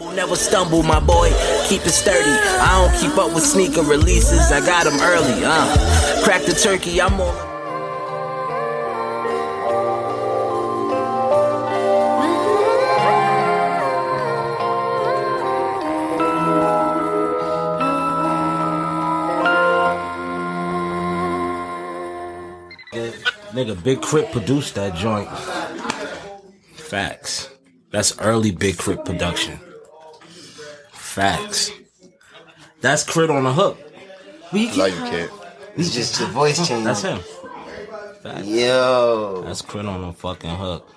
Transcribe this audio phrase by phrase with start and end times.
[0.00, 1.30] Never stumble, my boy.
[1.68, 2.30] Keep it sturdy.
[2.30, 4.52] I don't keep up with sneaker releases.
[4.52, 5.44] I got them early.
[5.44, 7.00] Uh, crack the turkey.
[7.00, 7.52] I'm on.
[23.52, 25.28] Nigga, Big Crit produced that joint.
[26.74, 27.50] Facts.
[27.90, 29.60] That's early Big Crit production.
[31.12, 31.70] Facts.
[32.80, 33.78] That's Crit on the hook.
[34.50, 35.30] We No, you can't.
[35.76, 36.84] It's just your voice changing.
[36.84, 37.18] That's him.
[38.22, 38.46] Facts.
[38.46, 39.42] Yo.
[39.44, 40.90] That's Crit on the fucking hook.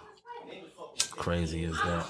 [1.11, 2.05] Crazy is that?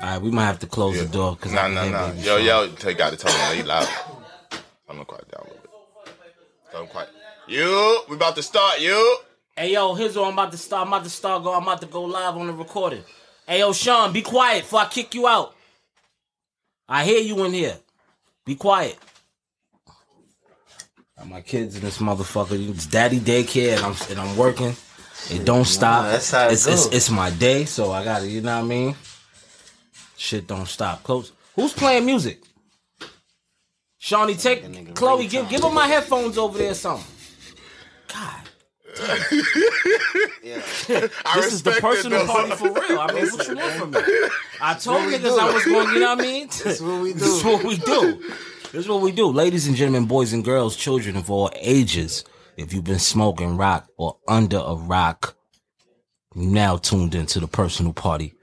[0.00, 2.10] All right, we might have to close the door because Nah, nah, nah.
[2.14, 3.86] Yo, yo, take got to tell him he loud.
[4.88, 6.12] I'm gonna quiet down a little bit.
[6.72, 7.08] Tell him quiet.
[7.46, 8.80] You, we about to start.
[8.80, 9.18] You.
[9.56, 10.88] Hey yo, here's what I'm about to start.
[10.88, 11.44] I'm about to start.
[11.44, 11.54] Go.
[11.54, 13.04] I'm about to go live on the recording.
[13.46, 15.54] Hey yo, Sean, be quiet before I kick you out.
[16.88, 17.76] I hear you in here.
[18.46, 18.98] Be quiet.
[21.18, 22.70] Got my kids in this motherfucker.
[22.70, 24.74] It's daddy daycare, and I'm and I'm working.
[25.30, 26.04] It don't stop.
[26.04, 28.64] that's how it it's, it's it's my day, so I got to You know what
[28.64, 28.96] I mean?
[30.16, 31.02] Shit don't stop.
[31.02, 31.32] Close.
[31.56, 32.42] Who's playing music?
[33.98, 35.26] Shawnee, take Chloe.
[35.26, 36.70] Give give her my headphones over there.
[36.70, 37.06] Or something.
[38.06, 38.47] God.
[39.00, 39.18] I
[41.36, 42.98] this is the personal party for real.
[42.98, 44.00] I mean, what you want from me?
[44.60, 45.38] I told niggas.
[45.38, 45.88] I was going.
[45.94, 46.48] You know what I mean?
[46.64, 47.18] That's what we do.
[47.18, 48.18] This is what we do.
[48.72, 52.24] This is what we do, ladies and gentlemen, boys and girls, children of all ages.
[52.56, 55.36] If you've been smoking rock or under a rock,
[56.34, 58.34] you now tuned into the personal party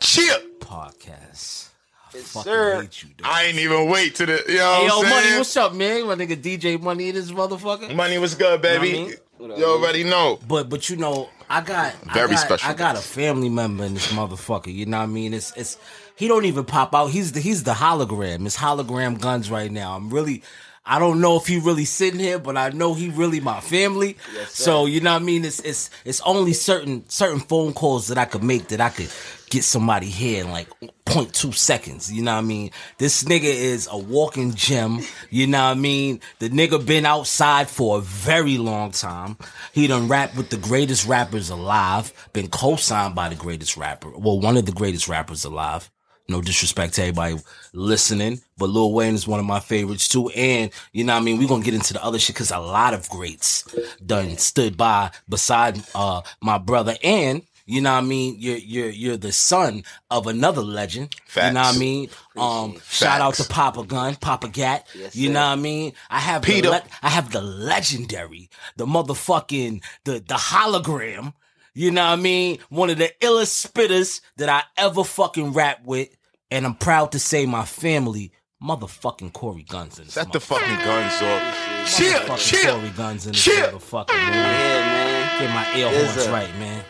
[0.00, 0.60] Chip.
[0.60, 1.68] podcast.
[2.14, 3.10] Yes, hate you.
[3.24, 4.32] I ain't even wait to the.
[4.32, 6.06] Know Hey, yo, I'm money, what's up, man?
[6.06, 7.94] My nigga DJ Money in this motherfucker.
[7.94, 8.88] Money was good, baby.
[8.88, 9.12] You know
[9.42, 10.38] You already know.
[10.46, 13.84] But but you know, I got Very I got, special I got a family member
[13.84, 14.72] in this motherfucker.
[14.72, 15.34] You know what I mean?
[15.34, 15.78] It's it's
[16.16, 17.08] he don't even pop out.
[17.08, 18.46] He's the he's the hologram.
[18.46, 19.96] It's hologram guns right now.
[19.96, 20.42] I'm really
[20.84, 24.16] I don't know if he really sitting here, but I know he really my family.
[24.48, 25.44] so you know what I mean?
[25.44, 29.10] It's it's it's only certain certain phone calls that I could make that I could
[29.48, 30.68] get somebody here and like
[31.12, 32.10] 0.2 seconds.
[32.10, 32.70] You know what I mean?
[32.96, 35.00] This nigga is a walking gem.
[35.28, 36.20] You know what I mean?
[36.38, 39.36] The nigga been outside for a very long time.
[39.72, 42.12] He done rap with the greatest rappers alive.
[42.32, 44.10] Been co-signed by the greatest rapper.
[44.10, 45.90] Well, one of the greatest rappers alive.
[46.28, 47.36] No disrespect to everybody
[47.74, 50.30] listening, but Lil Wayne is one of my favorites too.
[50.30, 51.38] And you know what I mean?
[51.38, 53.64] We're gonna get into the other shit because a lot of greats
[54.06, 58.36] done stood by beside uh my brother and you know what I mean?
[58.38, 61.14] You're you're you're the son of another legend.
[61.36, 62.08] You know what I mean?
[62.36, 64.86] Um shout out to Papa Gun, Papa Gat.
[64.94, 65.32] Yes, you sir.
[65.34, 65.92] know what I mean?
[66.10, 66.62] I have Peter.
[66.68, 71.32] the le- I have the legendary, the motherfucking the the hologram.
[71.74, 72.58] You know what I mean?
[72.68, 76.08] One of the illest spitters that I ever fucking rap with.
[76.50, 78.30] And I'm proud to say my family,
[78.62, 81.88] motherfucking Cory Gunz in Set the fucking guns off.
[81.88, 82.88] Chill, Motherfucking Cory.
[82.90, 83.68] Gunz in this Chill.
[83.68, 84.32] motherfucker, man.
[84.34, 85.40] Yeah, man.
[85.40, 86.84] Get my ear horns right, man.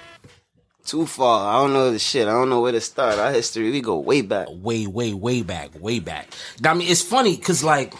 [0.85, 1.55] Too far.
[1.55, 2.27] I don't know the shit.
[2.27, 3.19] I don't know where to start.
[3.19, 4.49] Our history, we go way back.
[4.51, 6.29] Way, way, way back, way back.
[6.65, 7.95] I mean, it's funny because like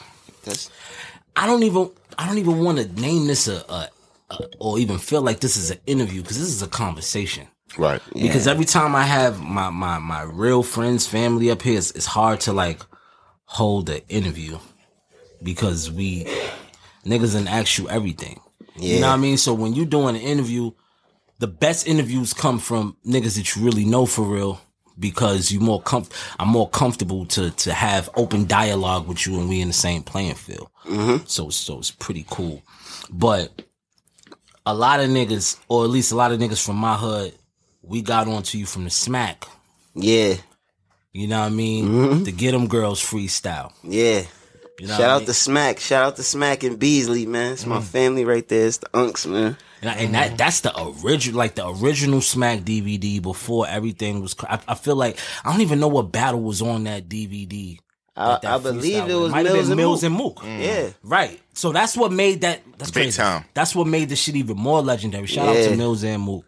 [0.45, 0.71] That's
[1.37, 3.89] I don't even I don't even want to name this a, a,
[4.31, 7.47] a or even feel like this is an interview because this is a conversation.
[7.79, 8.03] Right.
[8.13, 12.07] Because every time I have my my my real friends, family up here, it's, it's
[12.07, 12.81] hard to like
[13.45, 14.59] hold an interview
[15.43, 16.25] because we
[17.07, 18.41] niggas and ask you everything.
[18.77, 19.37] You know what I mean?
[19.37, 20.73] So when you doing an interview,
[21.43, 24.61] the best interviews come from niggas that you really know for real
[24.99, 29.49] because you more comf- I'm more comfortable to to have open dialogue with you and
[29.49, 30.69] we in the same playing field.
[31.27, 32.63] So so it's pretty cool.
[33.11, 33.63] But
[34.65, 37.35] a lot of niggas, or at least a lot of niggas from my hood,
[37.83, 39.47] we got onto you from the smack.
[39.95, 40.35] yeah,
[41.13, 42.23] You know what I mean?
[42.25, 43.73] The get 'em girls freestyle.
[43.83, 44.23] yeah.
[44.79, 45.27] You know Shout I out mean?
[45.27, 45.81] to Smack.
[45.81, 47.53] Shout out to Smack and Beasley, man.
[47.53, 47.85] It's my Mm.
[47.85, 48.67] family right there.
[48.67, 49.57] It's the Unks, man.
[49.83, 50.73] And, I- and that that's the
[51.05, 54.35] original, like the original Smack DVD before everything was.
[54.49, 57.79] I, I feel like I don't even know what battle was on that DVD.
[58.15, 60.43] I, that- that I believe it was might Mills, and Mills Mook.
[60.45, 60.63] and Mook.
[60.65, 60.91] Yeah.
[61.03, 61.41] Right.
[61.55, 62.61] So that's what made that.
[62.79, 63.17] That's Big crazy.
[63.17, 63.45] time.
[63.55, 65.27] That's what made the shit even more legendary.
[65.27, 66.45] Shout out to Mills and Mook.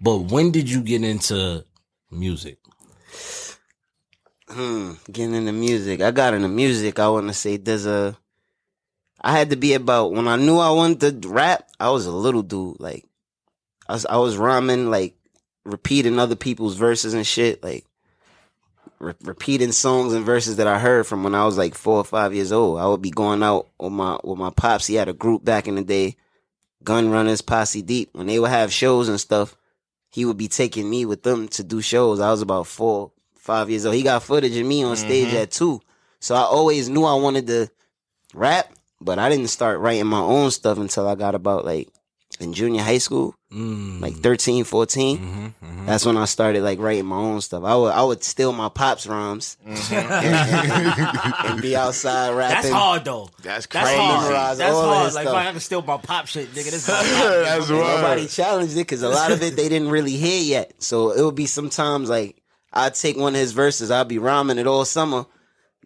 [0.00, 1.64] But when did you get into
[2.10, 2.58] music?
[4.48, 6.00] Hmm, getting into music.
[6.00, 6.98] I got into music.
[6.98, 8.16] I want to say there's a.
[9.20, 11.67] I had to be about when I knew I wanted to rap.
[11.80, 12.80] I was a little dude.
[12.80, 13.04] Like,
[13.88, 15.16] I was I was rhyming like
[15.64, 17.62] repeating other people's verses and shit.
[17.62, 17.84] Like,
[18.98, 22.04] re- repeating songs and verses that I heard from when I was like four or
[22.04, 22.78] five years old.
[22.78, 24.86] I would be going out with my with my pops.
[24.86, 26.16] He had a group back in the day,
[26.84, 28.10] Gun Runners, Posse Deep.
[28.12, 29.56] When they would have shows and stuff,
[30.10, 32.20] he would be taking me with them to do shows.
[32.20, 33.94] I was about four, five years old.
[33.94, 35.36] He got footage of me on stage mm-hmm.
[35.36, 35.80] at two.
[36.20, 37.70] So I always knew I wanted to
[38.34, 41.88] rap, but I didn't start writing my own stuff until I got about like
[42.40, 44.00] in junior high school, Mm.
[44.02, 45.16] like 13, 14.
[45.18, 47.64] hmm hmm That's when I started like writing my own stuff.
[47.64, 52.54] I would I would steal my pops rhymes and be outside rapping.
[52.62, 53.30] That's hard though.
[53.42, 53.96] That's That's crazy.
[53.98, 54.58] hard.
[54.58, 55.14] That's hard.
[55.14, 55.26] Like stuff.
[55.26, 56.64] if I can steal my pop shit, nigga.
[56.70, 60.42] This is That's Nobody challenged it because a lot of it they didn't really hear
[60.42, 60.74] yet.
[60.78, 62.36] So it would be sometimes like
[62.72, 65.24] I'd take one of his verses, I'd be rhyming it all summer.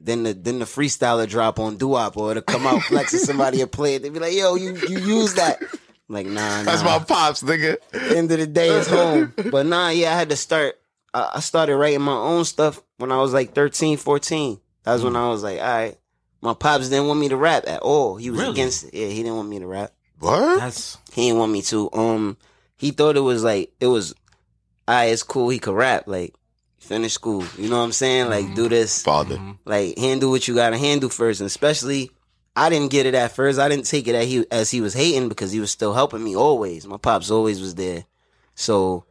[0.04, 3.58] Then the then the freestyler drop on Duop or it'll come out flex and somebody
[3.58, 4.02] will play it.
[4.02, 5.62] They'd be like, yo, you you use that.
[5.62, 5.68] I'm
[6.08, 6.62] like, nah, nah.
[6.64, 7.76] That's my pops, nigga.
[8.16, 9.32] end of the day it's home.
[9.50, 10.74] But nah, yeah, I had to start
[11.14, 14.60] I, I started writing my own stuff when I was like 13, 14.
[14.84, 15.98] That was when I was like, all right.
[16.40, 18.16] My pops didn't want me to rap at all.
[18.16, 18.52] He was Really?
[18.52, 18.94] against it.
[18.94, 19.92] Yeah, he didn't want me to rap.
[20.18, 20.58] What?
[20.58, 21.88] That's He didn't want me to.
[21.92, 22.36] Um,
[22.76, 24.12] he thought it was like it was,
[24.88, 25.50] I it's cool.
[25.50, 26.08] He could rap.
[26.08, 26.34] Like
[26.82, 27.44] finish school.
[27.56, 28.28] You know what I'm saying?
[28.28, 29.02] Like do this.
[29.02, 29.38] Father.
[29.64, 31.40] Like handle what you gotta handle first.
[31.40, 32.10] And especially,
[32.54, 33.58] I didn't get it at first.
[33.58, 36.22] I didn't take it as he as he was hating because he was still helping
[36.22, 36.86] me always.
[36.86, 38.04] My pops always was there.
[38.54, 39.04] So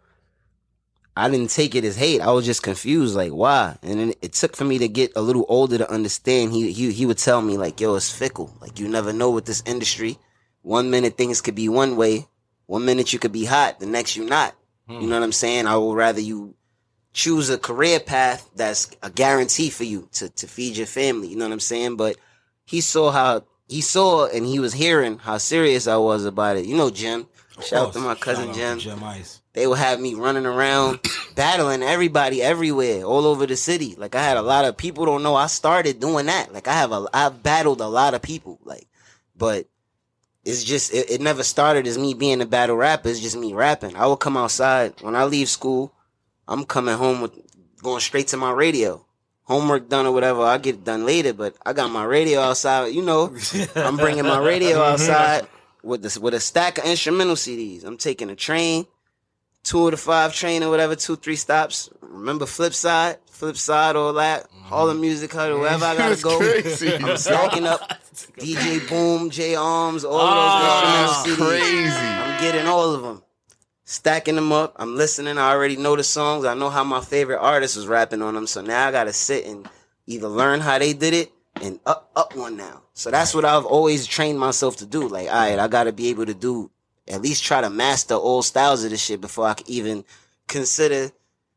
[1.15, 2.21] I didn't take it as hate.
[2.21, 3.77] I was just confused, like why?
[3.81, 6.53] And then it took for me to get a little older to understand.
[6.53, 8.55] He he he would tell me like, "Yo, it's fickle.
[8.61, 10.17] Like you never know with this industry.
[10.61, 12.27] One minute things could be one way.
[12.67, 13.79] One minute you could be hot.
[13.79, 14.55] The next you not.
[14.87, 15.09] You hmm.
[15.09, 15.67] know what I'm saying?
[15.67, 16.55] I would rather you
[17.13, 21.27] choose a career path that's a guarantee for you to to feed your family.
[21.27, 21.95] You know what I'm saying?
[21.97, 22.17] But
[22.65, 26.65] he saw how he saw and he was hearing how serious I was about it.
[26.65, 27.27] You know, Jim.
[27.61, 29.41] Shout out to my cousin Jim Jim Ice.
[29.53, 30.99] they would have me running around
[31.35, 35.21] battling everybody everywhere all over the city like i had a lot of people don't
[35.21, 38.57] know i started doing that like i have a i've battled a lot of people
[38.63, 38.87] like
[39.35, 39.67] but
[40.43, 43.53] it's just it, it never started as me being a battle rapper it's just me
[43.53, 45.93] rapping i would come outside when i leave school
[46.51, 47.33] i'm coming home with
[47.81, 49.03] going straight to my radio
[49.43, 52.85] homework done or whatever i get it done later but i got my radio outside
[52.97, 53.23] you know
[53.75, 55.47] i'm bringing my radio outside
[55.83, 58.85] with this with a stack of instrumental cds i'm taking a train
[59.63, 61.87] two of the five train or whatever, two, three stops.
[62.01, 66.39] Remember flip side, flip side, all that, all the music hut, wherever I gotta go.
[66.39, 66.95] crazy.
[66.95, 67.79] I'm stacking up
[68.39, 71.61] DJ Boom, J Arms, all Ah, of those instrumental CDs.
[71.61, 71.95] crazy.
[71.95, 73.21] I'm getting all of them.
[73.91, 74.73] Stacking them up.
[74.77, 75.37] I'm listening.
[75.37, 76.45] I already know the songs.
[76.45, 78.47] I know how my favorite artist was rapping on them.
[78.47, 79.67] So now I gotta sit and
[80.07, 82.83] either learn how they did it and up up one now.
[82.93, 85.09] So that's what I've always trained myself to do.
[85.09, 86.71] Like, all right, I gotta be able to do
[87.05, 90.05] at least try to master all styles of this shit before I can even
[90.47, 91.11] consider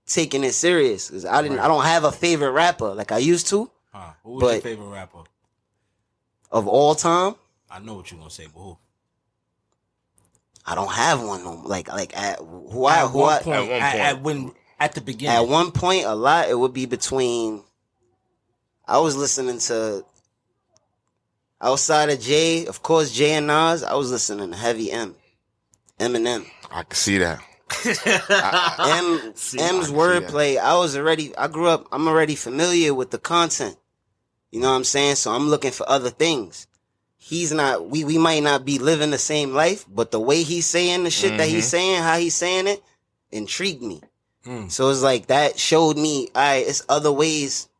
[0.05, 1.11] taking it serious.
[1.11, 4.11] Cause I didn't I don't have a favorite rapper like I used to Huh.
[4.25, 5.23] Who was your favorite rapper?
[6.51, 7.37] of all time.
[7.71, 8.77] I know what you're gonna say, but who?
[10.67, 11.55] I don't have one no.
[11.65, 14.03] Like like at who I at who one I, point, At one at, point.
[14.05, 15.37] at when at the beginning.
[15.37, 17.63] At one point, a lot it would be between.
[18.87, 20.05] I was listening to.
[21.61, 25.15] Outside of Jay, of course, Jay and Nas, I was listening to Heavy M,
[25.99, 27.39] Eminem, I can see that.
[27.87, 30.59] M, See, M's I can see wordplay.
[30.59, 33.77] I was already, I grew up, I'm already familiar with the content.
[34.51, 35.15] You know what I'm saying?
[35.15, 36.67] So I'm looking for other things.
[37.27, 40.67] He's not, we, we might not be living the same life, but the way he's
[40.67, 41.71] saying the shit that he's mm-hmm.
[41.71, 42.83] saying, how he's saying it,
[43.33, 44.03] intrigued me.
[44.45, 44.71] Mm.
[44.71, 47.71] So it's like that showed me, all right, it's other ways.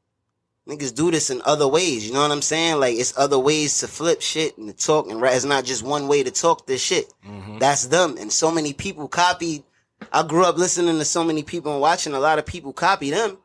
[0.67, 2.07] Niggas do this in other ways.
[2.07, 2.81] You know what I'm saying?
[2.81, 5.35] Like it's other ways to flip shit and to talk and rap.
[5.35, 7.13] It's not just one way to talk this shit.
[7.29, 7.59] Mm-hmm.
[7.59, 8.17] That's them.
[8.19, 9.63] And so many people copied.
[10.11, 13.11] I grew up listening to so many people and watching a lot of people copy
[13.11, 13.37] them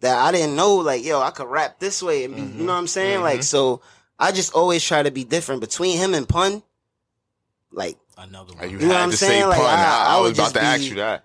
[0.00, 0.74] that I didn't know.
[0.78, 2.66] Like, yo, I could rap this way and be, you mm-hmm.
[2.66, 3.20] know what I'm saying?
[3.20, 3.82] Like, so
[4.18, 6.62] I just always try to be different between him and Pun.
[7.70, 8.78] Like, Another You, one.
[8.80, 9.42] know what had I'm to saying?
[9.42, 9.66] say Like, pun.
[9.70, 11.24] I- I, I was about just to ask you that.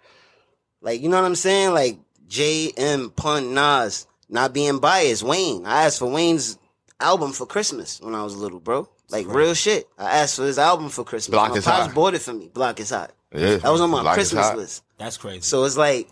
[0.81, 1.73] Like, you know what I'm saying?
[1.73, 1.97] Like
[2.27, 5.23] J M Pun Nas, not being biased.
[5.23, 5.65] Wayne.
[5.65, 6.59] I asked for Wayne's
[6.99, 8.87] album for Christmas when I was little, bro.
[9.09, 9.87] Like real shit.
[9.97, 11.31] I asked for his album for Christmas.
[11.33, 11.95] Block my is pops hot.
[11.95, 12.49] bought it for me.
[12.53, 13.11] Block is hot.
[13.33, 14.83] Yeah, That was on my Block Christmas list.
[14.99, 15.41] That's crazy.
[15.41, 16.09] So it's like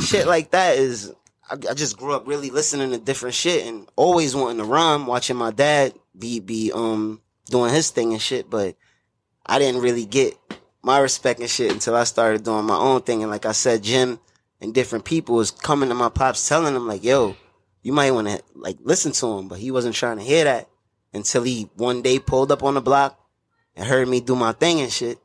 [0.00, 1.12] shit like that is
[1.50, 5.06] I, I just grew up really listening to different shit and always wanting to rhyme,
[5.06, 8.76] watching my dad be be um doing his thing and shit, but
[9.46, 10.36] I didn't really get
[10.82, 13.22] my respect and shit until I started doing my own thing.
[13.22, 14.20] And like I said, Jim
[14.60, 17.36] and different people was coming to my pops telling him like, yo,
[17.82, 20.68] you might want to like listen to him, but he wasn't trying to hear that
[21.12, 23.18] until he one day pulled up on the block
[23.74, 25.18] and heard me do my thing and shit.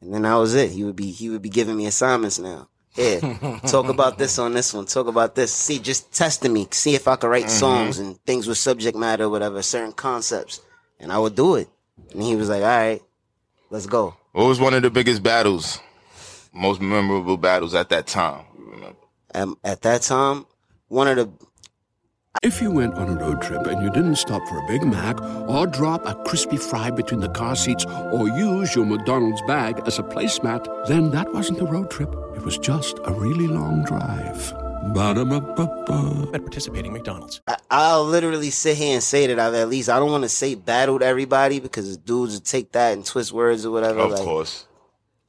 [0.00, 0.70] And then that was it.
[0.70, 2.68] He would be he would be giving me assignments now.
[2.96, 4.86] Yeah, talk about this on this one.
[4.86, 5.52] Talk about this.
[5.52, 6.66] See, just testing me.
[6.70, 10.60] See if I could write songs and things with subject matter, or whatever, certain concepts,
[10.98, 11.68] and I would do it.
[12.12, 13.02] And he was like, "All right,
[13.70, 15.80] let's go." What was one of the biggest battles,
[16.52, 18.44] most memorable battles at that time?
[18.58, 18.96] You remember?
[19.34, 20.46] Um, at that time,
[20.88, 21.45] one of the
[22.42, 25.20] If you went on a road trip and you didn't stop for a Big Mac
[25.48, 29.98] or drop a crispy fry between the car seats or use your McDonald's bag as
[29.98, 32.14] a placemat, then that wasn't a road trip.
[32.34, 34.52] It was just a really long drive.
[34.92, 36.30] Ba-da-ba-ba-ba.
[36.34, 37.40] At participating McDonald's.
[37.46, 40.28] I, I'll literally sit here and say that I've at least I don't want to
[40.28, 44.00] say battled everybody because dudes would take that and twist words or whatever.
[44.00, 44.66] Of like, course.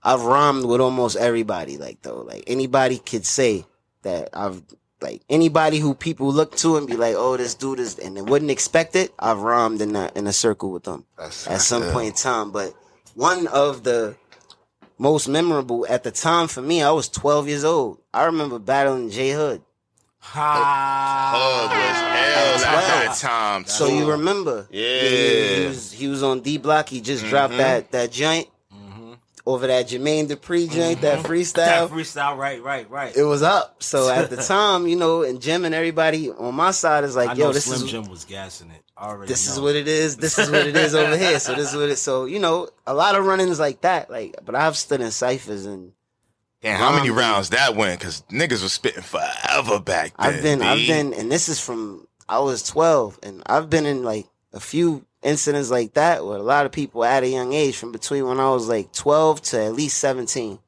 [0.03, 1.77] I've rhymed with almost everybody.
[1.77, 3.65] Like though, like anybody could say
[4.03, 4.61] that I've
[5.01, 8.21] like anybody who people look to and be like, oh, this dude is, and they
[8.21, 9.13] wouldn't expect it.
[9.19, 11.93] I've rhymed in that in a circle with them That's- at some yeah.
[11.93, 12.51] point in time.
[12.51, 12.73] But
[13.13, 14.15] one of the
[14.97, 17.99] most memorable at the time for me, I was 12 years old.
[18.13, 19.61] I remember battling J Hood.
[20.19, 23.65] Hug was L at that time.
[23.65, 24.67] So you remember?
[24.71, 24.99] Yeah.
[25.61, 26.89] he was he was on D Block.
[26.89, 27.57] He just dropped Mm-hmm.
[27.61, 28.47] that that joint
[29.47, 31.21] over that Jermaine Dupri joint, that mm-hmm.
[31.21, 31.87] That freestyle.
[31.87, 33.15] freestyle, right, right, right.
[33.15, 33.81] it was up.
[33.81, 37.29] So at the time, you know, and Jim and everybody on my side is like,
[37.29, 38.83] I yo, know this Slim is Jim was gassing it.
[38.97, 39.53] I already this know.
[39.53, 40.17] is what it is.
[40.17, 41.39] This is what it is over here.
[41.39, 41.95] So this is what it.
[41.95, 44.11] So you know, a lot of run-ins like that.
[44.11, 45.93] Like, but I've stood in ciphers and
[46.61, 47.99] Damn, how many rounds that went?
[47.99, 50.27] Because niggas was spitting forever back then.
[50.27, 54.03] I've been, I've been, and this is from I was twelve, and I've been in
[54.03, 57.77] like a few incidents like that where a lot of people at a young age,
[57.77, 60.59] from between when I was like twelve to at least seventeen,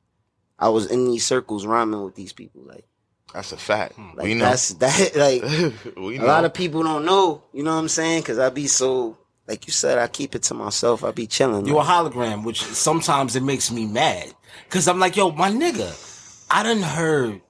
[0.57, 2.61] I was in these circles rhyming with these people.
[2.65, 2.85] Like,
[3.33, 3.93] That's a fact.
[3.93, 4.09] Hmm.
[4.15, 4.45] like we know.
[4.45, 5.15] that's that.
[5.15, 7.43] Like we a lot of people don't know.
[7.53, 8.21] You know what I'm saying?
[8.21, 11.03] Because I be so, like you said, I keep it to myself.
[11.03, 11.65] I be chilling.
[11.65, 14.33] You a like, hologram, which sometimes it makes me mad.
[14.69, 17.41] Cause I'm like, yo, my nigga, I done heard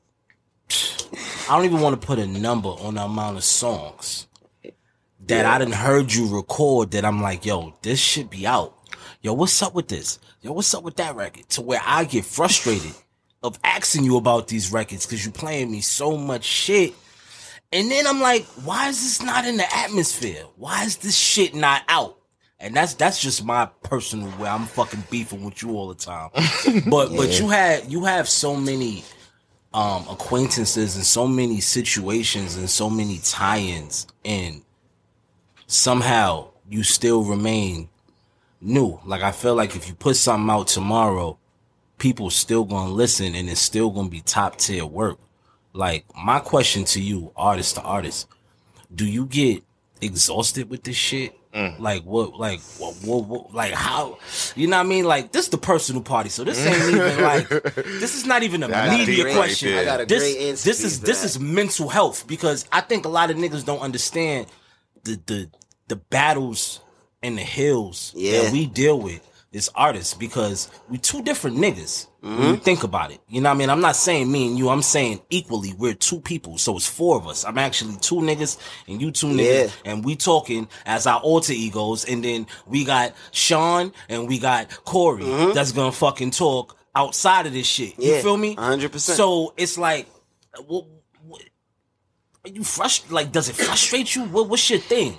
[1.49, 4.27] I don't even want to put a number on the amount of songs
[5.29, 8.75] that I didn't heard you record that I'm like, yo, this should be out.
[9.21, 10.19] Yo, what's up with this?
[10.41, 11.47] Yo, what's up with that record?
[11.49, 12.93] To where I get frustrated
[13.43, 16.93] of asking you about these records because you playing me so much shit.
[17.71, 20.43] And then I'm like, why is this not in the atmosphere?
[20.57, 22.17] Why is this shit not out?
[22.59, 24.49] And that's that's just my personal way.
[24.49, 26.29] I'm fucking beefing with you all the time.
[26.89, 29.03] But but you had you have so many
[29.73, 34.61] um acquaintances and so many situations and so many tie-ins and
[35.69, 37.89] somehow you still remain
[38.59, 38.99] new.
[39.05, 41.37] Like I feel like if you put something out tomorrow,
[41.97, 45.19] people still gonna listen and it's still gonna be top tier work.
[45.71, 48.27] Like my question to you, artist to artist,
[48.93, 49.63] do you get
[50.01, 51.35] exhausted with this shit?
[51.53, 51.79] Mm.
[51.79, 52.39] Like what?
[52.39, 53.53] Like what, what, what?
[53.53, 54.17] Like how?
[54.55, 55.05] You know what I mean?
[55.05, 58.63] Like this is the personal party, so this ain't even like this is not even
[58.63, 59.77] a That's media right question.
[59.77, 63.05] I got a this, great answer this is this is mental health because I think
[63.05, 64.47] a lot of niggas don't understand
[65.03, 65.49] the the
[65.89, 66.79] the battles
[67.21, 68.43] and the hills Yeah.
[68.43, 72.43] that we deal with as artists because we two different niggas when Mm-hmm.
[72.51, 73.19] you think about it.
[73.29, 73.69] You know what I mean?
[73.69, 76.57] I'm not saying me and you, I'm saying equally we're two people.
[76.57, 77.45] So it's four of us.
[77.45, 79.91] I'm actually two niggas and you two niggas Yeah.
[79.91, 84.69] and we talking as our alter egos and then we got Sean and we got
[84.85, 87.97] Cory that's gonna fucking talk outside of this shit.
[87.97, 88.21] You Mm-hmm.
[88.21, 88.55] Feel me?
[88.55, 88.99] 100%.
[88.99, 90.07] So it's like
[90.67, 90.85] what,
[91.25, 91.41] what
[92.45, 93.13] are you frustrated?
[93.13, 94.25] Like, does it frustrate you?
[94.25, 95.17] What, what's your thing?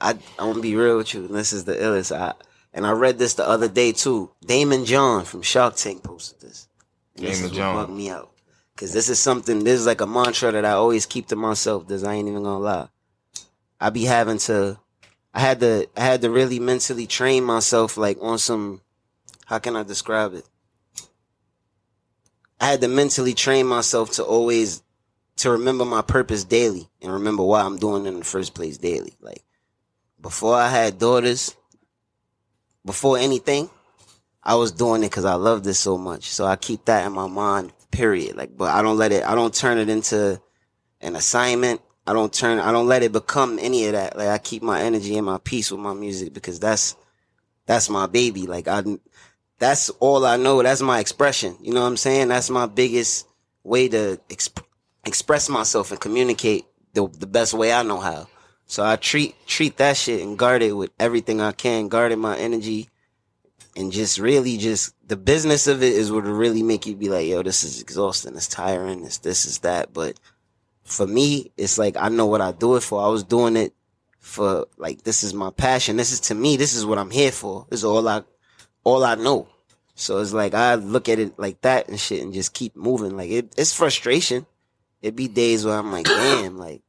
[0.00, 1.26] I I want to be real with you.
[1.28, 2.16] This is the illest.
[2.16, 2.34] I
[2.72, 4.30] and I read this the other day too.
[4.44, 6.68] Daymond John from Shark Tank posted this.
[7.16, 7.74] And this Daymond is John.
[7.74, 8.30] bugged me out
[8.74, 9.64] because this is something.
[9.64, 11.86] This is like a mantra that I always keep to myself.
[11.86, 12.88] This I ain't even gonna lie.
[13.80, 14.78] I be having to.
[15.34, 15.88] I had to.
[15.96, 18.80] I had to really mentally train myself, like on some.
[19.46, 20.48] How can I describe it?
[22.60, 24.82] I had to mentally train myself to always
[25.36, 28.76] to remember my purpose daily and remember why I'm doing it in the first place
[28.76, 29.14] daily.
[29.20, 29.42] Like
[30.20, 31.54] before I had daughters,
[32.84, 33.70] before anything,
[34.42, 36.30] I was doing it because I love this so much.
[36.30, 38.36] So I keep that in my mind, period.
[38.36, 40.40] Like, but I don't let it, I don't turn it into
[41.00, 41.80] an assignment.
[42.06, 44.16] I don't turn, I don't let it become any of that.
[44.16, 46.96] Like I keep my energy and my peace with my music because that's,
[47.66, 48.46] that's my baby.
[48.46, 48.82] Like I,
[49.58, 50.62] that's all I know.
[50.62, 51.56] That's my expression.
[51.60, 52.28] You know what I'm saying?
[52.28, 53.26] That's my biggest
[53.62, 54.64] way to exp-
[55.04, 58.26] express myself and communicate the, the best way I know how.
[58.70, 62.38] So I treat treat that shit and guard it with everything I can, guarding my
[62.38, 62.88] energy
[63.74, 67.26] and just really just the business of it is what really make you be like,
[67.26, 69.92] yo, this is exhausting, it's tiring, it's this is that.
[69.92, 70.20] But
[70.84, 73.04] for me, it's like I know what I do it for.
[73.04, 73.74] I was doing it
[74.20, 75.96] for like this is my passion.
[75.96, 76.56] This is to me.
[76.56, 77.66] This is what I'm here for.
[77.70, 78.22] This is all I,
[78.84, 79.48] all I know.
[79.96, 83.16] So it's like I look at it like that and shit, and just keep moving.
[83.16, 84.46] Like it, it's frustration.
[85.02, 86.82] It'd be days where I'm like, damn, like,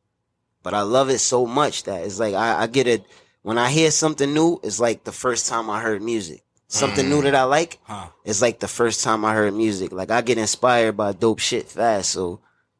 [0.63, 3.03] but I love it so much that it's like I, I get it
[3.41, 4.59] when I hear something new.
[4.63, 6.43] It's like the first time I heard music.
[6.67, 7.23] Something new mm.
[7.23, 7.79] that I like.
[7.83, 8.07] Huh.
[8.23, 9.91] It's like the first time I heard music.
[9.91, 12.11] Like I get inspired by dope shit fast.
[12.11, 12.39] So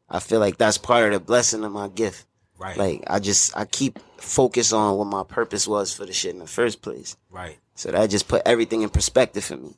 [0.10, 2.26] I feel like that's part of the blessing of my gift.
[2.58, 2.78] Right.
[2.78, 6.40] Like I just I keep focus on what my purpose was for the shit in
[6.40, 7.18] the first place.
[7.30, 7.58] Right.
[7.76, 9.76] So that just put everything in perspective for me.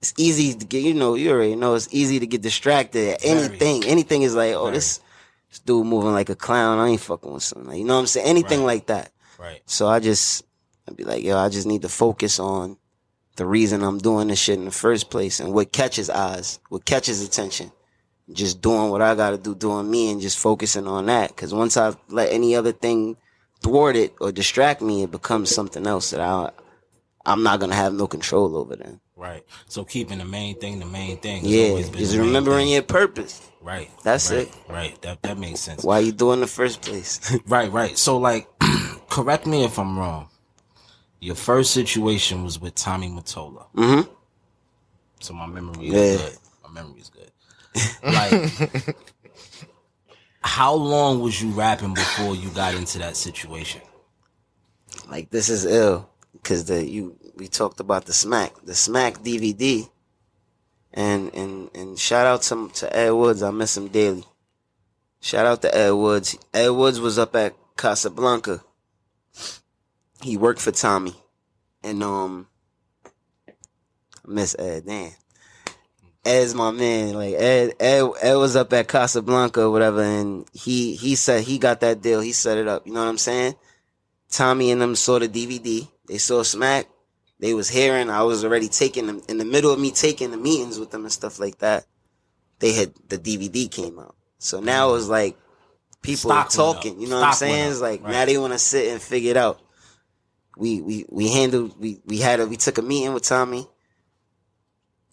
[0.00, 3.22] It's easy to get, you know, you already know it's easy to get distracted at
[3.22, 3.38] Very.
[3.38, 3.84] anything.
[3.84, 4.74] Anything is like, oh, Very.
[4.74, 5.00] this,
[5.50, 6.78] this dude moving like a clown.
[6.78, 7.68] I ain't fucking with something.
[7.68, 8.26] Like, you know what I'm saying?
[8.26, 8.66] Anything Right.
[8.66, 9.12] like that.
[9.38, 9.62] Right.
[9.66, 10.44] So I just,
[10.88, 12.78] I'd be like, yo, I just need to focus on
[13.36, 16.84] the reason I'm doing this shit in the first place and what catches eyes, what
[16.84, 17.70] catches attention.
[18.32, 21.36] Just doing what I gotta do, doing me and just focusing on that.
[21.36, 23.16] Cause once I let any other thing
[23.60, 26.50] thwart it or distract me, it becomes something else that I,
[27.24, 29.00] I'm not gonna have no control over then.
[29.14, 29.44] Right.
[29.68, 31.42] So keeping the main thing the main thing.
[31.44, 33.48] Yeah, just remembering your purpose.
[33.66, 33.90] Right.
[34.04, 34.54] That's right, it.
[34.68, 35.02] Right.
[35.02, 35.82] That that makes sense.
[35.82, 37.36] Why you doing the first place?
[37.48, 37.98] Right, right.
[37.98, 38.46] So like
[39.10, 40.28] correct me if I'm wrong.
[41.18, 43.66] Your first situation was with Tommy Mottola.
[43.74, 44.08] mm-hmm.
[45.18, 46.16] So my memory is Yeah.
[46.28, 46.38] good.
[46.64, 47.30] My memory is good.
[48.04, 48.96] Like
[50.42, 53.80] how long was you rapping before you got into that situation?
[55.10, 59.88] Like this is ill because the you we talked about the smack the smack DVD,
[60.96, 63.42] and and and shout out to to Ed Woods.
[63.42, 64.24] I miss him daily.
[65.20, 66.36] Shout out to Ed Woods.
[66.52, 68.62] Ed Woods was up at Casablanca.
[70.22, 71.14] He worked for Tommy,
[71.84, 72.48] and um,
[73.46, 73.52] I
[74.26, 74.86] miss Ed.
[74.86, 75.12] Damn.
[76.24, 77.14] Ed's my man.
[77.14, 81.58] Like Ed, Ed, Ed was up at Casablanca or whatever, and he he said he
[81.58, 82.20] got that deal.
[82.20, 82.86] He set it up.
[82.86, 83.54] You know what I'm saying?
[84.30, 85.86] Tommy and them saw the DVD.
[86.08, 86.88] They saw Smack.
[87.38, 88.08] They was hearing.
[88.10, 91.04] I was already taking them in the middle of me taking the meetings with them
[91.04, 91.84] and stuff like that.
[92.60, 94.16] They had the DVD came out.
[94.38, 95.36] So now it was like
[96.02, 97.00] people Stock are talking.
[97.00, 97.70] You know what I'm saying?
[97.70, 98.12] It's like Right.
[98.12, 99.60] now they want to sit and figure it out.
[100.56, 101.78] We we we handled.
[101.78, 103.68] We we had a we took a meeting with Tommy.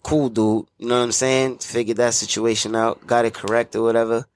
[0.02, 0.66] Cool dude.
[0.78, 1.58] You know what I'm saying?
[1.58, 3.06] Figured that situation out.
[3.06, 4.26] Got it correct or whatever.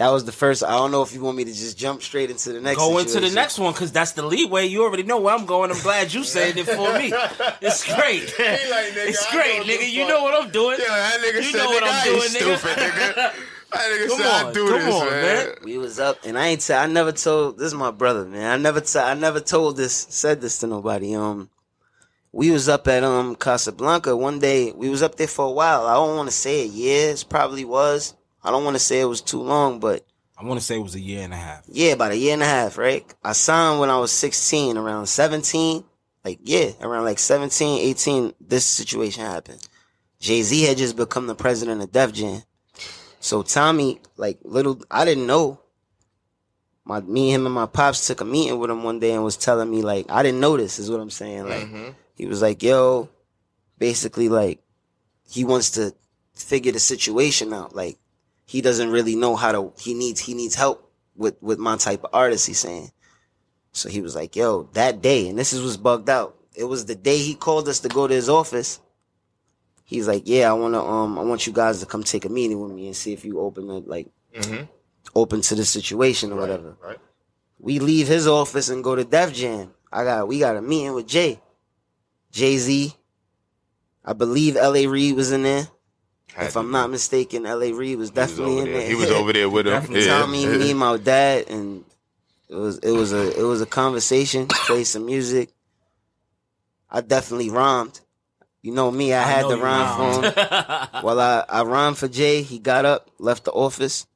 [0.00, 0.64] That was the first.
[0.64, 2.78] I don't know if you want me to just jump straight into the next.
[2.80, 2.92] One.
[2.92, 4.64] Go into the next one because that's the leeway.
[4.64, 5.70] You already know where I'm going.
[5.70, 7.12] I'm glad you said it for me.
[7.60, 8.22] It's great.
[8.38, 9.92] like, nigga, it's great, nigga.
[9.92, 10.78] You know what I'm doing.
[10.80, 12.56] Yeah, that nigga You said, know what nigga, I'm doing, ain't nigga.
[12.56, 13.32] stupid, nigga.
[13.72, 15.46] That nigga Come said, on, I do come this, on, man.
[15.46, 15.54] man.
[15.64, 16.62] We was up, and I ain't.
[16.62, 17.58] T- I never told.
[17.58, 18.50] This is my brother, man.
[18.52, 18.80] I never.
[18.80, 19.94] T- I never told this.
[20.08, 21.14] Said this to nobody.
[21.14, 21.50] Um,
[22.32, 24.72] we was up at um Casablanca one day.
[24.72, 25.86] We was up there for a while.
[25.86, 26.70] I don't want to say it.
[26.70, 28.14] Years probably was.
[28.42, 30.06] I don't want to say it was too long, but
[30.38, 31.64] I want to say it was a year and a half.
[31.68, 33.04] yeah, about a year and a half, right?
[33.22, 35.84] I signed when I was 16, around 17.
[36.24, 39.66] Like, yeah, around like 17, 18, this situation happened.
[40.18, 42.42] Jay Z had just become the president of Def Jam.
[43.20, 45.60] So Tommy, like, little, I didn't know.
[46.84, 49.36] My, me, him, and my pops took a meeting with him one day and was
[49.36, 51.48] telling me, like, I didn't know this, is what I'm saying.
[51.48, 51.90] Like, mm-hmm.
[52.14, 53.10] he was like, yo,
[53.78, 54.60] basically, like,
[55.28, 55.94] he wants to
[56.34, 57.76] figure the situation out.
[57.76, 57.98] Like,
[58.50, 62.02] he doesn't really know how to he needs he needs help with with my type
[62.02, 62.90] of artist he's saying.
[63.70, 66.34] So he was like yo that day and this is what's bugged out.
[66.56, 68.80] It was the day he called us to go to his office.
[69.84, 72.28] He's like yeah i want to um i want you guys to come take a
[72.28, 74.68] meeting with me and see if you open to like Mhm.
[75.14, 76.76] open to the situation or whatever.
[76.82, 76.98] Right.
[77.60, 79.74] we leave his office and go to def jam.
[79.92, 81.40] I got we got a meeting with jay.
[82.32, 82.94] Jay-z.
[84.04, 84.86] I believe L.A.
[84.86, 85.68] Reid was in there
[86.34, 86.72] Had if i'm be.
[86.72, 87.72] not mistaken L.A.
[87.72, 88.74] Reid was He was definitely in there.
[88.78, 89.72] there He was over there with him.
[89.72, 90.06] Definitely.
[90.06, 90.18] Yeah.
[90.20, 91.84] Tommy, me, and my dad, and
[92.48, 94.46] it was it was a it was a conversation.
[94.48, 95.50] Play some music.
[96.90, 98.00] I definitely rhymed.
[98.62, 100.34] You know me, I, had know to you rhyme for him.
[100.36, 100.88] rhymed.
[101.04, 102.42] Well, I I rhymed for Jay.
[102.42, 104.06] He got up, left the office,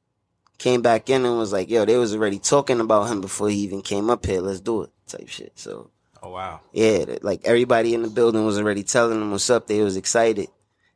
[0.57, 3.57] came back in, and was like, "Yo, they was already talking about him before he
[3.57, 4.41] even came up here.
[4.41, 5.53] Let's do it." Type shit.
[5.55, 5.89] So
[6.21, 6.59] oh wow.
[6.73, 9.67] yeah, like everybody in the building was already telling them what's up.
[9.67, 10.49] They was excited,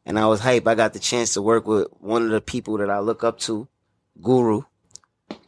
[0.10, 0.68] and I was hype.
[0.68, 3.38] I got the chance to work with one of the people that I look up
[3.42, 3.68] to,
[4.22, 4.64] Guru,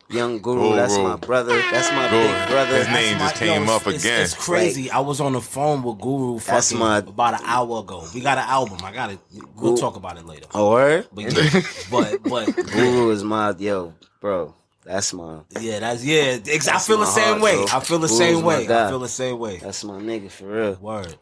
[0.07, 0.75] young Guru.
[0.75, 1.55] That's my brother.
[1.71, 2.21] That's my Guru.
[2.27, 2.75] big brother.
[2.77, 4.21] His name That's just my- came yo, up it's, again.
[4.21, 4.91] It's crazy.
[4.91, 8.05] I was on the phone with Guru That's my- about an hour ago.
[8.13, 8.77] We got an album.
[8.83, 9.19] I got it.
[9.55, 10.45] We'll talk about it later.
[10.53, 11.07] Oh, word?
[11.11, 14.53] But yeah, but but Guru is my yo, bro.
[14.85, 16.37] That's my yeah, that's yeah.
[16.47, 17.55] Ex- I feel the my same heart, way.
[17.55, 17.65] bro.
[17.71, 18.63] I feel the Guru's same way.
[18.65, 19.57] I feel the same way.
[19.57, 20.73] that's my nigga for real.
[20.75, 21.15] Word.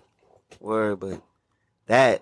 [0.61, 1.21] Word, but
[1.87, 2.21] that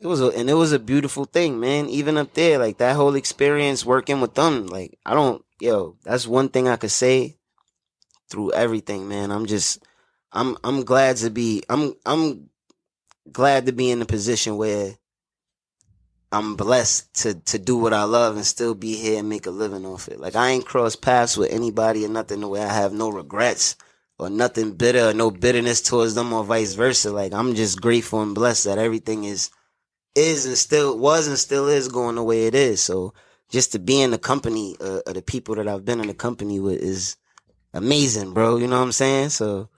[0.00, 1.88] it was a, and it was a beautiful thing, man.
[1.88, 6.26] Even up there, like that whole experience working with them, like I don't, yo, that's
[6.26, 7.36] one thing I could say
[8.28, 9.30] through everything, man.
[9.30, 9.84] I'm just,
[10.32, 12.50] I'm, I'm glad to be, I'm, I'm
[13.30, 14.96] glad to be in a position where
[16.32, 19.50] I'm blessed to to do what I love and still be here and make a
[19.50, 20.20] living off it.
[20.20, 23.76] Like I ain't crossed paths with anybody or nothing the way I have no regrets
[24.18, 27.12] or nothing bitter or no bitterness towards them or vice versa.
[27.12, 29.50] Like I'm just grateful and blessed that everything is
[30.16, 32.82] is and still was and still is going the way it is.
[32.82, 33.12] So
[33.50, 36.14] just to be in the company uh, of the people that I've been in the
[36.14, 37.16] company with is
[37.74, 38.56] amazing, bro.
[38.56, 39.28] You know what I'm saying?
[39.28, 39.68] So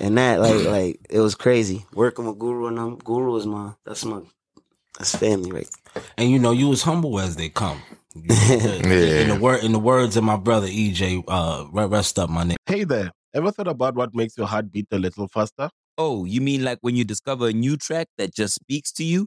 [0.00, 2.96] and that like like it was crazy working with Guru and them.
[2.96, 4.20] Guru is my that's my
[4.98, 5.70] that's family right.
[6.18, 7.80] And you know, you as humble as they come.
[8.14, 8.34] yeah.
[8.34, 12.56] In the word, in the words of my brother EJ, uh, rest up, my nigga.
[12.66, 13.12] Hey there.
[13.34, 15.68] Ever thought about what makes your heart beat a little faster?
[15.98, 19.26] Oh, you mean like when you discover a new track that just speaks to you?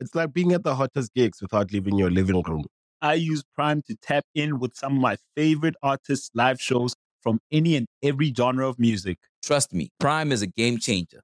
[0.00, 2.64] It's like being at the hottest gigs without leaving your living room.
[3.00, 7.38] I use Prime to tap in with some of my favorite artists' live shows from
[7.52, 9.18] any and every genre of music.
[9.42, 11.20] Trust me, Prime is a game changer.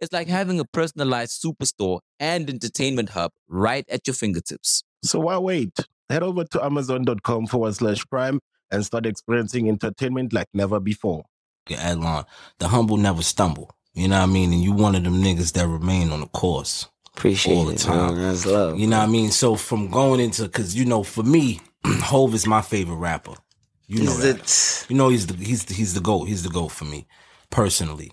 [0.00, 4.82] It's like having a personalized superstore and entertainment hub right at your fingertips.
[5.02, 5.74] So why wait?
[6.10, 11.24] Head over to amazon.com forward slash prime and start experiencing entertainment like never before.
[11.68, 12.24] Adlon,
[12.58, 13.70] the humble never stumble.
[13.94, 14.52] You know what I mean?
[14.52, 16.88] And you one of them niggas that remain on the course.
[17.16, 18.16] Appreciate all the it, time.
[18.16, 18.78] That's love.
[18.78, 19.30] You know what I mean?
[19.30, 23.34] So from going into, cause you know, for me, Hove is my favorite rapper.
[23.86, 24.38] You know He's that.
[24.44, 26.24] the- You know he's the he's the, he's the goat.
[26.26, 27.06] He's the goat for me
[27.50, 28.12] personally.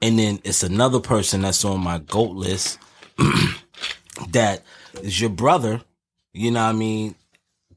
[0.00, 2.78] And then it's another person that's on my goat list
[4.30, 4.62] that
[5.02, 5.80] is your brother.
[6.32, 7.14] You know what I mean?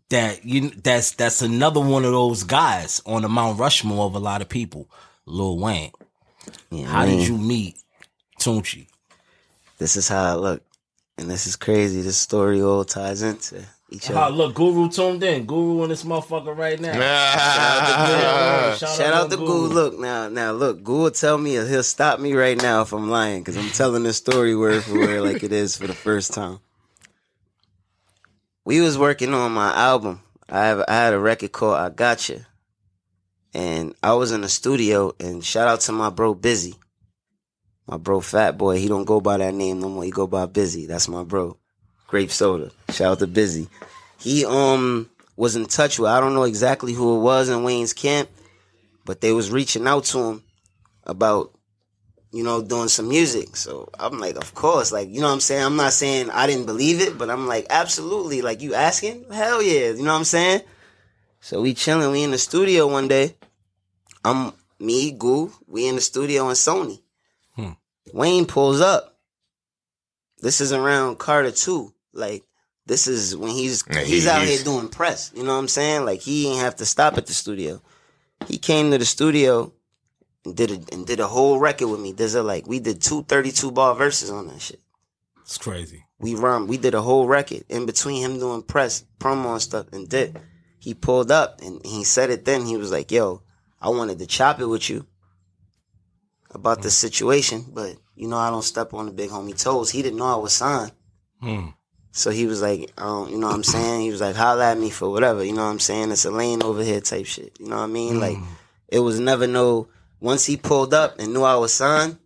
[0.10, 4.20] That you that's that's another one of those guys on the Mount Rushmore of a
[4.20, 4.90] lot of people.
[5.26, 5.92] Lil Wayne.
[6.70, 7.18] Yeah, How man.
[7.18, 7.78] did you meet
[8.40, 8.88] Tunechi?
[9.82, 10.62] This is how I look.
[11.18, 12.04] And this is crazy.
[12.04, 14.30] This story all ties into each other.
[14.30, 15.48] look, Guru tuned in.
[15.48, 16.94] Guru in this motherfucker right now.
[18.78, 19.66] Shout out to Goo.
[19.74, 20.84] Look now, now look.
[20.84, 24.04] Goo will tell me he'll stop me right now if I'm lying because I'm telling
[24.04, 26.60] this story word for word like it is for the first time.
[28.64, 30.22] We was working on my album.
[30.48, 32.46] I have I had a record called I Gotcha,
[33.52, 35.16] and I was in the studio.
[35.20, 36.76] And shout out to my bro Busy,
[37.92, 38.78] my bro Fat Boy.
[38.78, 40.06] He don't go by that name no more.
[40.06, 40.86] He go by Busy.
[40.86, 41.58] That's my bro.
[42.08, 42.72] Grape Soda.
[42.90, 43.68] Shout out to Busy.
[44.18, 47.94] He um was in touch with I don't know exactly who it was in Wayne's
[47.94, 48.30] camp,
[49.06, 50.44] but they was reaching out to him
[51.04, 51.52] about
[52.32, 53.58] you know doing some music.
[53.58, 55.64] So I'm like, of course, like you know what I'm saying.
[55.64, 58.42] I'm not saying I didn't believe it, but I'm like, absolutely.
[58.42, 59.90] Like you asking, hell yeah.
[59.90, 60.62] You know what I'm saying?
[61.42, 62.12] So we chilling.
[62.12, 63.36] We in the studio one day.
[64.24, 65.52] I'm me, Goo.
[65.68, 67.02] We in the studio in Sony.
[68.14, 69.18] Wayne pulls up.
[70.40, 71.94] This is around Carter two.
[72.14, 72.44] Like
[72.86, 75.32] this is when he's Yeah, he's he- out he's- here doing press.
[75.36, 76.06] You know what I'm saying?
[76.06, 77.82] Like he ain't have to stop at the studio.
[78.48, 79.72] He came to the studio
[80.46, 82.12] and did a and did a whole record with me.
[82.12, 84.80] There's a like we did two 32 bar verses on that shit.
[85.42, 86.06] It's crazy.
[86.20, 89.88] We run we did a whole record in between him doing press promo and stuff
[89.94, 90.40] and did.
[90.80, 92.66] He pulled up and he said it then.
[92.66, 93.44] He was like, "Yo,
[93.80, 95.06] I wanted to chop it with you
[96.54, 99.90] about this situation, but you know I don't step on the big homie toes.
[99.92, 100.92] He didn't know I was signed."
[101.40, 101.68] Hmm.
[102.14, 104.02] So he was like, um, you know what I'm saying?
[104.02, 106.12] He was like, holla at me for whatever, you know what I'm saying?
[106.12, 107.56] It's a lane over here type shit.
[107.58, 108.20] You know what I mean?
[108.20, 108.38] Like,
[108.90, 109.88] it was never no,
[110.20, 112.18] once he pulled up and knew I was signed,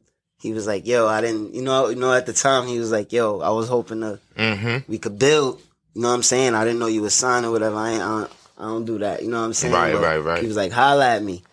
[0.41, 2.91] he was like, yo, I didn't, you know, you know, at the time he was
[2.91, 4.91] like, yo, I was hoping to, Mm-hmm.
[4.91, 5.61] we could build,
[5.93, 6.55] you know what I'm saying?
[6.55, 7.75] I didn't know you was signed or whatever.
[7.75, 9.21] I ain't, I don't, I don't do that.
[9.21, 9.71] You know what I'm saying?
[9.71, 10.41] Right, But right, right.
[10.41, 11.43] He was like, holla at me.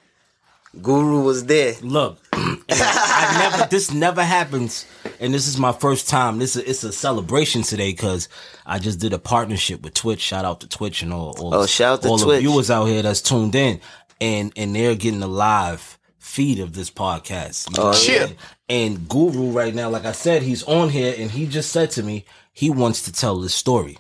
[0.81, 1.75] Guru was there.
[1.83, 3.69] Look, and I, I never.
[3.71, 4.87] This never happens,
[5.21, 6.39] and this is my first time.
[6.39, 8.29] This is it's a celebration today because
[8.65, 10.21] I just did a partnership with Twitch.
[10.21, 11.35] Shout out to Twitch and all.
[11.39, 12.37] all Oh, shout out to all Twitch.
[12.37, 13.81] the viewers out here that's tuned in,
[14.21, 17.69] and and they're getting a live feed of this podcast.
[17.71, 18.37] You know Oh, what I
[18.69, 22.03] And Guru right now, like I said, he's on here, and he just said to
[22.03, 23.99] me he wants to tell this story.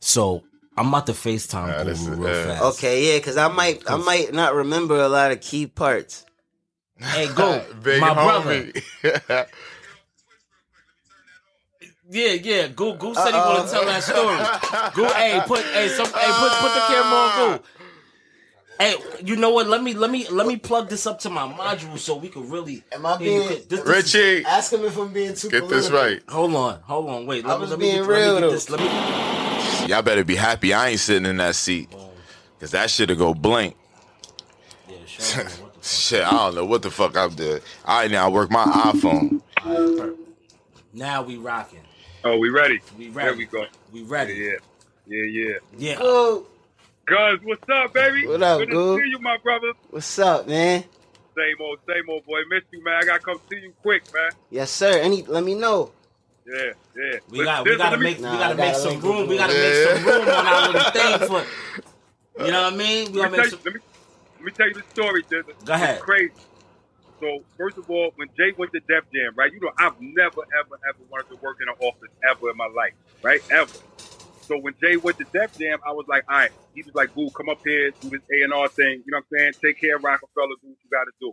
[0.00, 0.44] So
[0.76, 2.62] I'm about to Facetime Ah, this Guru is- real uh, fast.
[2.78, 6.24] Okay, yeah, because I might, I might not remember a lot of key parts.
[7.00, 8.72] Hey, go, Big my brother.
[12.10, 12.68] Yeah, yeah.
[12.68, 14.38] Goo, Goo said he want to tell that story.
[14.94, 17.64] Goo, hey, put, hey, some, hey, put, put the camera on Goo.
[18.80, 19.66] Hey, you know what?
[19.66, 22.48] Let me, let me, let me plug this up to my module so we can
[22.48, 22.82] really.
[22.92, 25.50] Am I Yeah, you being could- this- this- Richie, Ask him if I'm being too
[25.50, 26.22] get this right.
[26.28, 27.44] Hold on, hold on, wait.
[27.44, 28.50] I Let me, was let me being let me real, get though.
[28.52, 28.70] this.
[28.70, 29.88] Let me.
[29.88, 31.90] Y'all better be happy I ain't sitting in that seat.
[32.60, 33.76] Cause that shit'll go blink.
[34.88, 37.60] Yeah, show me what the Shit, I don't know what the fuck I'm doing.
[37.84, 39.40] All right, now I work my iPhone.
[40.92, 41.80] Now we rocking.
[42.24, 42.80] Oh, we ready?
[42.98, 43.28] We ready.
[43.28, 43.64] There we go.
[43.92, 44.34] We ready.
[44.34, 44.56] Yeah,
[45.06, 45.54] yeah, yeah.
[45.78, 45.98] Yeah.
[46.00, 46.46] Oh,
[47.08, 48.26] Gunz, what's up, baby?
[48.26, 49.72] What up, Good to see you, my brother.
[49.90, 50.84] what's up, man?
[51.36, 52.40] Same old, same old boy.
[52.50, 52.94] Miss you, man.
[53.02, 54.30] I gotta come see you quick, man.
[54.50, 54.98] Yes, sir.
[54.98, 55.92] Any, let me know.
[56.46, 57.18] Yeah, yeah.
[57.30, 59.28] We But got, we listen, gotta make, Nah, we gotta make gotta some link room.
[59.28, 62.44] We gotta make some room on our little thing for.
[62.44, 63.12] You know what I mean?
[63.12, 63.60] We gotta make some.
[63.64, 63.80] let, me,
[64.38, 65.52] let me tell you the story, Dizzy.
[65.64, 65.96] Go ahead.
[65.96, 66.32] It's crazy.
[67.20, 70.42] So, first of all, when Jay went to Def Jam, right, you know, I've never,
[70.60, 73.40] ever, ever wanted to work in an office ever in my life, right?
[73.50, 73.72] Ever.
[74.46, 76.50] So when Jay went to Def Jam, I was like, all right.
[76.74, 79.02] He was like, boo, come up here, do this A&R thing.
[79.04, 79.52] You know what I'm saying?
[79.62, 81.32] Take care of Roc-A-Fella, do what you got to do.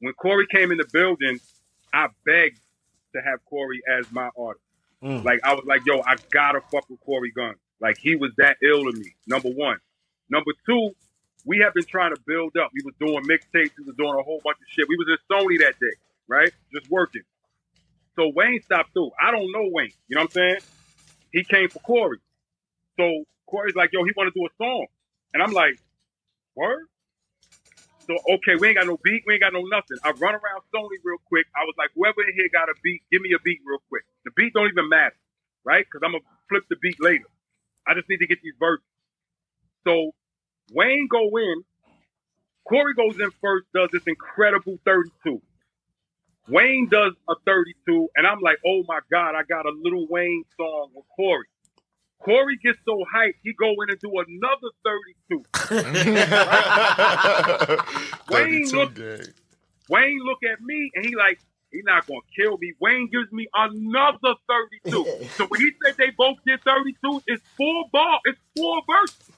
[0.00, 1.40] When Cory came in the building,
[1.94, 2.60] I begged
[3.14, 4.64] to have Cory as my artist.
[5.02, 5.24] Mm.
[5.24, 7.56] Like, I was like, yo, I got to fuck with Cory Gunz.
[7.80, 9.78] Like, he was that ill to me, number one.
[10.30, 10.90] Number two,
[11.46, 12.70] we have been trying to build up.
[12.74, 13.70] We was doing mixtapes.
[13.78, 14.86] We was doing a whole bunch of shit.
[14.88, 15.96] We was in Sony that day,
[16.28, 16.52] right?
[16.74, 17.22] Just working.
[18.16, 19.12] So Wayne stopped through.
[19.22, 19.92] I don't know Wayne.
[20.08, 20.58] You know what I'm saying?
[21.32, 22.18] He came for Cory.
[22.98, 24.86] So Cory's like, yo, he want to do a song.
[25.32, 25.78] And I'm like,
[26.56, 26.86] word?
[28.06, 29.22] So, okay, we ain't got no beat.
[29.26, 29.98] We ain't got no nothing.
[30.02, 31.46] I run around Sony real quick.
[31.54, 34.04] I was like, whoever in here got a beat, give me a beat real quick.
[34.24, 35.14] The beat don't even matter,
[35.64, 35.84] right?
[35.84, 37.26] Because I'm going to flip the beat later.
[37.86, 38.86] I just need to get these verses.
[39.86, 40.14] So
[40.72, 41.64] Wayne go in.
[42.68, 45.40] Cory goes in first, does this incredible 32.
[46.48, 50.44] Wayne does a 32, and I'm like, oh my God, I got a little Wayne
[50.56, 51.46] song with Cory.
[52.20, 55.44] Cory gets so hyped, he go in and do another 32.
[58.30, 59.32] Wayne 32 look- gang.
[59.88, 61.38] Wayne look at me and he like,
[61.70, 62.72] he not gonna kill me.
[62.80, 64.34] Wayne gives me another
[64.82, 65.28] 32.
[65.36, 69.30] so when he said they both did 32, it's four ball, it's four verses.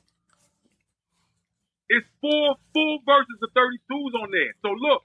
[1.88, 4.53] It's four full verses of 32s on there.
[4.62, 5.05] So look,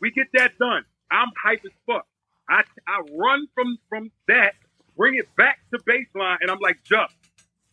[0.00, 0.84] we get that done.
[1.10, 2.06] I'm hype as fuck.
[2.48, 4.54] I I run from from that,
[4.96, 7.14] bring it back to baseline, and I'm like, Just,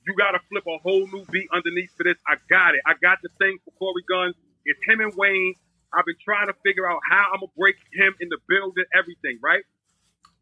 [0.07, 2.17] you gotta flip a whole new beat underneath for this.
[2.27, 2.81] I got it.
[2.85, 4.33] I got the thing for Cory Gunz.
[4.65, 5.55] It's him and Wayne.
[5.93, 9.39] I've been trying to figure out how I'm gonna break him in the building, everything,
[9.41, 9.63] right?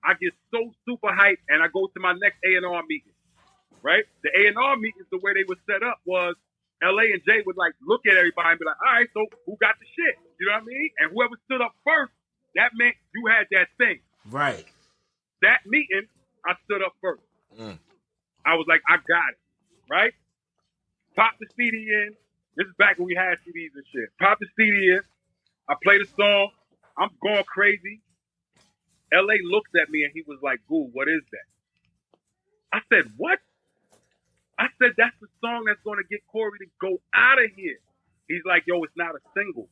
[0.03, 3.13] I get so super hyped and I go to my next A and R meeting.
[3.81, 4.03] Right?
[4.23, 6.35] The A and R meetings, the way they were set up was
[6.83, 9.57] LA and Jay would like look at everybody and be like, all right, so who
[9.59, 10.15] got the shit?
[10.39, 10.89] You know what I mean?
[10.99, 12.13] And whoever stood up first,
[12.55, 13.99] that meant you had that thing.
[14.31, 14.65] Right.
[15.41, 16.07] That meeting,
[16.45, 17.21] I stood up first.
[17.59, 17.77] Mm.
[18.45, 19.39] I was like, I got it.
[19.89, 20.13] Right?
[21.15, 22.15] Pop the CD in.
[22.55, 24.09] This is back when we had CDs and shit.
[24.19, 25.01] Pop the CD in.
[25.67, 26.49] I played a song.
[26.97, 28.01] I'm going crazy.
[29.13, 31.47] LA looked at me and he was like, Goo, what is that?
[32.71, 33.39] I said, What?
[34.59, 37.79] I said, That's the song that's going to get Cory to go out of here.
[38.27, 39.69] He's like, Yo, it's not a single.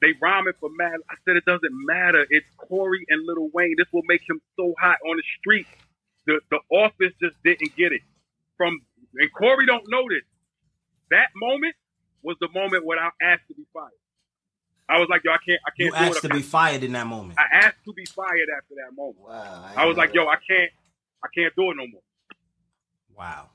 [0.00, 0.94] They rhyme it for mad.
[1.10, 2.26] I said, It doesn't matter.
[2.30, 3.74] It's Cory and Little Wayne.
[3.76, 5.66] This will make him so hot on the street.
[6.26, 8.00] The, the office just didn't get it.
[8.56, 8.80] From
[9.16, 10.24] and Cory don't know this.
[11.10, 11.74] That moment
[12.22, 13.90] was the moment when I asked to be fired.
[14.88, 16.28] I was like, yo, I can't, I can't do asked it.
[16.28, 17.38] to be fired in that moment.
[17.38, 19.20] I asked to be fired after that moment.
[19.20, 19.70] Wow.
[19.76, 20.70] I was like, yo, I can't,
[21.22, 22.02] I can't do it no more.
[23.16, 23.48] Wow.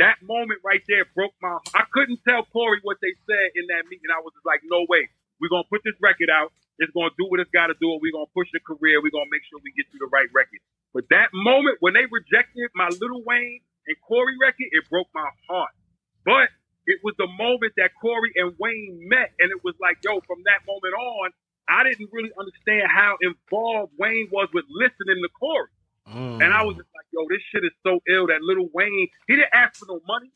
[0.00, 1.60] That moment right there broke my.
[1.60, 1.68] Heart.
[1.76, 4.08] I couldn't tell Cory what they said in that meeting.
[4.08, 5.04] I was just like, no way.
[5.40, 6.56] We're gonna put this record out.
[6.80, 7.92] It's gonna do what it's got to do.
[8.00, 9.04] We're gonna push the career.
[9.04, 10.64] We're gonna make sure we get you the right record.
[10.96, 15.28] But that moment when they rejected my Little Wayne and Cory record, it broke my
[15.48, 15.76] heart.
[16.24, 16.48] But
[16.88, 20.40] it was the moment that Cory and Wayne met, and it was like, yo, from
[20.48, 21.28] that moment on,
[21.68, 25.68] I didn't really understand how involved Wayne was with listening to Cory.
[26.12, 26.42] Mm.
[26.42, 29.36] And I was just like, yo, this shit is so ill that little Wayne, he
[29.36, 30.30] didn't ask for no money.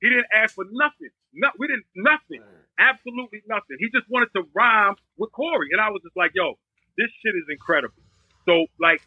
[0.00, 1.08] He didn't ask for nothing.
[1.32, 2.42] No, we didn't, nothing.
[2.78, 3.76] Absolutely nothing.
[3.80, 5.68] He just wanted to rhyme with Cory.
[5.72, 6.54] And I was just like, yo,
[6.98, 7.96] this shit is incredible.
[8.44, 9.00] So, like,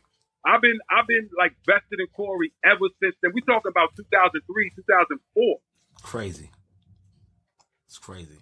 [0.45, 3.31] I've been, I've been like vested in Cory ever since then.
[3.33, 5.57] We talking about 2003, 2004.
[6.01, 6.49] Crazy.
[7.85, 8.37] It's crazy.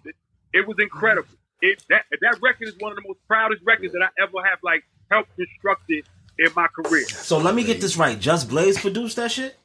[0.54, 1.28] It was incredible.
[1.60, 4.58] It, that, that record is one of the most proudest records that I ever have,
[4.62, 6.06] like, helped construct it
[6.38, 7.06] in my career.
[7.08, 8.18] So let me get this right.
[8.18, 9.56] Just Blaze produced that shit?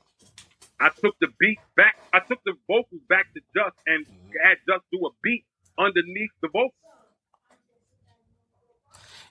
[0.79, 1.95] I took the beat back.
[2.11, 4.05] I took the vocals back to Just and
[4.43, 5.45] had Just do a beat
[5.77, 6.73] underneath the vocals.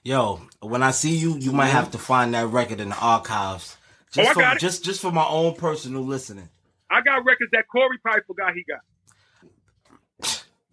[0.03, 3.77] Yo, when I see you, you might have to find that record in the archives
[4.11, 4.59] Just oh, I for, got it.
[4.59, 6.49] just just for my own personal listening.
[6.91, 8.81] I got records that Cory probably forgot he got.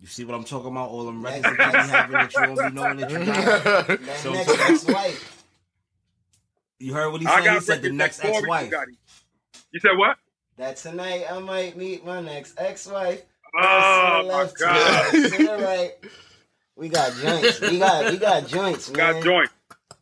[0.00, 0.90] You see what I'm talking about?
[0.90, 3.86] All them records that you having that you don't be knowing that you got.
[4.00, 5.39] That So- next ex-wife.
[6.80, 7.44] You heard what he I said?
[7.44, 8.72] got He said the next ex-wife.
[9.72, 10.16] You said what?
[10.56, 13.22] That tonight I might meet my next ex-wife.
[13.54, 15.12] Oh my left, God.
[15.12, 15.92] right, to the right.
[16.76, 17.60] We got joints.
[17.60, 19.14] We got we got joints, We man.
[19.14, 19.52] got joints.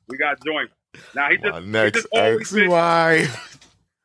[0.09, 0.73] We got joints.
[1.15, 3.59] Now he just, My he next just always ex been, wife.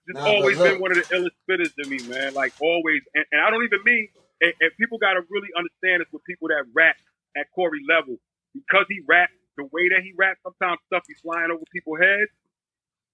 [0.08, 2.34] just Nah, always been one of the illest spitters to me, man.
[2.34, 4.10] Like always, and, and I don't even mean.
[4.42, 6.96] And, and people got to really understand this with people that rap
[7.38, 8.18] at Cory level
[8.54, 10.40] because he raps the way that he raps.
[10.44, 12.32] Sometimes stuff be flying over people's heads,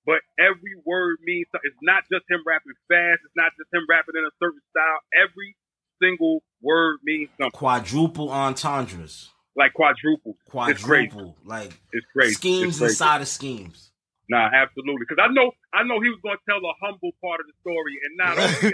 [0.10, 1.70] but every word means something.
[1.70, 3.22] It's not just him rapping fast.
[3.22, 5.00] It's not just him rapping in a certain style.
[5.14, 5.54] Every
[6.02, 7.54] single word means something.
[7.54, 9.30] Quadruple entendres.
[9.56, 10.34] Like quadruple.
[10.42, 10.50] It's.
[10.50, 11.38] Quadruple.
[11.46, 12.34] Like It's crazy.
[12.34, 12.92] schemes It's crazy.
[12.94, 13.92] inside of schemes.
[14.30, 15.06] Nah, absolutely.
[15.10, 17.54] Because I know, I know he was going to tell the humble part of the
[17.66, 18.74] story, and not only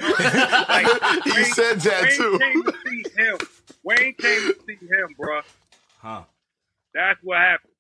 [0.68, 2.40] like, He Wayne- said that Wayne too.
[2.40, 3.38] came to see him.
[3.84, 5.44] Wayne came to see him, bruh.
[6.00, 6.24] Huh.
[6.94, 7.72] That's what happened.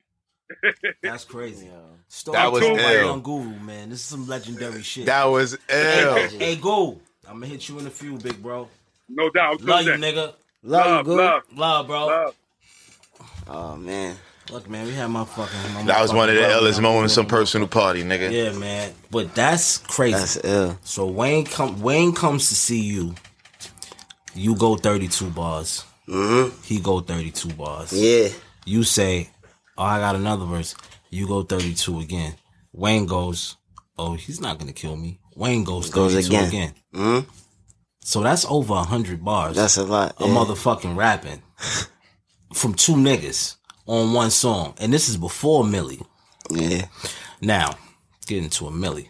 [1.03, 1.69] That's crazy.
[2.07, 3.05] Story That was told by ill.
[3.07, 3.89] Young Guru, man.
[3.89, 5.05] This is some legendary shit.
[5.07, 6.15] That was ill.
[6.29, 6.99] Hey, go.
[7.27, 8.69] I'm gonna hit you in a few, big bro.
[9.09, 9.61] No doubt.
[9.61, 10.33] Love you, Love, nigga.
[10.63, 12.05] Love, you, love, Love, bro.
[12.07, 12.35] love.
[13.47, 14.15] Oh man.
[14.51, 15.73] Look, man, we had my fucking.
[15.73, 17.25] My That was one of the fucking illest brother, moments man.
[17.25, 18.31] of personal party, nigga.
[18.31, 18.93] Yeah, man.
[19.09, 20.17] But that's crazy.
[20.17, 20.77] That's ill.
[20.83, 23.15] so Wayne come Wayne comes to see you.
[24.35, 25.83] You go 32 bars.
[26.07, 26.61] Mm-hmm.
[26.63, 27.91] He go 32 bars.
[27.93, 28.27] Yeah.
[28.65, 29.29] You say,
[29.77, 30.75] "Oh, I got another verse."
[31.09, 32.35] You go 32 again.
[32.73, 33.57] Wayne goes,
[33.97, 36.47] "Oh, he's not gonna kill me." Wayne goes 32 Goes again.
[36.47, 36.73] again.
[36.93, 37.29] Mm-hmm.
[38.01, 39.55] So that's over 100 bars.
[39.55, 40.15] That's a lot.
[40.19, 40.33] a yeah.
[40.33, 41.41] motherfucking rapping
[42.53, 44.75] from two niggas on one song.
[44.79, 46.05] And this is before Milli.
[46.49, 46.85] Yeah.
[47.41, 47.77] Now,
[48.27, 49.07] get into a Milli,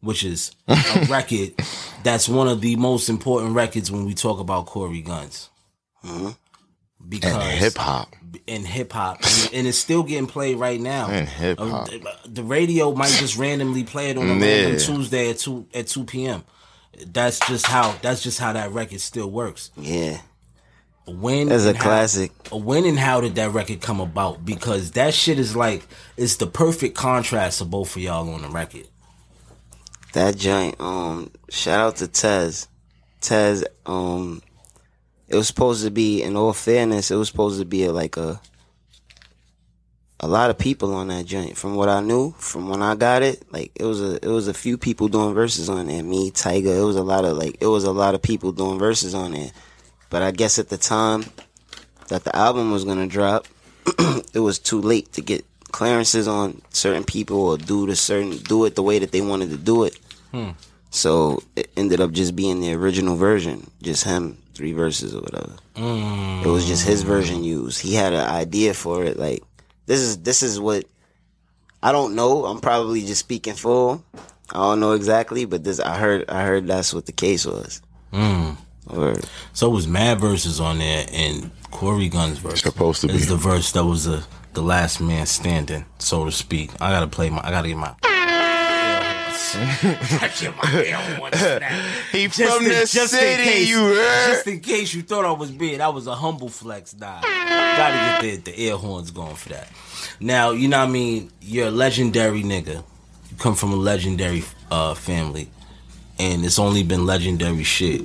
[0.00, 1.54] which is a record
[2.02, 5.48] that's one of the most important records when we talk about Cory Gunz.
[6.02, 6.30] Hmm.
[7.08, 8.14] Because hip hop.
[8.46, 11.10] In hip hop, and, and it's still getting played right now.
[11.10, 11.88] In hip-hop.
[11.88, 14.62] Uh, the radio might just randomly play it on a Yeah.
[14.62, 16.44] random Tuesday at two at two p.m.
[17.06, 19.70] That's just how that's just how that record still works.
[19.76, 20.20] Yeah.
[21.06, 22.32] When That's a and how- classic.
[22.50, 24.44] when and how did that record come about?
[24.44, 28.48] Because that shit is like it's the perfect contrast of both of y'all on the
[28.48, 28.88] record.
[30.14, 32.68] That joint, um, shout out to Tez.
[33.20, 34.40] Tez, um,
[35.34, 38.16] it was supposed to be, in all fairness, it was supposed to be a, like
[38.16, 38.40] a,
[40.20, 41.56] a lot of people on that joint.
[41.56, 44.46] From what I knew, from when I got it, like it was a, it was
[44.46, 46.04] a few people doing verses on there.
[46.04, 48.78] Me, Tiger, it was a lot of like, it was a lot of people doing
[48.78, 49.50] verses on there.
[50.08, 51.24] But I guess at the time
[52.08, 53.48] that the album was gonna drop,
[54.32, 58.66] it was too late to get clearances on certain people or do the certain do
[58.66, 59.98] it the way that they wanted to do it.
[60.30, 60.50] Hmm.
[60.90, 65.52] So it ended up just being the original version, just him, three verses or whatever.
[65.76, 67.80] It was just his version used.
[67.80, 69.18] He had an idea for it.
[69.18, 69.42] Like
[69.86, 70.84] this is this is what
[71.82, 72.46] I don't know.
[72.46, 74.02] I'm probably just speaking for.
[74.50, 76.28] I don't know exactly, but this I heard.
[76.30, 77.82] I heard that's what the case was.
[78.12, 78.56] Mm.
[78.86, 79.16] Or
[79.54, 83.14] So it was Mad verses on there, and Cory Gunz verse Supposed to be.
[83.14, 86.70] is the verse that was the the last man standing, so to speak.
[86.80, 87.40] I gotta play my.
[87.42, 87.94] I gotta get my.
[90.22, 92.16] I get my air horns for.
[92.16, 94.26] He Just from in- the just in city, case- you heard?
[94.34, 96.94] Just in case you thought I was big, I was a humble flex.
[96.96, 99.68] Nah, gotta get the, the air horns going for that.
[100.20, 101.30] Now, you know what I mean?
[101.40, 102.82] You're a legendary nigga.
[103.30, 105.48] You come from a legendary uh, family,
[106.18, 108.02] and it's only been legendary shit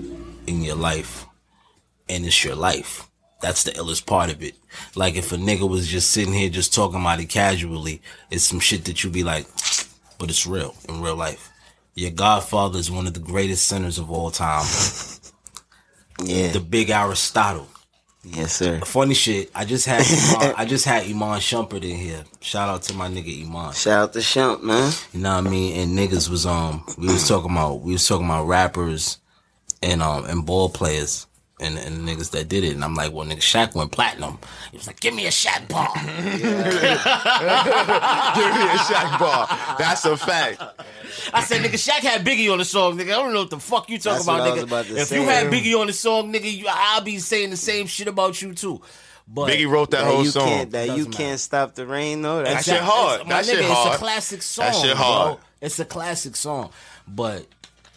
[0.48, 1.26] in your life,
[2.08, 3.08] and it's your life.
[3.42, 4.56] That's the illest part of it.
[4.96, 8.60] Like if a nigga was just sitting here just talking about it casually, it's some
[8.60, 9.48] shit that you'd be like,
[10.20, 11.50] but it's real in real life.
[11.96, 14.66] Your godfather is one of the greatest sinners of all time.
[16.24, 17.68] yeah, The big Aristotle.
[18.24, 18.80] yes, sir.
[18.82, 19.50] Funny shit.
[19.56, 22.24] I just had Iman, I just had Iman Shumpert in here.
[22.42, 23.74] Shout out to my nigga Iman.
[23.74, 24.92] Shout out to Shump, man.
[25.14, 25.80] You know what I mean?
[25.82, 29.18] And niggas was um we was talking about we was talking about rappers
[29.82, 31.26] and um and ball players
[31.60, 32.74] and, and niggas that did it.
[32.74, 34.38] And I'm like, well nigga Shaq went platinum.
[34.72, 35.90] He was like, give me a Shaq bar.
[38.36, 39.48] Give me a Shaq bar.
[39.78, 40.62] That's a fact.
[41.34, 43.06] I said, nigga, Shaq had Biggie on the song, nigga.
[43.14, 44.68] I don't know what the fuck you talking That's about, what I was nigga.
[44.68, 45.16] about to if say.
[45.22, 48.42] you had Biggie on the song, nigga, you, I'll be saying the same shit about
[48.42, 48.82] you too.
[49.28, 50.48] But Biggie wrote that That whole you song.
[50.48, 52.38] can't that you Doesn't can't stop the rain though.
[52.38, 53.22] That That's shit hard.
[53.28, 53.88] My That shit nigga, hard.
[53.88, 54.66] It's a classic song.
[54.66, 55.04] That shit bro.
[55.06, 55.38] hard.
[55.62, 56.70] It's a classic song.
[57.08, 57.46] But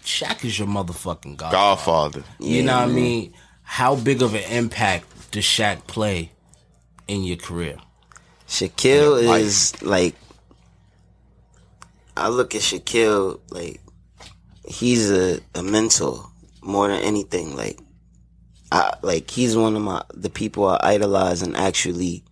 [0.05, 1.53] Shaq is your motherfucking god.
[1.53, 2.23] Godfather.
[2.39, 3.33] You know what I mean?
[3.73, 6.33] How big of an impact does Shaq play
[7.09, 7.79] in your career?
[8.47, 9.41] Shaquille Life.
[9.41, 10.14] is like
[12.14, 13.81] I look at Shaquille like
[14.68, 16.23] he's a, a mentor
[16.61, 17.57] more than anything.
[17.57, 17.79] Like
[18.70, 22.25] I like he's one of my the people I idolize and actually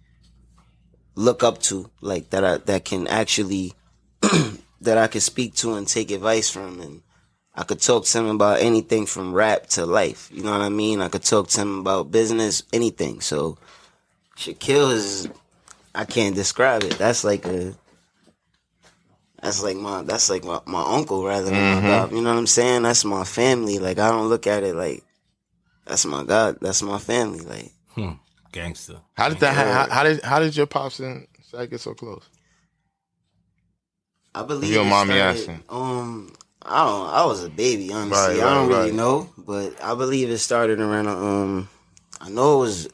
[1.15, 1.91] look up to.
[2.03, 3.73] Like that I that can actually
[4.83, 7.01] that I can speak to and take advice from and
[7.61, 10.31] I could talk to him about anything from rap to life.
[10.33, 11.03] You know what I mean?
[11.03, 13.21] I could talk to him about business, anything.
[13.21, 13.59] So
[14.39, 15.29] Shaquille is
[15.95, 16.97] I can't describe it.
[16.97, 17.75] That's like a
[19.43, 21.83] that's like my that's like my, my uncle rather than Mhm.
[21.83, 22.13] my god.
[22.13, 22.83] You know what I'm saying?
[22.83, 23.79] That's my family.
[23.79, 25.05] Like I don't look at it like
[25.85, 26.59] that's my god.
[26.63, 27.41] That's my family.
[27.41, 28.13] Like Hmm.
[28.53, 29.01] Gangster.
[29.15, 29.55] How did that?
[29.55, 32.25] How, how did how did your pops and Shaq get so close?
[34.35, 35.63] I believe your mommy don't it mind me started- asking.
[35.69, 36.33] Um,
[36.63, 37.07] I don't.
[37.09, 38.39] I was a baby, honestly.
[38.39, 38.95] Right, I don't right, really right.
[38.97, 41.09] know, but I believe it started around.
[41.09, 41.69] Um,
[42.21, 42.93] I know it was it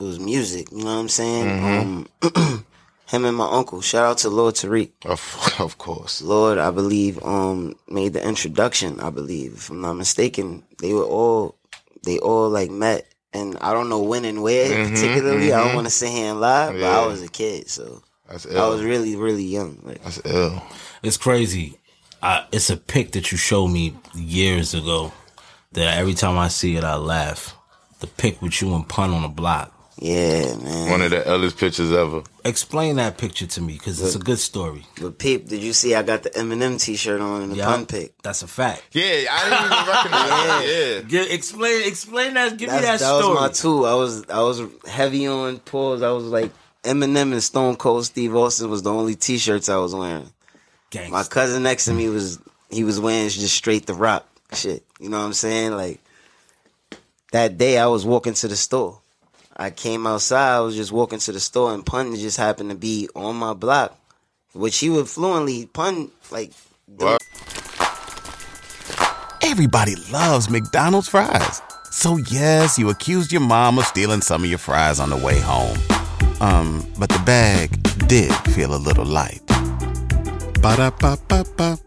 [0.00, 0.70] was music.
[0.72, 1.46] You know what I'm saying?
[1.46, 2.34] Mm-hmm.
[2.36, 2.64] Um,
[3.06, 3.80] him and my uncle.
[3.80, 4.90] Shout out to Lord Tariq.
[5.04, 6.20] Of of course.
[6.22, 8.98] Lord, I believe, um, made the introduction.
[9.00, 11.54] I believe, if I'm not mistaken, they were all
[12.04, 15.52] they all like met, and I don't know when and where Mhm, particularly.
[15.52, 15.74] I don't mhm.
[15.76, 18.82] want to sit here and lie, but I was a kid, so That's I was
[18.82, 19.78] really really young.
[19.84, 20.60] Like, That's ill.
[21.04, 21.78] It's crazy.
[22.22, 25.12] I, it's a pic that you showed me years ago
[25.72, 27.56] that every time I see it, I laugh.
[28.00, 29.70] The pic with you and Pun on the block.
[29.98, 30.90] Yeah, man.
[30.90, 32.22] One of the illest pictures ever.
[32.44, 34.84] Explain that picture to me because it's a good story.
[35.00, 37.66] But peep, did you see I got the Eminem T-shirt on in the Yeah.
[37.66, 38.20] pun pic?
[38.22, 38.82] That's a fact.
[38.92, 41.02] Yeah, I didn't even recognize it.
[41.04, 41.08] Yeah.
[41.08, 42.56] Give, explain, explain that.
[42.56, 43.34] Give That's, me that, that story.
[43.34, 43.84] was my two.
[43.86, 46.02] I was I was heavy on pause.
[46.02, 46.50] I was like
[46.82, 50.30] Eminem and Stone Cold Steve Austin was the only T-shirts I was wearing.
[51.10, 52.38] My cousin next to me was
[52.70, 54.82] he was wearing just straight the rock shit.
[55.00, 55.72] You know what I'm saying?
[55.72, 56.00] Like
[57.32, 58.98] that day I was walking to the store.
[59.56, 60.56] I came outside.
[60.56, 63.52] I was just walking to the store, and Pun just happened to be on my
[63.52, 63.98] block,
[64.54, 66.52] which he would fluently Pun like.
[66.96, 67.18] do-
[69.42, 71.60] Everybody loves McDonald's fries.
[71.90, 75.38] So yes, you accused your mom of stealing some of your fries on the way
[75.40, 75.76] home.
[76.40, 77.70] Um, but the bag
[78.08, 79.42] did feel a little light.
[80.62, 81.78] Ba-da-ba-ba-ba.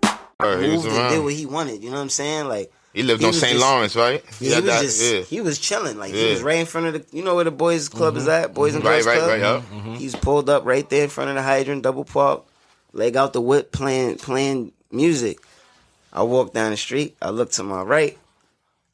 [0.41, 1.81] He was moved and did what he wanted.
[1.83, 2.47] You know what I'm saying?
[2.47, 3.57] Like He lived on St.
[3.57, 4.23] Lawrence, right?
[4.39, 5.21] He, had was that- just yeah.
[5.21, 5.97] he was chilling.
[5.97, 6.25] Like he Yeah.
[6.25, 6.33] Mm-hmm.
[6.33, 8.75] was right in front of the you know where the boys club is at, boys
[8.75, 9.29] and girls right, club.
[9.29, 9.97] right, yup.
[9.97, 12.43] He's pulled up right there in front of the hydrant, double park,
[12.93, 15.39] leg out the whip, playing playing music.
[16.13, 17.15] I walk down the street.
[17.21, 18.17] I look to my right.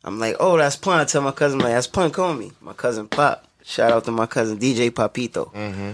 [0.03, 0.99] I'm like, oh, that's Pun.
[0.99, 2.09] I tell my cousin, like, that's Pun.
[2.09, 2.51] Call me.
[2.61, 3.45] My cousin Pop.
[3.63, 5.53] Shout out to my cousin DJ Papito.
[5.53, 5.91] Mm-hmm.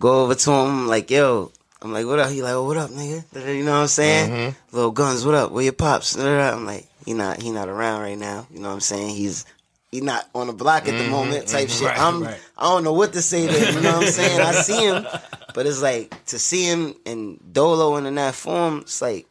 [0.00, 1.52] Go over to him, like, yo.
[1.84, 2.30] I'm like, what up?
[2.30, 3.22] He like, oh, what up, nigga?
[3.54, 4.30] You know what I'm saying?
[4.30, 4.54] Mhm.
[4.72, 5.52] Little Gunz, what up?
[5.52, 6.16] Where your pops?
[6.16, 8.46] I'm like, he not he not around right now.
[8.50, 9.10] You know what I'm saying?
[9.14, 9.44] He's
[9.90, 11.78] he not on the block at the Mhm, moment type mhm.
[11.78, 11.88] shit.
[11.88, 12.40] Right, I'm right.
[12.56, 13.74] I don't know what to say to him.
[13.76, 14.40] You know what I'm saying?
[14.40, 15.06] I see him,
[15.54, 18.78] but it's like to see him in Dolo and in that form.
[18.80, 19.26] It's like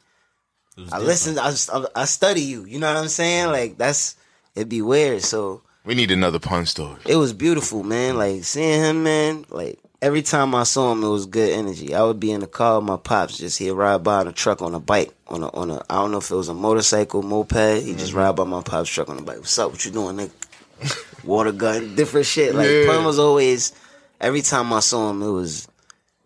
[0.92, 1.38] I listen.
[1.40, 2.66] I, I I study you.
[2.66, 3.48] You know what I'm saying?
[3.48, 4.16] Like that's
[4.56, 5.24] it'd be weird.
[5.24, 7.00] So We need another pun story.
[7.06, 8.16] it was beautiful, man.
[8.18, 9.46] Like seeing him, man.
[9.50, 11.96] Like every time I saw him, it was good energy.
[11.96, 14.34] I would be in the car with my pops, just he'd ride by in a
[14.34, 15.82] truck on a bike, on a on a.
[15.90, 17.84] I don't know if it was a motorcycle, moped.
[17.84, 18.18] He just mm-hmm.
[18.18, 19.38] ride by my pop's truck on a bike.
[19.38, 19.72] What's up?
[19.72, 21.24] What you doing, nigga?
[21.24, 22.54] Water gun, different shit.
[22.54, 23.06] Like Yeah.
[23.06, 23.72] Was always.
[24.20, 25.68] Every time I saw him, it was.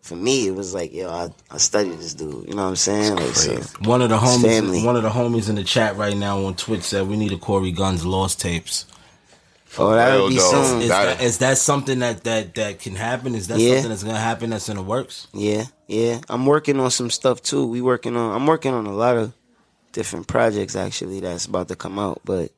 [0.00, 2.48] For me, it was like, yo, I, I studied this dude.
[2.48, 3.16] You know what I'm saying?
[3.16, 4.82] Like, so, One of the homies, family.
[4.82, 7.36] one of the homies in the chat right now on Twitch said we need a
[7.36, 8.86] Cory Gunz lost tapes.
[9.78, 10.82] Oh, that would be soon.
[10.82, 13.34] Is that, is that something that, that that can happen?
[13.34, 13.74] Is that Yeah.
[13.74, 14.50] something that's gonna happen?
[14.50, 15.26] That's in the works.
[15.32, 16.20] Yeah, yeah.
[16.28, 17.66] I'm working on some stuff too.
[17.66, 18.34] We working on.
[18.34, 19.32] I'm working on a lot of
[19.92, 22.52] different projects actually that's about to come out, but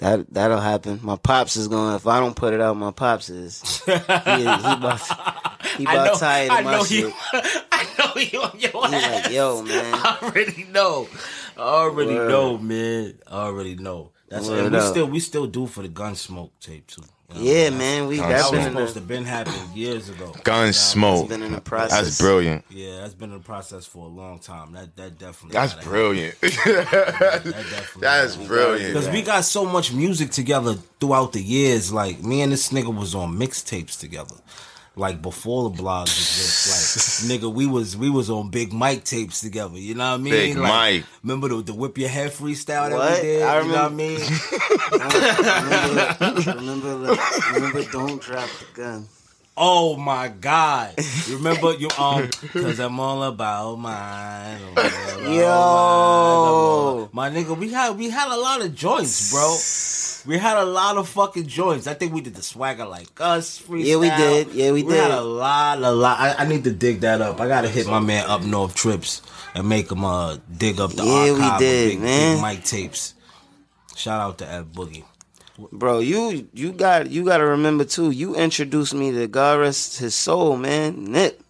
[0.00, 0.98] that that'll happen.
[1.02, 1.94] My pops is going.
[1.94, 3.82] If I don't put it out, my pops is.
[3.84, 5.00] He, he about,
[5.78, 6.98] he I about know- tired I of my know shit.
[7.04, 7.12] you-
[7.72, 8.78] I know you on your He
[9.12, 9.94] like, yo, man.
[9.94, 11.08] I already know.
[11.56, 12.28] I already Word.
[12.28, 13.14] know, man.
[13.28, 14.10] I already know.
[14.34, 14.90] That's Word and we up.
[14.90, 17.02] still we still do for the Gunsmoke tape too.
[17.34, 17.78] You know Yeah, I mean?
[17.78, 20.32] man, we- that that's was supposed the- to been happened years ago.
[20.44, 21.20] Gunsmoke.
[21.20, 22.02] It's been in the process.
[22.02, 22.64] That's brilliant.
[22.70, 24.72] Yeah, that's been in the process for a long time.
[24.72, 25.54] That that definitely.
[25.54, 26.34] That's gotta brilliant.
[26.38, 27.50] happen.
[28.00, 28.92] That's brilliant.
[28.94, 31.92] Because we got so much music together throughout the years.
[31.92, 34.36] Like me and this nigga was on mixtapes together.
[34.96, 37.28] Like before the blogs exist.
[37.28, 39.76] Like nigga, we was we was on Big Mike tapes together.
[39.76, 40.32] You know what I mean?
[40.32, 41.04] Big like, Mike.
[41.24, 43.16] Remember the, the whip your head freestyle that What?
[43.16, 43.42] we did?
[43.42, 44.20] I you know what I mean?
[46.54, 47.16] remember, remember,
[47.54, 49.08] remember, don't drop the gun.
[49.56, 50.94] Oh my God!
[51.28, 52.28] You remember you um?
[52.52, 54.60] Cause I'm all about mine.
[54.62, 55.30] All about Yo.
[55.30, 55.44] mine.
[55.44, 59.54] All- my nigga, we had we had a lot of joints, bro.
[60.26, 61.86] We had a lot of fucking joints.
[61.86, 63.84] I think we did the swagger like us freestyle.
[63.84, 64.48] Yeah, we did.
[64.52, 64.88] Yeah, we did.
[64.88, 66.18] We had a lot, a lot.
[66.18, 67.40] I, I need to dig that up.
[67.40, 69.20] I gotta hit my man up north trips
[69.54, 72.36] and make him uh dig up the Yeah, we archive of did, big, man.
[72.36, 73.14] Big Mike tapes.
[73.96, 75.04] Shout out to Ed Boogie.
[75.72, 78.10] Bro, you you got you got to remember too.
[78.10, 81.04] You introduced me to God rest his soul, man.
[81.04, 81.40] Nip.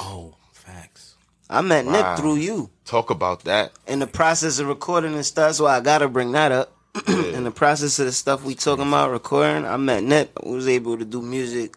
[0.00, 1.16] Oh, facts.
[1.50, 1.92] I met Wow.
[1.92, 2.70] Nip through you.
[2.86, 3.72] Talk about that.
[3.86, 6.73] In the process of recording and stuff, so I gotta bring that up.
[7.08, 10.30] In the process of the stuff we talking about recording, I met Nip.
[10.44, 11.76] We was able to do music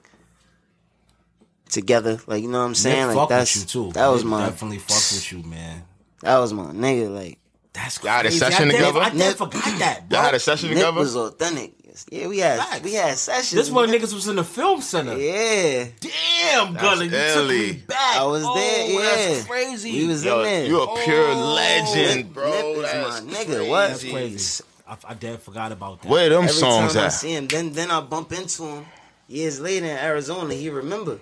[1.69, 2.19] together.
[2.27, 3.07] Like you know what I'm saying?
[3.07, 3.91] Nick like fuck that's with you too.
[3.93, 5.83] that was Nick my definitely fuck with you, man.
[6.21, 7.09] that was my nigga.
[7.13, 7.39] Like
[7.73, 8.99] That's Y'all had a session I did- together?
[8.99, 10.17] I did forgot that, bro.
[10.17, 10.99] Y'all had a session Nip together?
[10.99, 11.73] was authentic.
[12.11, 13.53] Yeah, we had we had sessions.
[13.53, 15.17] This one niggas was in the film center.
[15.17, 15.87] Yeah.
[15.99, 18.17] Damn, Gully, Gunna, you took me back.
[18.17, 19.33] I was oh, there, yeah.
[19.33, 19.91] That's crazy.
[20.03, 20.65] We was Yo, in there.
[20.67, 21.53] you a pure Oh.
[21.55, 22.51] legend, bro.
[22.51, 23.67] Nip is That's my nigga.
[23.67, 23.87] What?
[23.89, 24.63] That's crazy.
[24.87, 26.09] I, I dead forgot about that.
[26.09, 28.85] Where them Every songs time I see him, then then I bump into him
[29.27, 30.53] years later in Arizona.
[30.53, 31.19] He remember.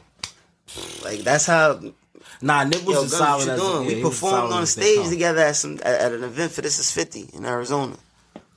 [1.04, 1.80] Like that's how.
[2.42, 3.90] Nah, Nip was Yo, solid what you as doing?
[3.90, 6.92] yeah, we performed on stage together at some at, at an event for This Is
[6.92, 7.96] Fifty in Arizona.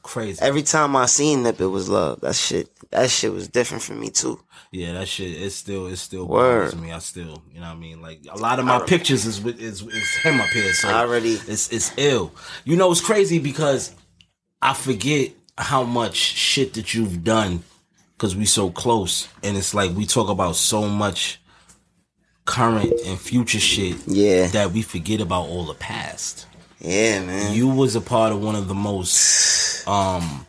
[0.03, 0.41] Crazy.
[0.41, 2.21] Every time I seen Nip, it was love.
[2.23, 2.71] That shit.
[2.91, 4.41] That shit was different for me too.
[4.73, 5.37] Yeah, that shit.
[5.43, 6.67] It still, it still Word.
[6.71, 6.93] bothers me.
[6.93, 8.01] I still, you know what I mean.
[8.01, 10.73] Like a lot of my pictures is with is, is him up here.
[10.73, 12.33] So I already- it's it's ill.
[12.65, 13.95] You know, it's crazy because
[14.61, 17.63] I forget how much shit that you've done
[18.17, 21.41] because we so close, and it's like we talk about so much
[22.45, 23.97] current and future shit.
[24.07, 24.49] Yeah.
[24.49, 26.47] that we forget about all the past.
[26.81, 27.55] Yeah, man.
[27.55, 30.47] You was a part of one of the most um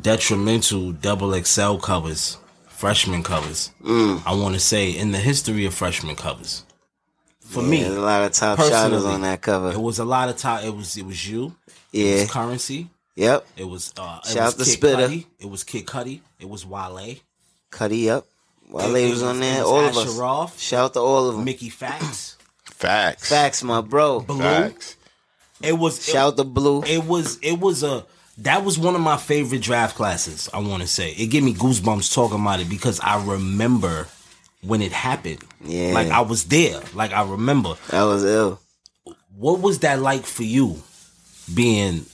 [0.00, 2.38] detrimental double XL covers,
[2.68, 3.70] freshman covers.
[3.82, 4.22] Mm.
[4.26, 6.64] I want to say in the history of freshman covers.
[7.40, 9.72] For me, a lot of top shotters on that cover.
[9.72, 10.64] It was a lot of top.
[10.64, 11.54] It was it was you.
[11.92, 12.14] It Yeah.
[12.22, 12.88] was Currensy.
[13.16, 13.46] Yep.
[13.56, 15.08] It was uh it Shout was out to Kid Spitta.
[15.08, 15.26] Cudi.
[15.40, 16.20] It was Kid Cudi.
[16.40, 17.16] It was Wale.
[17.70, 18.26] Cuddy up.
[18.70, 19.56] Wale It- it was on was- there.
[19.58, 20.08] it was All of us.
[20.08, 20.60] Asher Roth.
[20.60, 21.44] Shout out to all of them.
[21.44, 22.36] Mickey Factz.
[22.64, 23.28] Facts.
[23.28, 24.20] Facts, my bro.
[24.20, 24.38] Blu.
[24.38, 24.96] Facts.
[25.62, 26.82] It was it- Shout out to Blu.
[26.84, 28.04] It was it was a
[28.38, 30.48] that was one of my favorite draft classes.
[30.54, 34.08] I want to say it gave me goosebumps talking about it because I remember
[34.62, 35.44] when it happened.
[35.62, 35.92] Yeah.
[35.92, 36.80] like I was there.
[36.94, 37.74] Like I remember.
[37.90, 38.58] That was ill.
[39.36, 40.82] What was that like for you?
[41.52, 42.06] Being,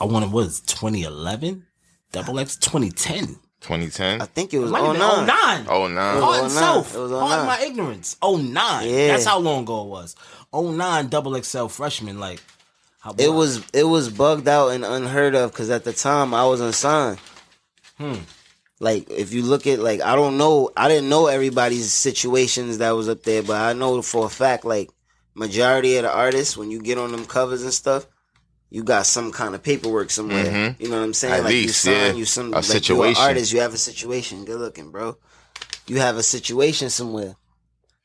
[0.00, 1.64] I want to was 2011,
[2.12, 3.38] double X 2010.
[3.60, 4.20] 2010.
[4.20, 5.64] I think it was Might have been 09.
[5.64, 5.66] 09.
[5.68, 6.20] Oh, nine.
[6.22, 6.94] Heart It and was self.
[6.94, 7.08] 09.
[7.10, 8.16] Pardon my ignorance.
[8.22, 8.88] 09.
[8.88, 9.06] Yeah.
[9.08, 10.14] That's how long ago it was.
[10.54, 12.20] 09 double XL freshman.
[12.20, 12.40] Like,
[13.00, 16.44] how It was it was bugged out and unheard of because at the time I
[16.46, 17.18] was unsigned.
[17.98, 18.16] Hmm.
[18.78, 22.90] Like if you look at like I don't know I didn't know everybody's situations that
[22.90, 24.90] was up there, but I know for a fact like
[25.34, 28.06] majority of the artists when you get on them covers and stuff,
[28.70, 30.44] you got some kind of paperwork somewhere.
[30.44, 30.80] Mhm.
[30.80, 31.34] You know what I'm saying?
[31.34, 32.12] At like least, you sign, yeah.
[32.12, 33.16] you some A like situation.
[33.16, 34.44] You an artist, you have a situation.
[34.44, 35.16] Good looking, bro.
[35.86, 37.36] You have a situation somewhere.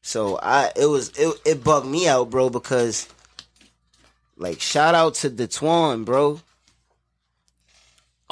[0.01, 3.07] So I it was it it bugged me out, bro, because
[4.37, 6.39] like shout out to Detwan, bro.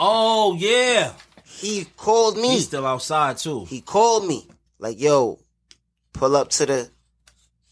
[0.01, 1.11] Oh, yeah.
[1.45, 2.51] He called me.
[2.51, 3.65] He's still outside, too.
[3.65, 4.47] He called me.
[4.80, 5.39] Like, yo,
[6.13, 6.89] pull up to the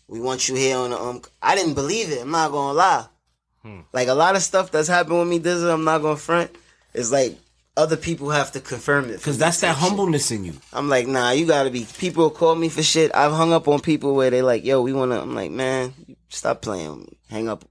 [0.10, 3.06] we want you here on the um I didn't believe it, I'm not gonna lie.
[3.68, 3.82] Hmm.
[3.92, 6.56] Like a lot of stuff that's happened with me, this I'm not gonna front.
[6.94, 7.38] It's like
[7.76, 9.18] other people have to confirm it.
[9.18, 10.54] Because that's that humbleness in you.
[10.72, 11.86] I'm like, nah, you gotta be.
[11.98, 13.14] People call me for shit.
[13.14, 15.22] I've hung up on people where they like, yo, we wanna.
[15.22, 15.94] I'm like, man,
[16.30, 17.18] stop playing with me.
[17.30, 17.66] Hang up.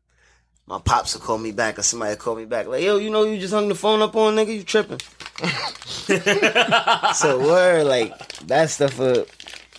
[0.66, 2.66] My pops will call me back, or somebody will call me back.
[2.66, 4.54] Like, yo, you know, you just hung the phone up on nigga.
[4.54, 5.00] You tripping?
[7.14, 8.16] so word, like
[8.48, 9.00] that stuff.
[9.00, 9.24] Uh,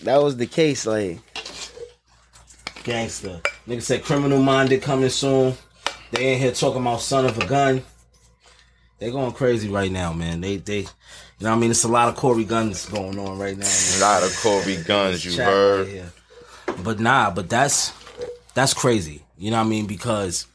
[0.01, 0.87] that was the case.
[0.87, 1.19] Like,
[2.83, 3.39] Gangster.
[3.67, 5.53] Nigga said criminal minded coming soon.
[6.11, 7.83] They in here talking about son of a gun.
[8.99, 10.41] They going crazy right now, man.
[10.41, 10.85] They they you
[11.45, 11.71] know what I mean?
[11.71, 13.67] It's a lot of Cory Gunz going on right now.
[13.67, 15.87] A lot of Cory guns, you heard.
[15.87, 16.83] right.
[16.83, 17.93] But nah, but that's
[18.55, 19.23] that's crazy.
[19.37, 19.85] You know what I mean?
[19.85, 20.47] Because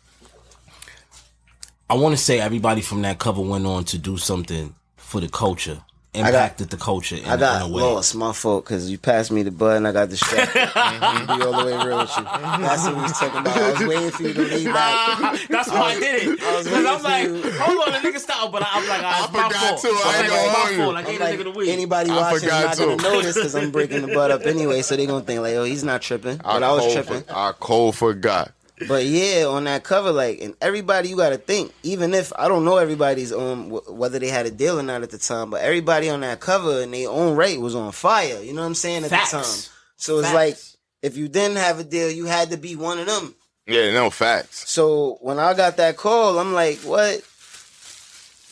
[1.89, 5.29] I want to say everybody from that cover went on to do something for the
[5.29, 5.83] culture,
[6.21, 7.83] got- impacted the culture in, I got in a way.
[7.83, 8.15] lost.
[8.15, 10.53] My fault, because you passed me the bud and I got distracted.
[10.75, 12.25] Be all the way real with you.
[12.25, 13.57] That's what we was talking about.
[13.57, 15.49] I was waiting for you to lead back.
[15.49, 16.43] That's why I did it.
[16.43, 17.53] I was Because I'm like, you.
[17.59, 18.53] hold on, the nigga stop.
[18.53, 19.81] But I'm like, I, ah, it's my forgot fault.
[19.83, 19.89] too.
[19.89, 20.77] I I'm ain't like, gonna it's my hold you.
[20.85, 20.97] fault.
[20.97, 21.71] I gave like, the nigga the weed.
[21.71, 23.03] anybody I watching is not gonna too.
[23.03, 25.65] know this because I'm breaking the butt up anyway, so they gonna think like, oh,
[25.65, 26.37] he's not tripping.
[26.39, 27.23] But I, was tripping.
[27.23, 28.53] For, I cold forgot.
[28.89, 31.73] But yeah, on that cover, like, and everybody, you got to think.
[31.83, 35.03] Even if I don't know everybody's um wh- whether they had a deal or not
[35.03, 38.41] at the time, but everybody on that cover in their own right was on fire.
[38.43, 39.31] You know what I'm saying at Facts.
[39.31, 39.73] the time.
[39.97, 40.35] So it's Facts.
[40.35, 40.57] like
[41.03, 43.35] if you didn't have a deal, you had to be one of them.
[43.67, 44.69] Yeah, no facts.
[44.69, 47.23] So when I got that call, I'm like, what?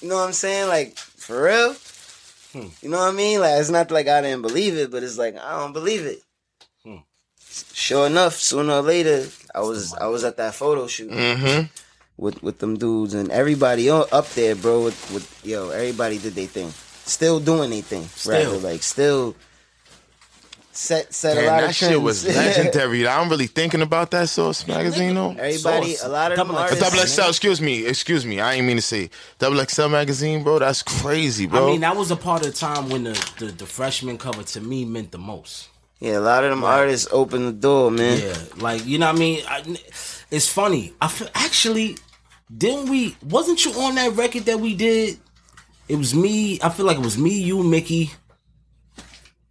[0.00, 0.68] You know what I'm saying?
[0.68, 1.74] Like for real?
[2.52, 2.68] Hmm.
[2.82, 3.40] You know what I mean?
[3.40, 6.20] Like it's not like I didn't believe it, but it's like I don't believe it.
[6.84, 6.98] Hmm.
[7.72, 11.66] Sure enough, sooner or later, I was I was at that photo shoot Mm-hmm.
[12.16, 14.84] with with them dudes and everybody up there, bro.
[14.84, 16.70] With, with yo, everybody did their thing,
[17.04, 18.04] still doing their thing.
[18.04, 18.32] Still.
[18.32, 19.34] rather like still
[20.72, 23.06] set set a lot that of shit was legendary.
[23.06, 25.32] I'm really thinking about that Source magazine though.
[25.32, 26.82] Everybody, a lot of them Uh, artists.
[26.84, 28.38] Double XL, excuse me, excuse me.
[28.40, 30.60] I ain't mean to say Double XL magazine, bro.
[30.60, 31.66] That's crazy, bro.
[31.68, 34.44] I mean, that was a part of the time when the, the, the freshman cover
[34.44, 35.69] to me meant the most.
[36.00, 38.20] Yeah, a lot of them artists open the door, man.
[38.20, 39.44] Yeah, like you know what I mean.
[39.46, 39.76] I,
[40.30, 40.94] it's funny.
[41.00, 41.96] I feel, actually
[42.56, 43.16] didn't we?
[43.22, 45.18] Wasn't you on that record that we did?
[45.88, 46.60] It was me.
[46.60, 48.10] I feel like it was me, you, Mickey,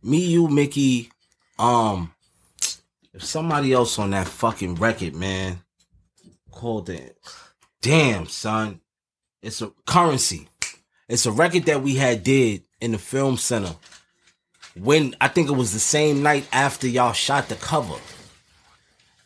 [0.01, 1.11] me, you, Mickey.
[1.57, 2.13] Um,
[3.13, 5.61] if somebody else on that fucking record, man,
[6.51, 7.17] called it.
[7.81, 8.81] Damn, son,
[9.41, 10.47] it's a Currensy.
[11.07, 13.75] It's a record that we had did in the film center
[14.75, 17.95] when I think it was the same night after y'all shot the cover.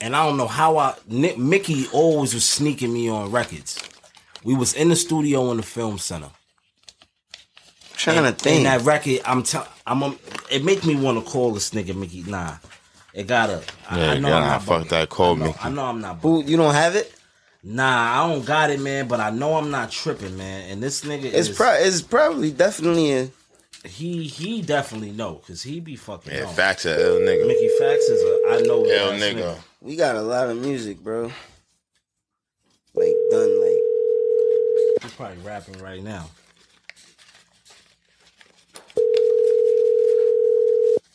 [0.02, 3.82] And I don't know how I Nick, Mickey always was sneaking me on records.
[4.44, 6.30] We was in the studio in the film center.
[7.96, 8.66] trying and, to think.
[8.66, 10.20] And that record, I'm tell, I'm, um,
[10.52, 12.24] it make me want to call this nigga Mickey.
[12.24, 12.58] Nah,
[13.14, 13.64] it gotta.
[13.90, 15.10] I, yeah, I know yeah, I'm not fuck that.
[15.10, 15.54] Call me.
[15.62, 16.18] I know I'm not.
[16.18, 17.14] Who you don't have it?
[17.64, 19.08] Nah, I don't got it, man.
[19.08, 20.70] But I know I'm not tripping, man.
[20.70, 21.56] And this nigga It's is.
[21.56, 23.30] pro- it's probably definitely a
[23.84, 26.32] he he definitely know because he be fucking.
[26.34, 26.56] Yeah, knowing.
[26.56, 27.48] facts are ill nigga.
[27.48, 29.58] Mickey Factz is a I know Ill ass nigga.
[29.82, 31.32] We got a lot of music, bro.
[32.96, 33.82] Like done like
[35.02, 36.30] He's probably rapping right now.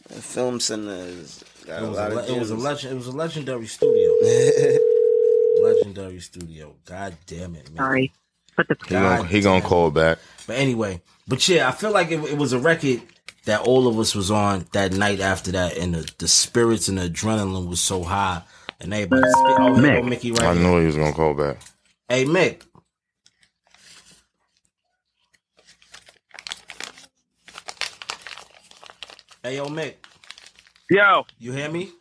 [0.09, 2.57] the film center is got It a was lot a, of le- it was a
[2.57, 2.93] legend.
[2.93, 4.13] It was a legendary studio.
[5.63, 6.75] legendary studio.
[6.85, 7.77] God damn it, man.
[7.77, 8.13] Sorry,
[8.59, 10.19] but the He gonna, he gonna call back.
[10.47, 13.01] But anyway, but yeah, I feel like it, it was a record
[13.45, 16.99] that all of us was on that night after that, and the, the spirits and
[16.99, 18.43] the adrenaline was so high,
[18.81, 19.23] and everybody.
[19.31, 20.63] Spe- oh, here go Mickey right I here.
[20.63, 21.59] knew he was gonna call back.
[22.09, 22.63] Hey, Mick.
[29.43, 29.95] Hey, yo, Mick.
[30.91, 31.25] Yo.
[31.39, 31.93] You hear me?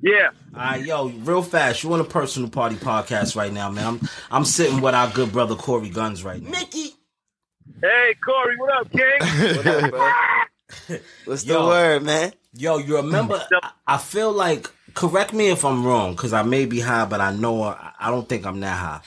[0.00, 0.28] Yeah.
[0.54, 1.82] All right, yo, real fast.
[1.82, 3.84] You on a personal party podcast right now, man.
[3.86, 6.50] I'm I'm sitting with our good brother Cory Gunz right now.
[6.50, 6.94] Mickey.
[7.82, 9.02] Hey, Cory, what up, King?
[9.56, 10.98] what up, bro?
[11.24, 12.32] What's the word, man?
[12.54, 13.42] Yo, you remember?
[13.62, 14.70] I- I feel like.
[14.94, 18.10] Correct me if I'm wrong, because I may be high, but I know I I
[18.10, 19.00] don't think I'm that high.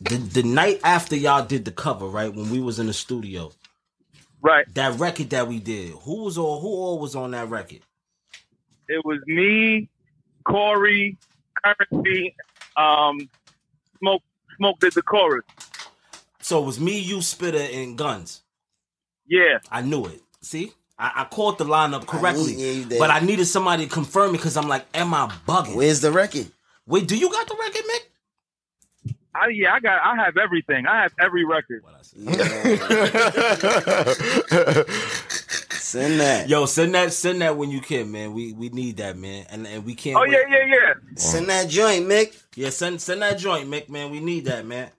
[0.00, 3.52] The the night after y'all did the cover, right when we was in the studio,
[4.40, 4.66] right?
[4.74, 7.80] That record that we did, who was all who all was on that record?
[8.88, 9.88] It was me,
[10.50, 11.16] Cory,
[11.64, 12.34] Currensy,
[12.76, 13.28] um,
[13.98, 14.22] Smoke,
[14.56, 15.44] Smoke did the chorus.
[16.40, 18.40] So it was me, you, Spitta, and Gunz.
[19.26, 20.20] Yeah, I knew it.
[20.42, 22.98] See, I, I called the lineup correctly, yeah, you did.
[22.98, 25.76] but I needed somebody to confirm it because I'm like, am I bugging?
[25.76, 26.46] Where's the record?
[26.86, 29.14] Wait, do you got the record, Mick?
[29.32, 30.86] I, yeah, I got, I have everything.
[30.86, 31.84] I have every record.
[35.90, 36.48] Send that.
[36.48, 38.32] Yo, send that, send that when you can, man.
[38.32, 40.16] We we need that, man, and and we can't.
[40.16, 40.30] Oh wait.
[40.30, 40.94] yeah, yeah, yeah.
[41.16, 42.40] Send that joint, Mick.
[42.54, 44.12] Yeah, send send that joint, Mick, man.
[44.12, 44.90] We need that, man.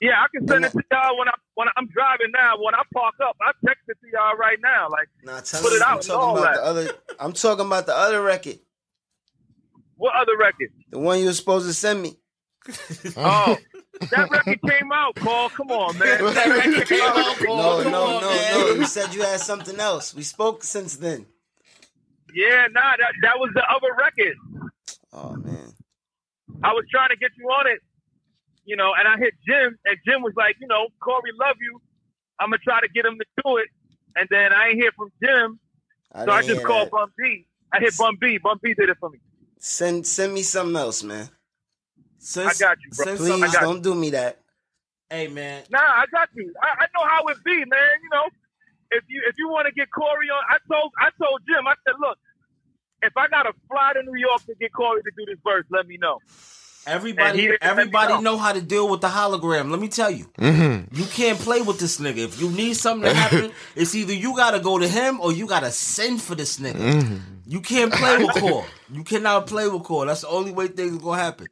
[0.00, 2.54] Yeah, I can send it to y'all when I when I'm driving now.
[2.60, 4.88] When I park up, I text it to y'all right now.
[4.88, 6.60] Like, Nah, tell put me, it I'm out and talking all about that.
[6.60, 6.88] the other.
[7.18, 8.60] I'm talking about the other record,
[9.96, 10.70] What other record?
[10.90, 12.16] the one you were supposed to send me.
[13.16, 13.56] Oh,
[14.10, 15.48] that record came out, Paul.
[15.50, 16.24] Come on, man.
[16.34, 18.74] that record came out, No, no, no, no.
[18.74, 20.14] You said you had something else.
[20.14, 21.26] We spoke since then.
[22.34, 24.36] Yeah, nah, that that was the other record.
[25.12, 25.74] Oh man.
[26.64, 27.80] I was trying to get you on it,
[28.64, 31.80] you know, and I hit Jim, and Jim was like, you know, Cory, love you.
[32.38, 33.68] I'm gonna try to get him to do it,
[34.16, 35.58] and then I ain't hear from Jim,
[36.12, 36.92] I so I didn't just hear called that.
[36.92, 37.46] Bun B.
[37.72, 38.38] I hit Bun B.
[38.38, 39.18] Bun B did it for me.
[39.58, 41.28] Send send me something else, man.
[42.24, 43.04] Send, I got you, bro.
[43.04, 44.38] send Please some- don't do me that.
[45.10, 45.64] Hey, man.
[45.70, 46.54] Nah, I got you.
[46.62, 47.90] I, I know how it be, man.
[48.02, 48.24] You know,
[48.92, 51.74] if you if you want to get Cory on, I told I told Jim, I
[51.86, 52.16] said, look,
[53.02, 55.86] if I gotta fly to New York to get Cory to do this verse, let
[55.86, 56.18] me know.
[56.86, 58.20] Everybody, didn't let me everybody know.
[58.20, 59.70] know how to deal with the hologram.
[59.70, 60.96] Let me tell you, Mm-hmm.
[60.96, 62.18] you can't play with this nigga.
[62.24, 65.46] If you need something to happen, it's either you gotta go to him or you
[65.46, 66.74] gotta send for this nigga.
[66.80, 67.16] Mm-hmm.
[67.46, 68.66] You can't play with Core.
[68.90, 70.06] You cannot play with Core.
[70.06, 71.46] That's the only way things are gonna happen.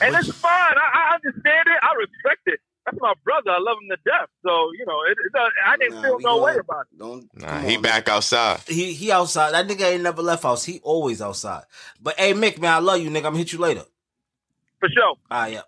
[0.00, 0.52] And it's fine.
[0.76, 1.78] I, I understand it.
[1.82, 2.60] I respect it.
[2.86, 3.50] That's my brother.
[3.50, 4.28] I love him to death.
[4.42, 6.98] So you know, it, it, does- I didn't feel no way about it.
[6.98, 7.28] Don't.
[7.34, 8.60] Nah, he back outside.
[8.66, 9.52] He he outside.
[9.52, 10.64] That nigga ain't never left house.
[10.64, 11.64] He always outside.
[12.00, 13.16] But hey, Mick, man, I love you, nigga.
[13.16, 13.84] I'm gonna hit you later.
[14.80, 15.16] For sure.
[15.30, 15.62] Ah, yeah.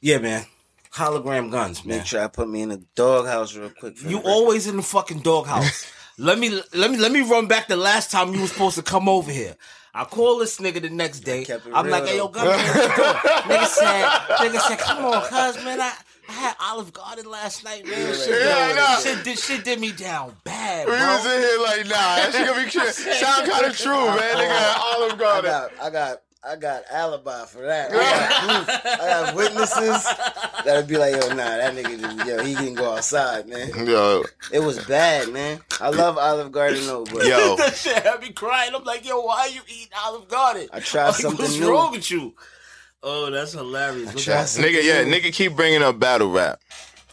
[0.00, 0.44] Yeah, man.
[0.92, 1.98] Hologram Gunz, man.
[1.98, 3.96] Make sure I put me in the doghouse real quick.
[3.96, 5.86] For You always in the fucking doghouse.
[6.18, 8.82] let me let me let me run back the last time you was supposed to
[8.82, 9.56] come over here.
[9.94, 11.44] I call this nigga the next day.
[11.74, 12.32] I'm real, like, hey yo, though.
[12.32, 13.58] gun, man, what you doing?
[13.58, 14.04] nigga said,
[14.38, 15.92] nigga said, come on, cuz man, I,
[16.28, 18.14] I had Olive Garden last night, man.
[18.14, 18.96] Shit, Yeah, did, nah.
[18.98, 22.46] shit, did, shit did me down bad, We was in here like, nah, that shit
[22.46, 22.94] gonna be shit.
[22.94, 24.36] Sound kind of true, man.
[24.36, 25.50] Nigga had Olive I Garden.
[25.50, 27.92] got, I got, I got alibi for that.
[27.92, 28.86] I got.
[28.86, 30.04] I got witnesses
[30.64, 33.70] that'll be like, yo, nah, that nigga, didn't, yo, he didn't go outside, man.
[33.86, 35.60] Yo, It was bad, man.
[35.80, 37.54] I love Olive Garden though, but Yo.
[37.58, 38.74] that shit had me crying.
[38.74, 40.68] I'm like, yo, why you eating Olive Garden?
[40.72, 41.70] I tried Like, something What's new.
[41.70, 42.34] wrong with you?
[43.04, 44.12] Oh, that's hilarious.
[44.12, 45.14] Look tried at- something nigga, yeah, new.
[45.14, 46.60] nigga keep bringing up battle rap.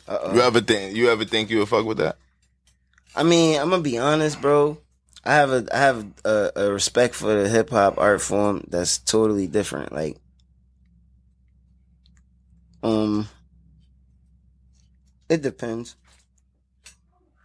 [0.08, 0.34] Uh-oh.
[0.34, 2.18] You ever think you ever think you would fuck with that?
[3.16, 4.80] I mean, I'm gonna be honest, bro.
[5.24, 8.98] I have a I have a, a respect for the hip hop art form that's
[8.98, 9.92] totally different.
[9.92, 10.18] Like,
[12.82, 13.28] um,
[15.28, 15.96] it depends.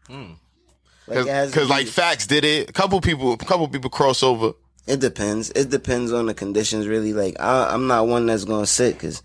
[0.07, 0.33] Hmm.
[1.07, 2.71] Like, it has to Because like Factz did it.
[2.71, 4.53] A couple people, a couple people cross over.
[4.87, 5.51] It depends.
[5.51, 7.13] It depends on the conditions, really.
[7.13, 9.23] Like I, I'm not one that's gonna sit because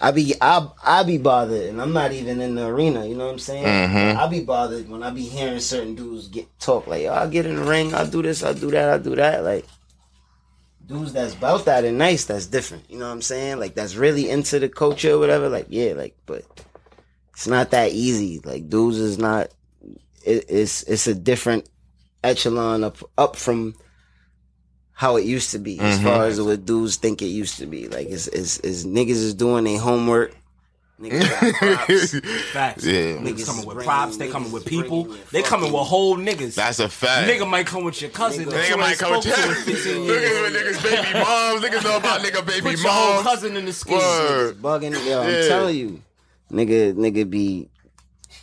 [0.00, 3.04] I be I I be bothered, and I'm not even in the arena.
[3.04, 3.64] You know what I'm saying?
[3.64, 4.16] Mhm.
[4.16, 7.46] I be bothered when I be hearing certain dudes get talk like, "Yo, I'll get
[7.46, 7.92] in the ring.
[7.94, 8.42] I'll do this.
[8.44, 8.88] I'll do that.
[8.90, 9.66] I'll do that." Like
[10.86, 12.24] dudes that's about that and nice.
[12.26, 12.88] That's different.
[12.88, 13.58] You know what I'm saying?
[13.58, 15.48] Like that's really into the culture or whatever.
[15.48, 16.44] Like yeah, like but
[17.32, 18.40] it's not that easy.
[18.44, 19.48] Like dudes is not.
[20.24, 21.68] It, it's it's a different
[22.22, 23.74] echelon up up from
[24.98, 26.02] how it used to be, as Mhm.
[26.02, 27.86] far as what dudes think it used to be.
[27.86, 30.34] Like, it's, it's, it's niggas is doing their homework.
[31.00, 31.54] Niggas got
[31.86, 32.50] props.
[32.52, 32.84] Facts.
[32.84, 32.92] Yeah.
[32.92, 34.16] Niggas Niggas coming with bringing- props.
[34.16, 35.14] They coming with people.
[35.30, 36.56] They coming with whole niggas.
[36.56, 37.30] That's a fact.
[37.30, 38.46] Nigga might come with your cousin.
[38.46, 40.20] Nigga- Nigga you might come with spoke to in 15 years.
[40.20, 41.64] Niggas with niggas baby moms.
[41.64, 43.26] Niggas know about nigga baby Put your whole moms.
[43.28, 43.98] cousin in the scheme.
[43.98, 44.56] Word.
[44.60, 45.06] bugging.
[45.06, 45.46] Yo, I'm Yeah.
[45.46, 46.02] telling you,
[46.52, 47.68] nigga, nigga be,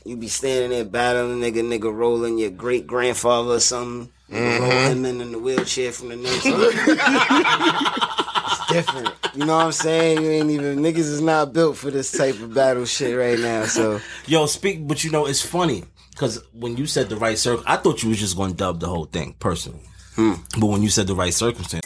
[0.06, 4.10] you be standing there battling, nigga, nigga rolling your great grandfather or something.
[4.32, 4.92] Nigga roll Mm-hmm.
[4.92, 6.46] him in, in the wheelchair from the next.
[8.48, 9.10] it's different.
[9.36, 10.22] You know what I'm saying?
[10.22, 13.66] You ain't even niggas is not built for this type of battle shit right now.
[13.66, 17.64] So Yo, speak, but you know, it's funny because when you said the right circle,
[17.68, 19.82] I thought you was just going to dub the whole thing personally.
[20.16, 20.34] Hmm.
[20.60, 21.86] But when you said the right circumstance,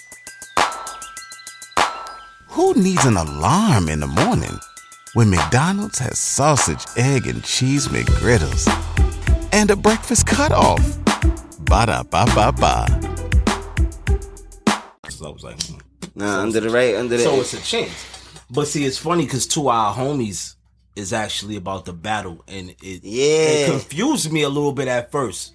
[2.49, 4.59] Who needs an alarm in the morning
[5.13, 8.67] when McDonald's has sausage, egg, and cheese McGriddles
[9.51, 10.79] and a breakfast cutoff?
[11.69, 12.87] Ba da ba ba ba.
[15.09, 15.77] so I was like, hmm.
[16.15, 17.23] nah, under the right, under the.
[17.23, 17.91] so it's a chance.
[18.49, 20.55] But see, it's funny because two of our homies
[20.95, 23.67] is actually about the battle, and it Yeah.
[23.67, 25.53] it confused me a little bit at first.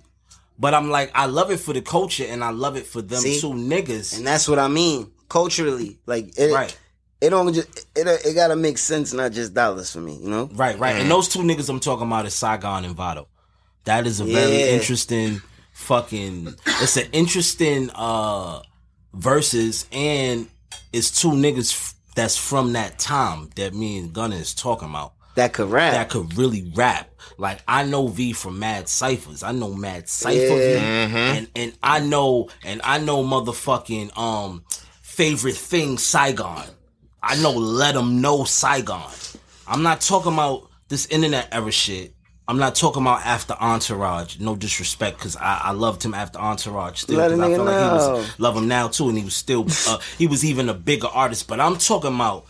[0.57, 3.19] But I'm like, I love it for the culture, and I love it for them
[3.21, 3.41] See?
[3.41, 4.17] two niggas.
[4.17, 5.99] and that's what I mean culturally.
[6.07, 6.77] Like it, Right.
[7.21, 8.07] It don't just it.
[8.25, 10.17] It gotta make sense, not just dollars for me.
[10.23, 10.49] You know.
[10.53, 10.95] Right, right.
[10.97, 13.27] And those two niggas I'm talking about is Saigon and Vado.
[13.85, 14.67] That is a very Yeah.
[14.77, 15.43] interesting
[15.75, 18.63] fucking it's an interesting uh
[19.13, 20.49] verses and
[20.93, 25.15] it's two niggas that's from that time that me and Gunna is talking about.
[25.35, 25.93] That could rap.
[25.93, 27.11] That could really rap.
[27.39, 29.43] Like I know V from Mad Ciphers.
[29.43, 31.07] I know Mad Cipher Yeah.
[31.09, 31.15] V.
[31.39, 34.65] And and I know and I know motherfucking um
[35.03, 36.65] favorite thing Saigon.
[37.21, 39.11] I know let them know Saigon.
[39.67, 42.14] I'm not talking about this internet era shit.
[42.47, 44.39] I'm not talking about after Entourage.
[44.39, 47.17] No disrespect, because I, I loved him after Entourage still.
[47.19, 48.15] Let a 'cause I nigga feel like he know.
[48.19, 51.07] was love him now too, and he was still uh, he was even a bigger
[51.09, 51.49] artist.
[51.49, 52.47] But I'm talking about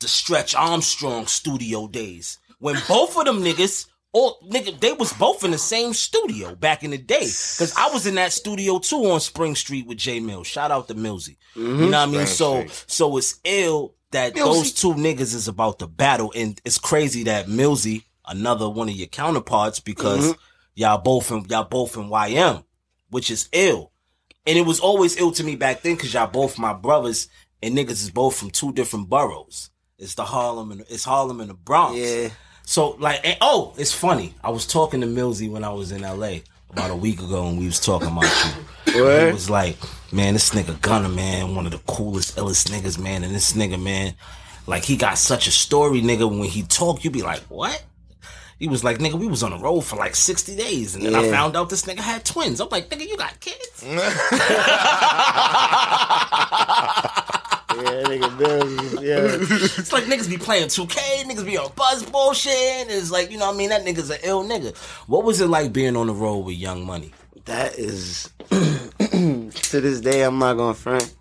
[0.00, 5.42] the Stretch Armstrong studio days when both of them niggas, all nigga, they was both
[5.44, 7.20] in the same studio back in the day.
[7.20, 10.44] Cause I was in that studio too on Spring Street with J Millz.
[10.46, 11.36] Shout out to Millsy.
[11.56, 12.26] You know what I mean?
[12.26, 16.78] So Spring so it's ill that those two niggas is about to battle, and it's
[16.78, 20.40] crazy that Millsy, another one of your counterparts, because mm-hmm.
[20.74, 22.64] y'all both in y'all both in YM,
[23.10, 23.92] which is ill.
[24.46, 27.28] And it was always ill to me back then because y'all both my brothers
[27.62, 29.70] and niggas is both from two different boroughs.
[29.98, 31.98] It's the Harlem and it's Harlem and the Bronx.
[31.98, 32.28] Yeah.
[32.64, 34.34] So like, and, oh, it's funny.
[34.44, 36.38] I was talking to Millsy when I was in LA
[36.70, 38.56] about a week ago, and we was talking about
[38.94, 39.02] you.
[39.02, 39.32] Word?
[39.32, 39.76] was like,
[40.12, 43.82] man, this nigga Gunner, man, one of the coolest, illest niggas, man, and this nigga,
[43.82, 44.14] man,
[44.66, 46.28] like he got such a story, nigga.
[46.28, 47.82] When he talk, you be like, what?
[48.58, 50.94] He was like, nigga, we was on the road for like 60 days.
[50.94, 52.60] And then I found out this nigga had twins.
[52.60, 53.82] I'm like, nigga, you got kids?
[57.76, 59.26] Yeah, nigga, Bills, yeah.
[59.78, 62.52] it's like niggas be playing 2K, niggas be on buzz bullshit.
[62.52, 63.68] And it's like, you know what I mean?
[63.68, 64.74] That nigga's an ill nigga.
[65.08, 67.12] What was it like being on the road with Young Money?
[67.44, 71.14] That is to this day I'm not gonna front.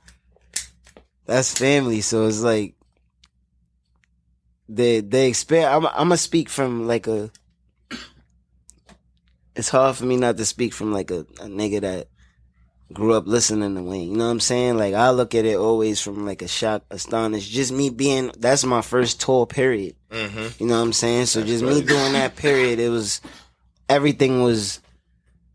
[1.26, 2.74] That's family, so it's like
[4.68, 5.72] the the experience.
[5.72, 7.32] I'm, I'm gonna speak from like a.
[9.55, 12.07] It's hard for me not to speak from like a, a nigga that
[12.93, 14.11] grew up listening to Wayne.
[14.11, 14.78] You know what I'm saying?
[14.78, 17.51] Like I look at it always from like a shock, astonished.
[17.51, 19.95] Just me being that's my first tour period.
[20.09, 20.61] Mm-hmm.
[20.61, 21.28] You know what I'm saying?
[21.28, 23.22] So just me doing that period, it was
[23.89, 24.82] everything was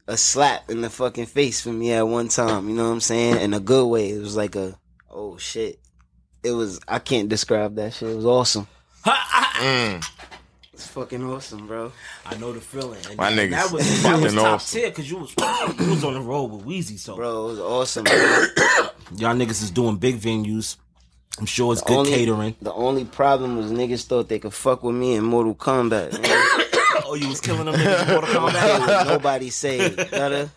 [0.06, 2.68] a slap in the fucking face for me at one time.
[2.68, 3.40] You know what I'm saying?
[3.40, 4.10] In a good way.
[4.10, 5.78] It was like a oh shit.
[6.42, 8.10] It was I can't describe that shit.
[8.10, 8.66] It was awesome.
[9.04, 10.04] Mm.
[10.72, 11.92] It's fucking awesome, bro.
[12.24, 12.98] I know the feeling.
[13.08, 14.80] And My that, niggas that was that was fucking top awesome.
[14.80, 15.34] tier because you was
[15.78, 16.98] you was on the road with Weezy.
[16.98, 18.04] So Bro, it was awesome.
[18.04, 18.14] bro.
[19.16, 20.76] y'all niggas is doing big venues.
[21.38, 22.56] I'm sure it's The good only- catering.
[22.62, 26.12] The only problem was niggas thought they could fuck with me in Mortal Kombat.
[26.12, 26.22] man.
[27.04, 29.06] oh, you was killing them niggas in Mortal I Kombat.
[29.06, 29.90] nobody say.
[29.90, 30.50] Gutter.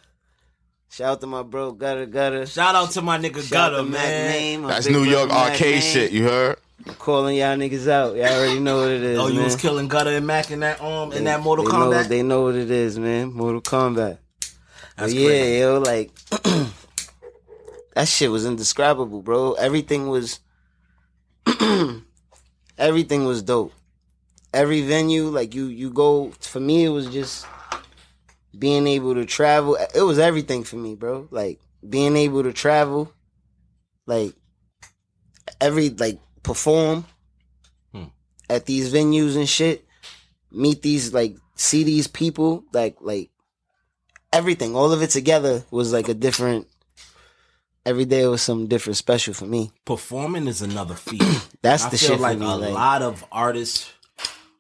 [0.94, 2.46] Shout out to my bro, Gutter Gutter.
[2.46, 4.30] Shout out to my nigga Shout out Gutter, to Mac man.
[4.32, 5.82] Name, That's New York arcade Name.
[5.82, 6.12] shit.
[6.12, 6.58] You heard?
[6.86, 8.16] I'm calling y'all niggas out.
[8.16, 9.18] Y'all already know what it is.
[9.18, 9.46] Oh, you man.
[9.46, 12.22] was killing Gutter and Mac in that um in They- that Mortal they Know, they
[12.22, 13.34] know what it is, man.
[13.34, 14.20] Mortal Kombat.
[14.40, 14.50] But
[14.98, 15.60] That's yeah, crazy.
[15.62, 16.12] yo, like
[17.96, 19.54] that shit was indescribable, bro.
[19.54, 20.42] Everything was
[22.78, 23.74] everything was dope.
[24.54, 27.48] Every venue, like you you go for me it was just
[28.58, 29.78] being able to travel.
[29.96, 31.28] It was everything for me, bro.
[31.32, 33.12] Like being able to travel,
[34.06, 34.34] like
[35.60, 37.06] every like perform
[37.94, 38.06] Hmm.
[38.50, 39.86] at these venues and shit.
[40.52, 43.30] Meet these like see these people like like
[44.32, 46.68] everything, all of it together was like a different.
[47.86, 49.72] Every day was something different, special for me.
[49.84, 51.22] Performing is another feat.
[51.62, 53.92] That's I the shit for like me, a like- lot of artists,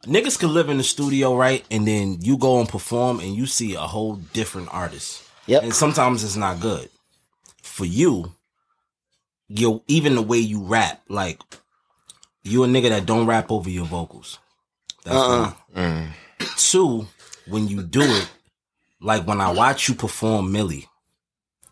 [0.03, 1.65] niggas could live in the studio, right?
[1.71, 5.23] And then you go and perform, and you see a whole different artist.
[5.47, 5.63] Yep.
[5.63, 6.89] And sometimes it's not good
[7.61, 8.33] for you.
[9.49, 11.39] You even the way you rap, like
[12.43, 14.39] you a nigga that don't rap over your vocals.
[15.03, 15.53] That's Uh-uh.
[15.73, 16.07] one.
[16.57, 17.07] Two,
[17.47, 18.29] when you do it,
[19.01, 20.85] like when I watch you perform Milli,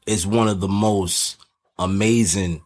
[0.05, 1.37] is one of the most
[1.79, 2.61] amazing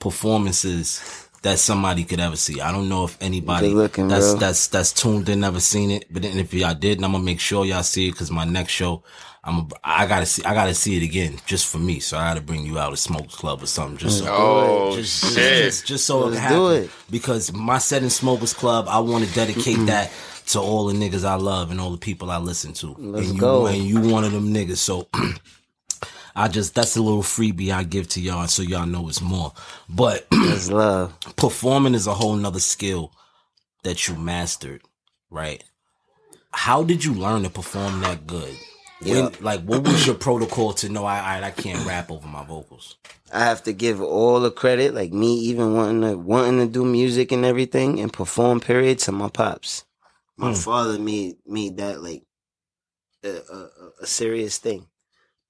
[0.00, 2.60] performances that somebody could ever see.
[2.60, 4.38] I don't know if anybody looking, that's bro.
[4.40, 7.40] that's that's tuned in never seen it, but then if y'all did, I'm gonna make
[7.40, 9.02] sure y'all see it because my next show,
[9.44, 11.98] I'm a, I gotta see I gotta see it again just for me.
[12.00, 15.20] So I gotta bring you out to Smokes Club or something just so Oh, just,
[15.22, 15.64] just- shit.
[15.64, 16.90] just, just so it Let's can do it.
[17.10, 20.12] because my set in Smokers Club, I want to dedicate that
[20.48, 22.94] to all the niggas I love and all the people I listen to.
[22.98, 23.66] Let's and you, go.
[23.66, 25.08] And you one of them niggas, so.
[26.34, 29.52] I just that's a little freebie I give to y'all so y'all know it's more.
[29.88, 31.14] But That's love.
[31.36, 33.12] performing is a whole nother skill
[33.84, 34.82] that you mastered,
[35.30, 35.62] right?
[36.52, 38.54] How did you learn to perform that good?
[39.04, 42.44] When, like, what was your protocol to know I, I I can't rap over my
[42.44, 42.96] vocals?
[43.32, 46.84] I have to give all the credit, like me even wanting to wanting to do
[46.84, 48.60] music and everything and perform.
[48.60, 49.84] Period to my pops.
[50.36, 50.64] My Mm.
[50.64, 52.22] father made made that like
[53.24, 53.70] a, a-
[54.02, 54.86] a serious thing.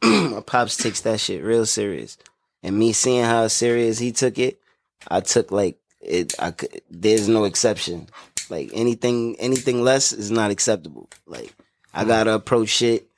[0.03, 2.19] My pops takes that shit real serious,
[2.63, 4.59] and me seeing how serious he took it,
[5.09, 6.35] I took like it.
[6.41, 8.09] I could, there's no exception.
[8.51, 11.09] Like anything anything less is not acceptable.
[11.27, 11.55] Like
[11.95, 12.09] I mm.
[12.09, 13.09] gotta approach shit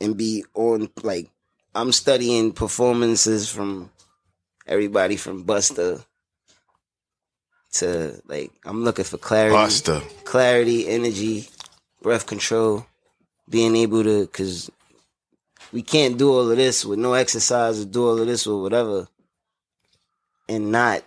[0.00, 1.30] and be on like
[1.74, 3.90] I'm studying performances from
[4.66, 6.04] everybody from Busta
[7.72, 10.24] to like I'm looking for clarity, Busta.
[10.24, 11.48] clarity, energy,
[12.02, 12.86] breath control,
[13.48, 14.70] being able to because
[15.72, 18.60] we can't do all of this with no exercise or do all of this or
[18.62, 19.08] whatever
[20.48, 21.02] and not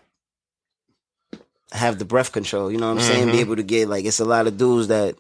[1.72, 2.72] have the breath control.
[2.72, 3.32] You know what I'm saying?
[3.32, 3.42] Be Mhm.
[3.42, 5.16] able to get like it's a lot of dudes that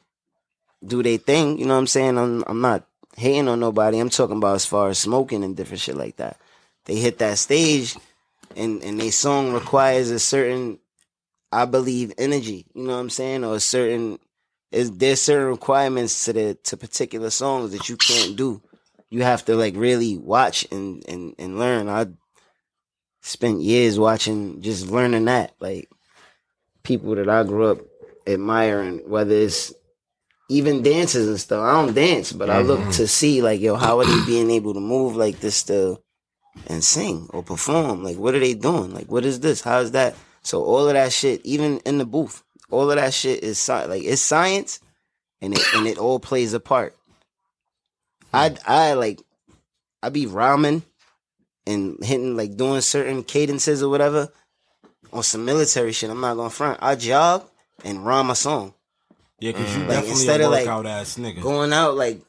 [0.85, 1.57] do their thing.
[1.57, 2.17] You know what I'm saying?
[2.17, 2.85] I'm I'm not
[3.17, 3.99] hating on nobody.
[3.99, 6.37] I'm talking about as far as smoking and different shit like that.
[6.85, 7.95] They hit that stage
[8.55, 10.79] and and they song requires a certain
[11.51, 12.65] I believe energy.
[12.73, 13.43] You know what I'm saying?
[13.43, 14.19] Or a certain
[14.71, 18.61] is there's certain requirements to the to particular songs that you can't do.
[19.13, 21.87] You have to like really watch and and and learn.
[21.87, 22.07] I
[23.21, 25.87] spent years watching just learning that like
[26.81, 27.77] people that I grew up
[28.25, 29.71] admiring whether it's
[30.49, 31.61] even dances and stuff.
[31.61, 32.89] I don't dance, but I look mm-hmm.
[32.89, 36.03] to see like yo how are they being able to move like this still
[36.65, 38.03] and sing or perform?
[38.03, 38.95] Like what are they doing?
[38.95, 39.61] Like what is this?
[39.61, 40.15] How is that?
[40.41, 42.41] So all of that shit, even in the booth,
[42.71, 44.79] all of that shit is sci- like it's science,
[45.39, 46.95] and it and it all plays a part.
[48.33, 49.21] I I like
[50.01, 50.83] I be rhyming
[51.65, 54.29] and hitting like doing certain cadences or whatever
[55.11, 56.09] on some military shit.
[56.09, 56.79] I'm not gonna front.
[56.81, 57.47] I jog
[57.83, 58.73] and rhyme a song.
[59.39, 61.41] Yeah, because you Like, definitely instead of, like, workout ass nigga.
[61.41, 62.21] Going out like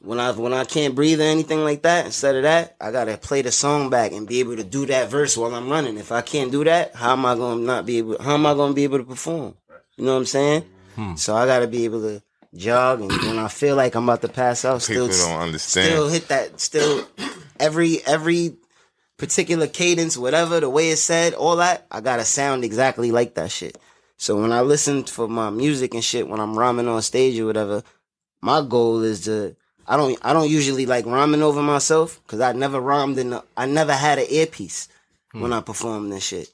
[0.00, 3.16] when I when I can't breathe or anything like that, instead of that, I gotta
[3.16, 5.96] play the song back and be able to do that verse while I'm running.
[5.98, 8.22] If I can't do that, how am I gonna not be able?
[8.22, 9.54] How am I gonna be able to perform?
[9.96, 10.64] You know what I'm saying?
[10.94, 11.14] Hmm.
[11.16, 12.22] So I gotta be able to
[12.56, 15.88] jog, and when I feel like I'm about to pass out, still People don't understand.
[15.88, 17.06] still hit that, still
[17.58, 18.56] every every
[19.16, 23.50] particular cadence, whatever the way it's said, all that, I gotta sound exactly like that
[23.50, 23.78] shit.
[24.16, 27.46] So when I listen for my music and shit, when I'm rhyming on stage or
[27.46, 27.82] whatever,
[28.40, 32.52] my goal is to I don't I don't usually like rhyming over myself because I
[32.52, 34.88] never rhymed in the, I never had an earpiece
[35.32, 35.40] hmm.
[35.40, 36.50] when I performed this shit.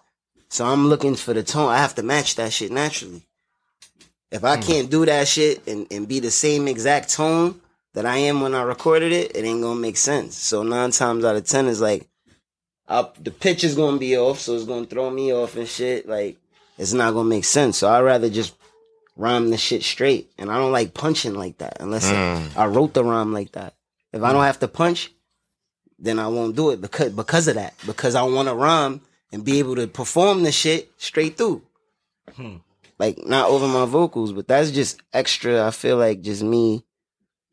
[0.48, 1.70] So I'm looking for the tone.
[1.70, 3.22] I have to match that shit naturally.
[4.31, 4.62] If I hmm.
[4.62, 7.61] can't do that shit and, and be the same exact tone
[7.95, 10.37] that I am when I recorded it, it ain't gonna make sense.
[10.37, 12.07] So nine times out of ten is like
[12.89, 16.09] the pitch is gonna be off, so it's gonna throw me off and shit.
[16.09, 16.37] Like
[16.78, 17.78] it's not gonna make sense.
[17.78, 18.55] So I'd rather just
[19.16, 20.31] rhyme the shit straight.
[20.39, 22.57] And I don't like punching like that unless Mm.
[22.57, 23.74] I, I wrote the rhyme like that.
[24.12, 24.47] If I don't hmm.
[24.47, 25.12] have to punch,
[25.99, 27.74] then I won't do it because because of that.
[27.87, 31.62] Because I want to rhyme and be able to perform the shit straight through.
[32.35, 32.57] Hmm.
[33.01, 35.66] Like not over my vocals, but that's just extra.
[35.66, 36.84] I feel like just me.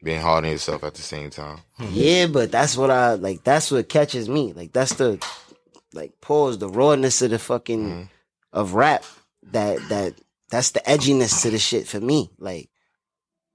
[0.03, 1.59] Being hard on yourself at the same time.
[1.77, 1.87] Hmm.
[1.89, 3.45] Yeah, but that's what I like.
[3.45, 4.51] That's what catches me.
[4.51, 5.25] Like that's the
[5.93, 8.03] like pause the rawness of the fucking mm-hmm.
[8.51, 9.05] of rap.
[9.53, 10.15] That that
[10.49, 12.29] that's the edginess to the shit for me.
[12.37, 12.69] Like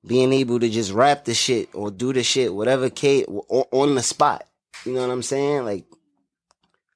[0.07, 3.97] being able to just rap the shit or do the shit, whatever K o- on
[3.97, 4.47] the spot.
[4.87, 5.67] You know what I'm saying?
[5.67, 5.85] Like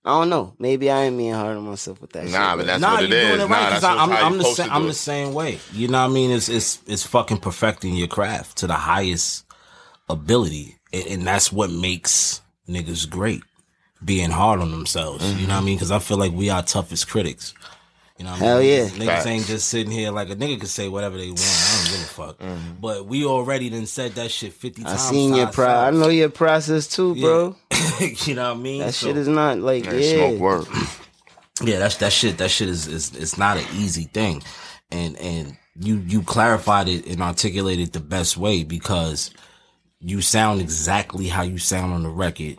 [0.07, 0.54] I don't know.
[0.61, 2.26] Maybe I ain't being hard on myself with that.
[2.26, 3.44] Nah, shit, but that's nah, what you're it doing is.
[3.44, 3.72] it Nah, right.
[3.72, 4.70] 'cause that's I- I'm, how you I'm the supposed same.
[4.72, 5.59] I'm do the same way.
[5.72, 6.30] You know what I mean?
[6.30, 9.44] It's it's it's fucking perfecting your craft to the highest
[10.09, 13.42] ability, and, and that's what makes niggas great.
[14.04, 15.24] Being hard on themselves.
[15.40, 15.76] You know what I mean?
[15.76, 17.54] Because I feel like we are toughest critics.
[18.18, 18.70] You know what Hell I mean?
[18.70, 18.84] yeah.
[18.88, 19.26] Niggas Facts.
[19.26, 21.40] ain't just sitting here like a nigga could say whatever they want.
[21.40, 22.38] I don't give a fuck.
[22.38, 22.80] Mm-hmm.
[22.80, 25.02] But we already done said that shit fifty I times.
[25.02, 25.66] seen your pro.
[25.66, 25.98] I ourselves.
[25.98, 27.56] know your process too, bro.
[28.24, 28.80] you know what I mean?
[28.80, 30.14] That So- shit is not like Yeah, yeah.
[30.28, 30.66] smoke work.
[31.62, 32.38] yeah, that's that shit.
[32.38, 34.42] That shit is is it's not an easy thing,
[34.90, 39.30] and and you you clarified it and articulated the best way because
[40.00, 42.56] you sound exactly how you sound on the record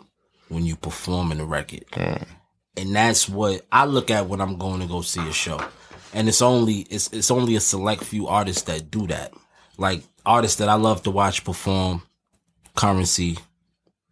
[0.48, 1.84] when you perform in the record,
[2.78, 5.60] and that's what I look at when I'm going to go see a show,
[6.14, 9.32] and it's only it's it's only a select few artists that do that,
[9.76, 12.02] like artists that I love to watch perform,
[12.76, 13.38] Currensy,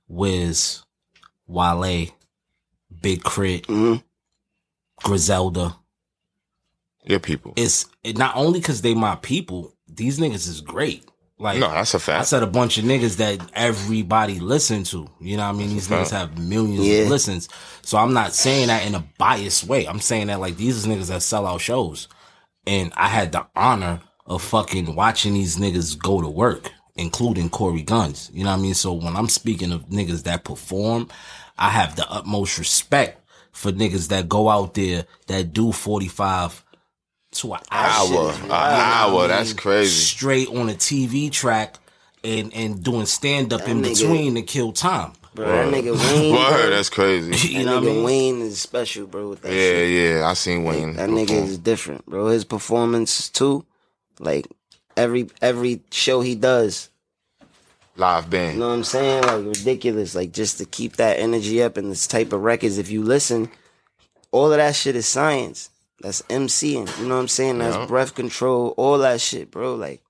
[0.08, 0.82] Wiz,
[1.46, 2.08] Wale,
[3.00, 4.02] Big K.R.I.T., mhm
[5.02, 5.76] Griselda.
[7.04, 7.52] Your people.
[7.56, 9.72] It's it, not only because they my people.
[9.88, 11.04] These niggas is great.
[11.38, 12.20] Like No, that's a fact.
[12.20, 15.08] I said a bunch of niggas that everybody listen to.
[15.20, 15.68] You know what I mean?
[15.68, 17.02] These niggas have millions Yeah.
[17.02, 17.48] of listens.
[17.86, 19.86] So I'm not saying that in a biased way.
[19.86, 22.08] I'm saying that like these is niggas that sell out shows.
[22.66, 27.84] And I had the honor of fucking watching these niggas go to work, including Cory
[27.84, 28.28] Gunz.
[28.34, 28.74] You know what I mean?
[28.74, 31.06] So when I'm speaking of niggas that perform,
[31.56, 33.22] I have the utmost respect
[33.52, 36.64] for niggas that go out there that do 45
[37.34, 38.32] to an Hour.
[38.32, 38.44] shit.
[38.46, 39.28] An hour.
[39.28, 39.92] That's crazy.
[39.92, 41.76] Straight on a TV track
[42.24, 45.12] and and doing stand up in nigga- between to kill time.
[45.36, 46.32] Bro, that nigga Wayne.
[46.34, 47.48] Word, bro, that's crazy.
[47.52, 48.04] You that know what I nigga mean?
[48.04, 49.28] Wayne is special, bro.
[49.28, 49.90] With that Yeah, shit.
[50.16, 50.26] yeah.
[50.28, 50.94] I seen Wayne.
[50.96, 52.26] That nigga is different, bro.
[52.28, 53.64] His performance too,
[54.18, 54.46] like
[54.96, 56.88] every every show he does.
[57.96, 58.54] live band.
[58.54, 59.22] You know what I'm saying?
[59.24, 60.14] Like ridiculous.
[60.14, 62.78] Like just to keep that energy up and this type of records.
[62.78, 63.50] If you listen,
[64.32, 65.70] all of that shit is science.
[66.00, 66.98] That's MCing.
[67.00, 67.58] You know what I'm saying?
[67.58, 67.86] That's Yeah.
[67.86, 68.74] breath control.
[68.76, 69.74] All that shit, bro.
[69.76, 70.02] Like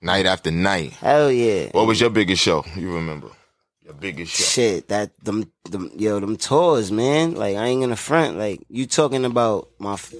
[0.00, 0.92] Night after night.
[0.94, 1.70] hell yeah.
[1.72, 2.64] What was your biggest show?
[2.76, 3.28] You remember?
[3.88, 4.44] Your biggest show.
[4.44, 7.34] Shit, that them, them, yo, them tours, man.
[7.34, 8.36] Like I ain't gonna front.
[8.36, 10.12] Like you talking about my, f-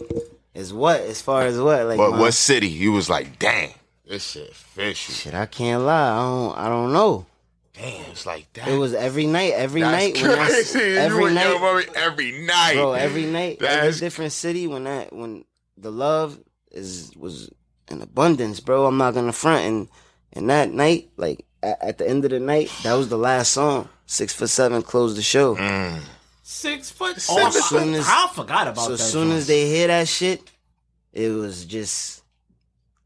[0.54, 1.84] is what as far as what?
[1.84, 2.66] Like What my- what city?
[2.68, 3.68] You was like, damn,
[4.06, 5.12] this shit fishy.
[5.12, 6.12] Shit, I can't lie.
[6.12, 6.56] I don't.
[6.58, 7.26] I don't know.
[7.74, 8.68] Damn, it's like that.
[8.68, 9.52] It was every night.
[9.52, 10.22] Every That's night.
[10.26, 10.78] When I, crazy.
[10.78, 12.74] You every night, every night.
[12.74, 12.92] bro.
[12.94, 13.58] Every night.
[13.60, 14.66] That's Every different city.
[14.66, 15.44] When that when
[15.76, 16.40] the love
[16.72, 17.50] is was
[17.90, 18.86] in abundance, bro.
[18.86, 19.66] I'm not gonna front.
[19.66, 19.88] And
[20.32, 23.52] and that night, like at, at the end of the night, that was the last
[23.52, 23.88] song.
[24.06, 25.56] Six for seven closed the show.
[25.56, 26.00] Mm.
[26.42, 27.20] Six foot.
[27.20, 27.44] seven.
[27.46, 29.00] Oh, soon as- I forgot about so that.
[29.00, 29.38] as soon joint.
[29.38, 30.42] as they hear that shit,
[31.12, 32.22] it was just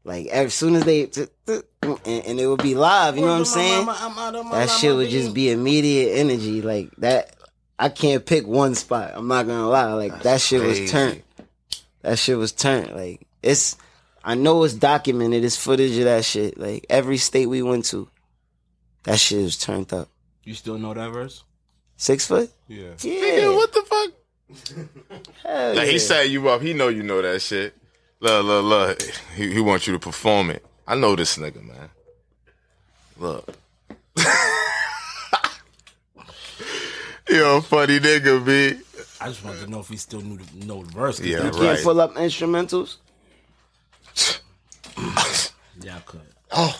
[0.03, 1.09] like as soon as they
[1.81, 3.15] and, and it would be live.
[3.15, 3.85] You know what I'm saying?
[3.85, 7.35] That shit would just be immediate energy like that.
[7.77, 9.11] I can't pick one spot.
[9.13, 9.93] I'm not gonna lie.
[9.93, 10.81] Like that shit crazy.
[10.83, 11.23] was turned.
[12.01, 12.95] That shit was turned.
[12.95, 13.77] Like it's.
[14.23, 15.43] I know it's documented.
[15.43, 16.57] It's footage of that shit.
[16.57, 18.07] Like every state we went to,
[19.03, 20.07] that shit was turned up.
[20.43, 21.43] You still know that verse?
[21.97, 22.49] Six foot.
[22.67, 22.89] Yeah.
[23.01, 23.13] Yeah.
[23.21, 24.11] Nigga, what the fuck?
[25.43, 25.91] Hell Like, yeah.
[25.91, 26.61] he set you up.
[26.61, 27.73] He know you know that shit.
[28.19, 29.01] Look, look, look.
[29.35, 30.65] He, he wants you to perform it.
[30.87, 31.89] I know this nigga, man.
[33.17, 33.47] Look.
[37.29, 38.79] Yo, funny nigga, B.
[39.21, 41.19] I just wanted to know if he still knew the, know the verse.
[41.19, 42.97] 'cause Yeah, that- You can't pull up instrumentals.
[45.81, 46.21] Yeah, I could.
[46.51, 46.79] Oh,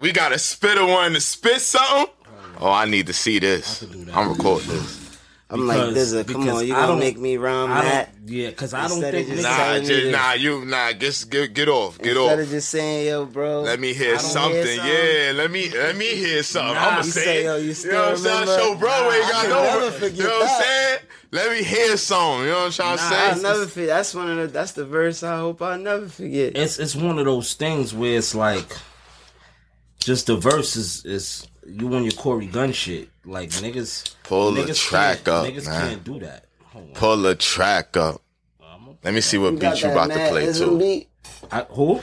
[0.00, 2.12] we got a spitter one to spit something.
[2.58, 3.82] Oh, I need to see this.
[4.12, 4.98] I'm recording this.
[5.52, 8.14] I'm like, Dizza, come on, you I gonna don't- make me rhyme I don't- that?
[8.24, 10.32] Yeah, because I don't Instead of think just niggas- Nah, telling me just, to- nah,
[10.34, 12.30] you nah, just get get off, get off.
[12.30, 12.44] Instead off.
[12.44, 13.62] of just saying, yo, bro.
[13.62, 14.52] Let me hear something.
[14.62, 14.92] hear something.
[15.26, 16.74] Yeah, let me let me hear something.
[16.74, 17.44] Nah, I'ma you say, say, it.
[17.46, 18.40] yo, you you still know what I'm saying?
[18.42, 18.62] remember?
[18.62, 19.54] Show bro ain't Nah, got I no.
[19.56, 20.62] can never You forget know what I'm that.
[20.62, 20.98] saying?
[21.32, 22.40] Let me hear something.
[22.44, 23.16] You know what I'm trying to Nah, say?
[23.30, 23.88] I'll never forget.
[23.88, 24.46] That's one of the.
[24.46, 25.22] That's the verse.
[25.24, 26.56] I hope I never forget.
[26.56, 28.76] it's it's one of those things where it's like
[30.00, 33.08] just the verse is is you on your Cory Gun shit.
[33.24, 35.88] Like niggas Pull the niggas track up, Niggas man.
[35.90, 36.46] can't do that.
[36.94, 38.22] Pull the track up.
[39.04, 41.06] Let me see what got beat you that about to play too.
[41.50, 42.00] I, who?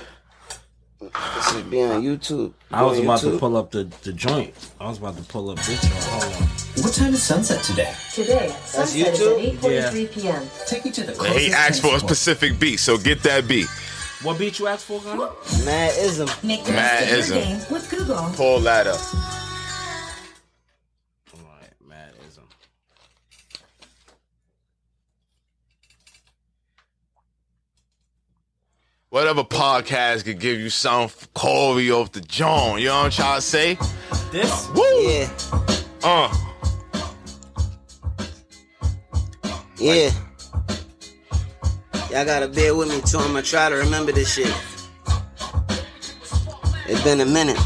[1.00, 2.54] This should be on YouTube.
[2.72, 4.54] I was On about to pull up the, the joint.
[4.82, 5.94] I was about to pull up this joint.
[6.06, 6.48] Hold on.
[6.84, 7.94] What time is sunset today?
[8.14, 10.44] Today, sunset is at 8.43 p.m.
[10.66, 12.12] Take me to the And closest he asked for a tennis court.
[12.18, 13.68] specific beat, so get that beat.
[14.24, 15.30] What beat you asked for, Gunna?
[15.64, 16.28] Mad ism.
[16.44, 17.38] Make the Mad best of ism.
[17.38, 18.30] your with Google.
[18.36, 19.00] Pull that up.
[21.34, 22.44] Alright, mad ism.
[29.10, 32.80] Whatever podcast could give you some Cory off the John.
[32.80, 33.78] You know what I'm trying to say?
[34.32, 34.68] This?
[34.70, 34.82] Woo!
[34.84, 35.30] Yeah.
[36.04, 36.34] Uh.
[39.78, 40.10] Yeah.
[42.10, 43.18] Y'all gotta bear with me too.
[43.18, 44.54] I'ma try to remember this shit.
[46.88, 47.58] It's been a minute.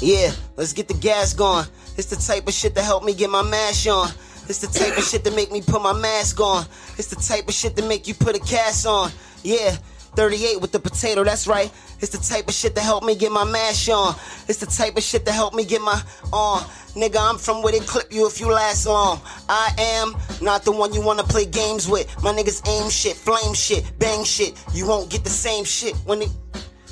[0.00, 1.64] Yeah, let's get the gas going.
[1.96, 4.08] It's the type of shit that help me get my mash on.
[4.48, 6.66] It's the type of shit that make me put my mask on.
[6.98, 9.12] It's the type of shit that make you put a cast on.
[9.44, 9.76] Yeah,
[10.16, 11.70] 38 with the potato, that's right.
[12.00, 14.14] It's the type of shit that help me get my mash on.
[14.48, 16.00] It's the type of shit that help me get my
[16.32, 16.62] on.
[16.94, 19.20] Nigga, I'm from where they clip you if you last long.
[19.48, 22.06] I am not the one you wanna play games with.
[22.22, 24.54] My niggas aim shit, flame shit, bang shit.
[24.72, 26.28] You won't get the same shit when they.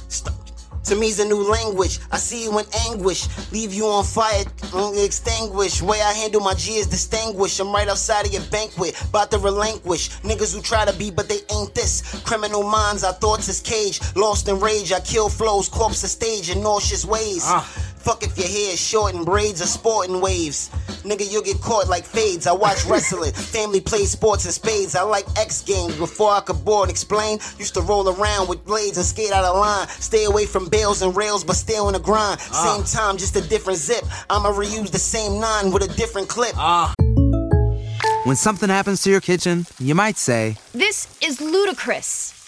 [0.08, 0.41] Stop.
[0.84, 2.00] To me's a new language.
[2.10, 3.28] I see you in anguish.
[3.52, 5.80] Leave you on fire, mm, only extinguish.
[5.80, 7.60] Way I handle my G is distinguished.
[7.60, 10.10] I'm right outside of your banquet, about to relinquish.
[10.22, 12.20] Niggas who try to be, but they ain't this.
[12.24, 14.00] Criminal minds, our thoughts is cage.
[14.16, 17.44] Lost in rage, I kill flows, corpse the stage in nauseous ways.
[17.46, 17.91] Ah.
[18.02, 20.70] Fuck if your hair is short and braids or sporting waves.
[21.04, 22.48] Nigga, you'll get caught like fades.
[22.48, 23.32] I watch wrestling.
[23.54, 24.96] Family plays sports and spades.
[24.96, 25.96] I like X games.
[25.96, 29.44] Before I could board and explain, used to roll around with blades and skate out
[29.44, 29.86] of line.
[29.86, 32.40] Stay away from bales and rails, but stay on the grind.
[32.52, 32.74] Ah.
[32.74, 34.04] Same time, just a different zip.
[34.28, 36.54] I'ma reuse the same nine with a different clip.
[36.56, 36.92] Ah.
[38.24, 42.41] When something happens to your kitchen, you might say, This is ludicrous.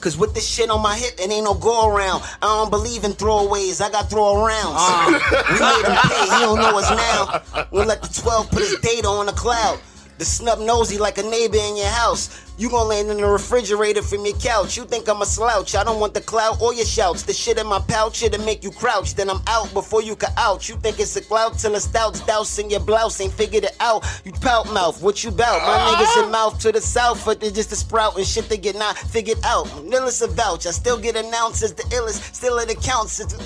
[0.00, 2.22] Cause with this shit on my hip, it ain't no go around.
[2.40, 4.78] I don't believe in throwaways, I got throw arounds.
[4.78, 5.06] Ah.
[5.50, 7.66] we made him pay, he don't know us now.
[7.70, 9.80] We'll let the 12 put his data on the cloud.
[10.18, 12.44] The snub nosy like a neighbor in your house.
[12.58, 14.76] You gon' land in the refrigerator from your couch.
[14.76, 15.76] You think I'm a slouch.
[15.76, 17.22] I don't want the clout or your shouts.
[17.22, 19.14] The shit in my pouch, it'll make you crouch.
[19.14, 20.68] Then I'm out before you can out.
[20.68, 23.20] You think it's a clout till the stouts dousing your blouse.
[23.20, 24.04] Ain't figured it out.
[24.24, 25.62] You pout mouth, what you bout?
[25.62, 28.58] My niggas in mouth to the south, but they just a sprout and shit they
[28.58, 29.66] get not figured out.
[29.66, 30.66] Nillis a vouch.
[30.66, 32.34] I still get announced as the illest.
[32.34, 33.20] Still it accounts.
[33.20, 33.36] It's,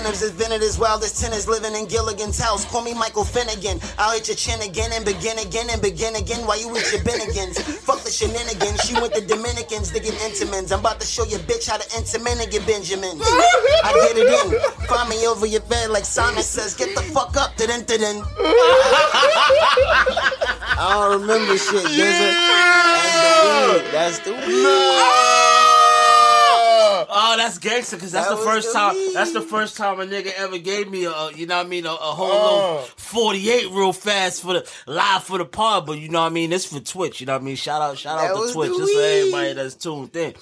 [0.01, 2.65] Diminished incentives, as vented as wild as tenants living in Gilligan's house.
[2.65, 3.79] Call me Michael Finnegan.
[3.99, 7.01] I'll hit your chin again and begin again and begin again while you eat your
[7.01, 7.61] Bennigans.
[7.61, 8.81] Fuck the shenanigans.
[8.81, 10.71] She went to Dominicans to get Intamins.
[10.71, 13.21] I'm about to show your bitch how to Intamin and get Benjamins.
[13.23, 14.59] I get it in.
[14.87, 16.73] Find me over your bed like Simon says.
[16.73, 17.55] Get the fuck up.
[17.57, 18.23] Didn't didn't.
[20.81, 21.85] I don't remember shit.
[21.91, 22.33] Yeah.
[23.93, 24.41] That's the weed.
[24.41, 25.40] That's the weed.
[27.13, 28.95] Oh, that's gangster because that's That the first the time.
[28.95, 29.13] weed.
[29.13, 31.69] That's the first time a nigga ever gave me a, a you know what I
[31.69, 32.71] mean, a, a whole Oh.
[32.75, 35.85] little forty eight real fast for the live for the pod.
[35.85, 37.19] But you know what I mean, it's for Twitch.
[37.19, 37.55] You know what I mean.
[37.57, 38.71] Shout out, shout That out to was Twitch.
[38.71, 39.19] the Just for weed.
[39.19, 40.33] everybody that's tuned in.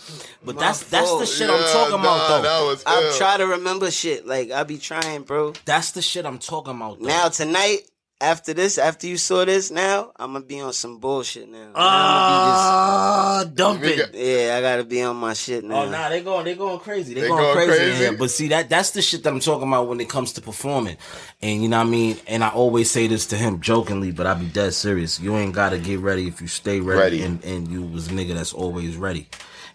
[0.46, 1.28] But My that's that's the fault.
[1.28, 2.76] shit I'm talking about though.
[2.86, 4.28] I try to remember shit.
[4.28, 5.54] Like I be trying, bro.
[5.66, 7.00] That's the shit I'm talking about.
[7.00, 7.08] Though.
[7.08, 7.89] Now tonight,
[8.22, 11.72] after this, after you saw this, now I'm gonna be on some bullshit now.
[11.76, 14.14] Ah, dump it.
[14.14, 15.84] Yeah, I gotta be on my shit now.
[15.84, 17.14] Oh nah, they going they going crazy.
[17.14, 17.98] They, They going, going crazy, in crazy?
[18.04, 18.18] here.
[18.18, 20.98] But see that that's the shit that I'm talking about when it comes to performing.
[21.41, 22.18] And you know what I mean?
[22.28, 25.20] And I always say this to him jokingly, but I be dead serious.
[25.20, 27.22] You ain't gotta get ready if you stay ready, Ready.
[27.24, 29.28] And, and you was a nigga that's always ready.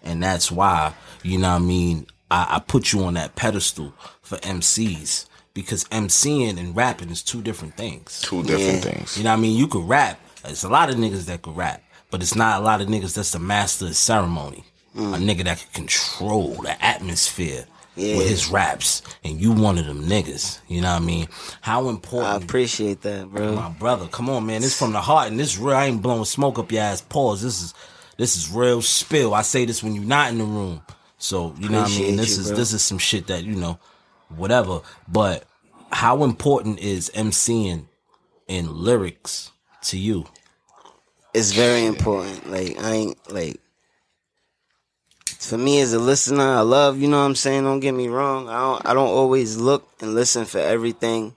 [0.03, 0.93] and that's why
[1.23, 2.07] you know what I mean.
[2.31, 3.93] I, I put you on that pedestal
[4.23, 8.21] for MCs because MCing and rapping is two different things.
[8.21, 8.91] Two different Yeah.
[8.91, 9.17] things.
[9.17, 9.57] You know what I mean?
[9.57, 10.19] You could rap.
[10.43, 13.15] It's a lot of niggas that could rap, but it's not a lot of niggas
[13.15, 14.63] that's the master of ceremony.
[14.95, 15.15] A mm.
[15.25, 17.65] nigga that can control the atmosphere
[17.95, 18.17] Yeah.
[18.17, 20.59] with his raps, and you one of them niggas.
[20.67, 21.27] You know what I mean?
[21.61, 22.33] How important?
[22.33, 23.55] I appreciate that, bro.
[23.55, 24.61] My brother, come on, man.
[24.61, 25.75] This from the heart, and this real.
[25.75, 27.01] I ain't blowing smoke up your ass.
[27.01, 27.41] Pause.
[27.41, 27.73] This is
[28.17, 29.33] this is real spill.
[29.33, 30.81] I say this when you're not in the room.
[31.17, 32.15] So you know what I mean.
[32.17, 32.57] This you, is bro.
[32.57, 33.79] this is some shit that you know,
[34.29, 34.81] whatever.
[35.07, 35.45] But
[35.91, 37.85] how important is MCing
[38.47, 39.51] in lyrics
[39.83, 40.25] to you?
[41.33, 42.49] It's very important.
[42.49, 43.59] Like I ain't like
[45.25, 47.63] for me as a listener, I love, you know what I'm saying?
[47.63, 48.49] Don't get me wrong.
[48.49, 51.35] I don't I don't always look and listen for everything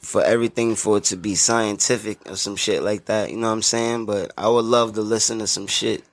[0.00, 3.52] for everything for it to be scientific or some shit like that, you know what
[3.52, 4.06] I'm saying?
[4.06, 6.04] But I would love to listen to some shit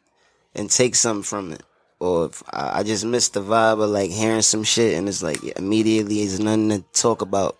[0.53, 1.63] and take something from it.
[1.99, 5.43] Or if I just miss the vibe of like hearing some shit and it's like
[5.57, 7.57] immediately there's nothing to talk about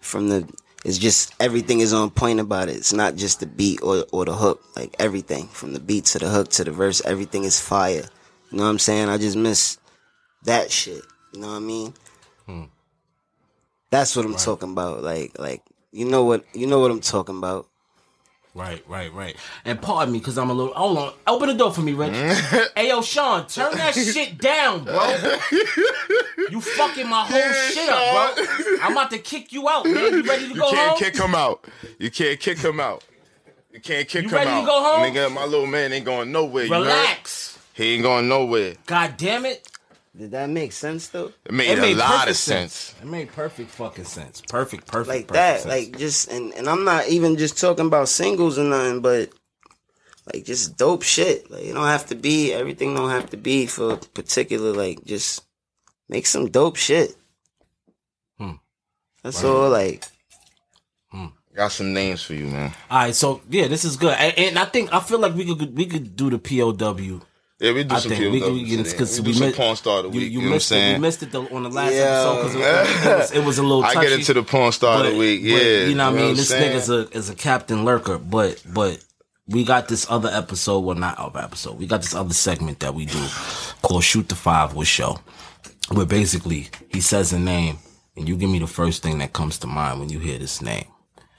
[0.00, 0.48] from the
[0.84, 2.76] it's just everything is on point about it.
[2.76, 4.62] It's not just the beat or or the hook.
[4.76, 8.04] Like everything from the beat to the hook to the verse, everything is fire.
[8.50, 9.08] You know what I'm saying?
[9.08, 9.78] I just miss
[10.44, 11.02] that shit.
[11.32, 11.94] You know what I mean?
[12.46, 12.62] Hmm.
[13.90, 15.02] That's what I'm talking about.
[15.02, 17.66] Like like you know what you know what I'm talking about.
[18.56, 19.36] Right, right, right.
[19.66, 20.72] And pardon me, cause I'm a little.
[20.72, 22.14] Hold on, open the door for me, Rich.
[22.74, 24.96] hey, yo, Sean, turn that shit down, bro.
[26.50, 28.44] You fucking my whole shit up, bro.
[28.82, 29.94] I'm about to kick you out, man.
[29.94, 30.70] You ready to You go home?
[30.70, 31.64] You can't kick him out.
[31.98, 33.04] You can't kick him out.
[33.72, 34.66] You can't kick You him ready to out.
[34.66, 35.02] go home?
[35.02, 36.64] Nigga, my little man ain't going nowhere.
[36.68, 37.58] Relax.
[37.74, 38.74] He ain't going nowhere.
[38.86, 39.68] God damn it.
[40.16, 41.32] Did that make sense though?
[41.44, 42.94] It made a lot of sense.
[43.02, 44.40] It made perfect fucking sense.
[44.48, 45.60] Perfect, perfect, like perfect that.
[45.60, 45.66] sense.
[45.92, 49.30] Like just and and I'm not even just talking about singles or nothing, but
[50.32, 51.50] like just dope shit.
[51.50, 52.94] Like it don't have to be everything.
[52.94, 54.72] Don't have to be for particular.
[54.72, 55.44] Like just
[56.08, 57.14] make some dope shit.
[58.38, 58.52] Hmm.
[59.22, 59.50] That's Right.
[59.50, 59.68] all.
[59.70, 60.04] Like
[61.54, 62.70] Got some names for you, man.
[62.90, 65.46] All right, so yeah, this is good, and, and I think I feel like we
[65.46, 67.22] could we could do the POW.
[67.58, 70.00] Yeah, we do I some think we we We we, do some mi- porn star
[70.00, 70.74] of the you, week, You, you know what I'm missed it.
[70.74, 70.92] saying?
[70.96, 72.02] We missed it the, on the last Yeah.
[72.02, 73.84] episode because it, it was, it was a little.
[73.84, 75.40] I get into the porn star of the but- week.
[75.42, 76.30] but, Yeah, you know what I mean.
[76.30, 76.76] I'm This saying?
[76.76, 79.02] nigga's a is a captain lurker, but but
[79.48, 80.80] we got this other episode.
[80.80, 81.78] Well, not other episode.
[81.78, 83.24] We got this other segment that we do
[83.80, 85.18] called Shoot the Five with Show,
[85.92, 87.78] where basically he says a name
[88.18, 90.60] and you give me the first thing that comes to mind when you hear this
[90.60, 90.84] name,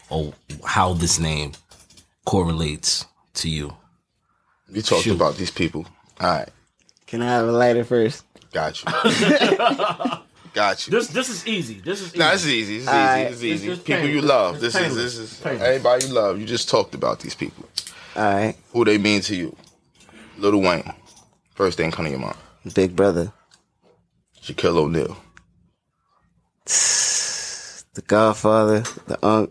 [0.09, 0.33] or
[0.65, 1.51] how this name
[2.25, 3.73] correlates to you.
[4.73, 5.85] We talked about these people.
[6.19, 6.49] All right,
[7.05, 8.23] can I have a lighter first?
[8.53, 8.91] got you.
[10.53, 10.91] got you.
[10.91, 11.79] This this is easy.
[11.81, 12.17] This is easy.
[12.19, 12.73] No, this is easy.
[12.77, 13.31] This is All right.
[13.31, 13.31] easy.
[13.31, 13.65] This is easy.
[13.67, 14.55] It's- it's people you love.
[14.55, 15.61] It's This is this is Painless.
[15.61, 16.39] everybody you love.
[16.39, 17.65] You just talked about these people.
[18.15, 19.55] All right, Who they mean to you?
[20.39, 20.91] Lil Wayne.
[21.53, 22.37] First thing come to your mind.
[22.73, 23.31] Big Brother,
[24.41, 25.17] Shaquille O'Neal.
[27.93, 29.49] The Godfather, the Unc,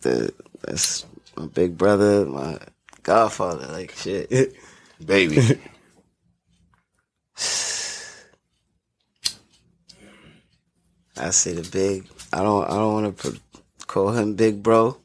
[0.00, 0.32] the
[0.62, 1.04] that's
[1.36, 2.58] my big brother, my
[3.02, 3.66] Godfather.
[3.68, 4.30] Like shit,
[5.04, 5.36] Baby.
[11.16, 12.06] I say the big.
[12.32, 12.64] I don't.
[12.64, 13.40] I don't want to
[13.86, 14.96] call him big bro.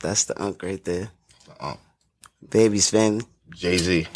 [0.00, 1.10] That's the unk right there.
[1.60, 1.78] Unc.
[2.50, 3.24] Baby's family.
[3.54, 4.06] Jay Z.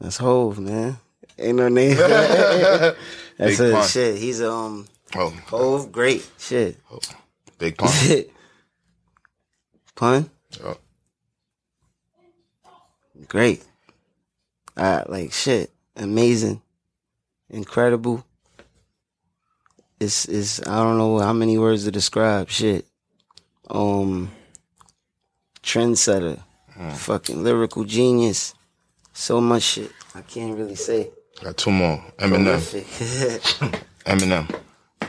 [0.00, 0.98] That's Hove, man.
[1.38, 1.96] Ain't no name.
[3.36, 4.18] That's a shit.
[4.18, 4.86] He's um
[5.16, 5.90] Oh, Hove.
[5.90, 6.76] Great shit.
[7.58, 7.90] Big pun.
[9.94, 10.30] Pun.
[10.62, 10.76] Oh,
[13.26, 13.64] Great.
[14.76, 15.72] Uh, like shit.
[15.96, 16.62] Amazing.
[17.50, 18.24] Incredible.
[19.98, 22.86] It's it's I don't know how many words to describe shit.
[23.68, 24.30] Um
[25.62, 26.40] trendsetter.
[26.94, 28.54] Fucking lyrical genius.
[29.12, 29.90] So much shit.
[30.14, 31.10] I can't really say.
[31.42, 32.00] Got two more.
[32.18, 32.60] Eminem.
[34.06, 34.46] Eminem.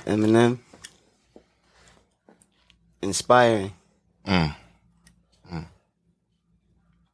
[0.08, 0.60] Eminem.
[3.02, 3.74] Inspiring.
[4.26, 4.56] Mm.
[5.52, 5.66] Mm.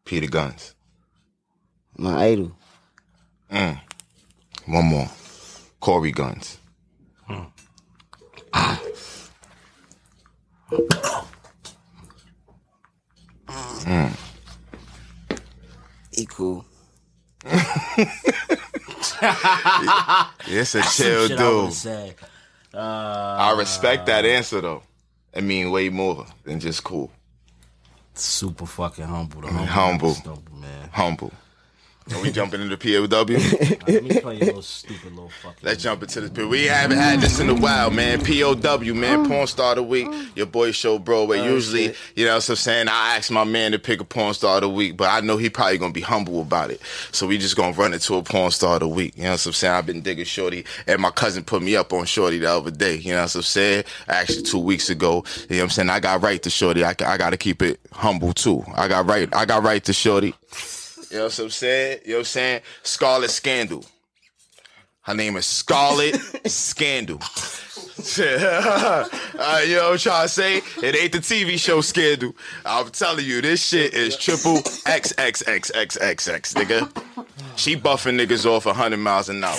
[0.04, 0.74] Peter Gunz.
[1.98, 2.52] My idol.
[3.52, 3.80] Mm.
[4.66, 5.10] One more.
[5.80, 6.58] Cory Gunz.
[13.86, 14.12] Mm.
[16.14, 16.66] Equal.
[20.48, 22.16] It's a chill shit I dude.
[22.74, 22.78] Uh,
[23.40, 24.84] I respect that answer though.
[25.36, 27.12] I mean, way more than just cool.
[28.14, 29.42] super fucking humble.
[29.42, 30.90] The I mean, humble, humble, man.
[30.92, 31.32] humble.
[32.14, 33.08] Are we jumping into POW?
[33.88, 35.58] Let me play your little stupid little fucking.
[35.64, 36.30] Let's jump into this.
[36.30, 38.20] But we haven't had this in a while, man.
[38.20, 39.26] POW, man.
[39.26, 39.28] Mm.
[39.28, 40.08] Porn star of the week.
[40.36, 41.40] Your boy show Broadway.
[41.40, 41.98] Oh, Usually, shit.
[42.16, 42.90] you know what I'm saying?
[42.90, 45.38] I ask my man to pick a porn star of the week, but I know
[45.38, 46.80] he probably gonna be humble about it.
[47.12, 49.14] So we just gonna run into a porn star of the week.
[49.18, 49.74] You know what I'm saying?
[49.74, 52.98] I've been digging Shorty, and my cousin put me up on Shorty the other day.
[52.98, 53.84] You know what I'm saying?
[54.08, 55.24] Actually, two weeks ago.
[55.50, 55.90] You know what I'm saying?
[55.90, 56.84] I got right to Shorty.
[56.86, 58.64] I, I gotta keep it humble too.
[58.76, 59.28] I got right.
[59.36, 60.36] I got right to Shorty.
[61.12, 62.00] You know what I'm saying?
[62.06, 62.62] You know what I'm saying?
[62.84, 63.86] Scarlet Scandal.
[65.02, 66.16] Her name is Scarlet
[66.48, 67.20] Scandal.
[68.18, 69.06] uh,
[69.66, 70.58] you know what I'm trying to say?
[70.84, 72.36] It ain't the TV show Scandal.
[72.66, 77.26] I'm telling you, this shit is triple XXXXXX, nigga.
[77.56, 79.56] She buffing niggas off 100 miles an hour.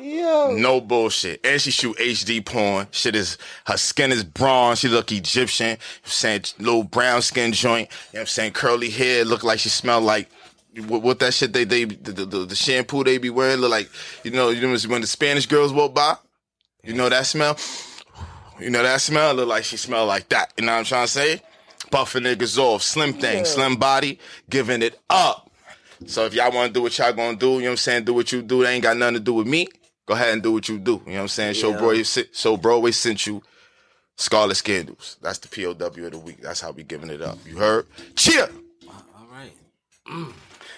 [0.00, 1.44] No bullshit.
[1.44, 2.88] And she shoot HD porn.
[2.90, 4.80] Shit is, her skin is bronze.
[4.80, 5.66] She look Egyptian.
[5.66, 7.88] You know what I'm saying little brown skin joint.
[8.12, 8.52] You know what I'm saying?
[8.52, 9.24] Curly hair.
[9.24, 10.30] Look like she smell like,
[10.86, 13.88] what, what that shit they, they, the, the, the, shampoo they be wearing look like,
[14.24, 16.16] you know, you know when the Spanish girls walk by?
[16.84, 17.56] You know that smell?
[18.60, 19.34] You know that smell?
[19.34, 20.52] Look like she smell like that.
[20.58, 21.42] You know what I'm trying to say?
[21.90, 22.82] Buffing niggas off.
[22.82, 23.44] Slim thing.
[23.44, 24.18] Slim body.
[24.50, 25.50] Giving it up.
[26.06, 28.04] So if y'all want to do what y'all gonna do, you know what I'm saying?
[28.04, 28.62] Do what you do.
[28.62, 29.66] That ain't got nothing to do with me.
[30.06, 31.02] Go ahead and do what you do.
[31.04, 31.54] You know what I'm saying?
[31.54, 31.78] Show Yeah.
[31.78, 33.42] Broadway, so Broadway sent you
[34.16, 35.16] Scarlet Scandals.
[35.20, 35.78] That's the POW of
[36.12, 36.40] the week.
[36.40, 37.38] That's how we giving it up.
[37.46, 37.86] You heard?
[38.14, 38.48] Cheer!
[38.88, 39.52] Ah, all right.
[40.08, 40.32] Mm.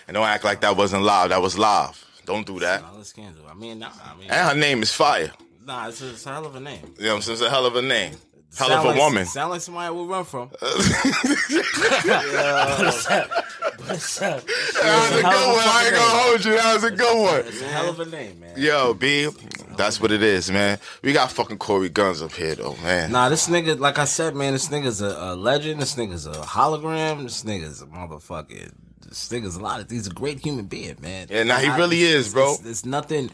[0.08, 1.28] And don't act like that wasn't live.
[1.28, 2.02] That was live.
[2.24, 2.80] Don't do that.
[2.80, 3.44] Scarlet Scandal.
[3.50, 5.30] I mean, nah, I mean, And her name is Fire.
[5.64, 6.94] nah, it's a, it's a hell of a name.
[6.98, 7.34] You know what I'm saying?
[7.38, 8.14] It's a hell of a name.
[8.56, 9.26] Hell Sound of a like- woman.
[9.26, 10.50] Sound like somebody we'll run from.
[13.86, 15.64] That was a good one.
[15.64, 16.52] I ain't gonna hold you.
[16.56, 17.40] That was a good one.
[17.46, 18.54] It's a hell of a name, man.
[18.56, 19.28] Yo, B,
[19.76, 20.78] that's what it is, man.
[21.02, 23.12] We got fucking Cory Gunz up here, though, man.
[23.12, 25.80] Nah, this nigga, like I said, man, this nigga's a, a legend.
[25.80, 27.22] This nigga's a hologram.
[27.22, 28.72] This nigga's a motherfucking.
[29.06, 29.90] This nigga's a lot of.
[29.90, 31.28] He's a great human being, man.
[31.30, 32.54] Yeah, nah, he I- really is, bro.
[32.54, 33.30] It's, it's nothing.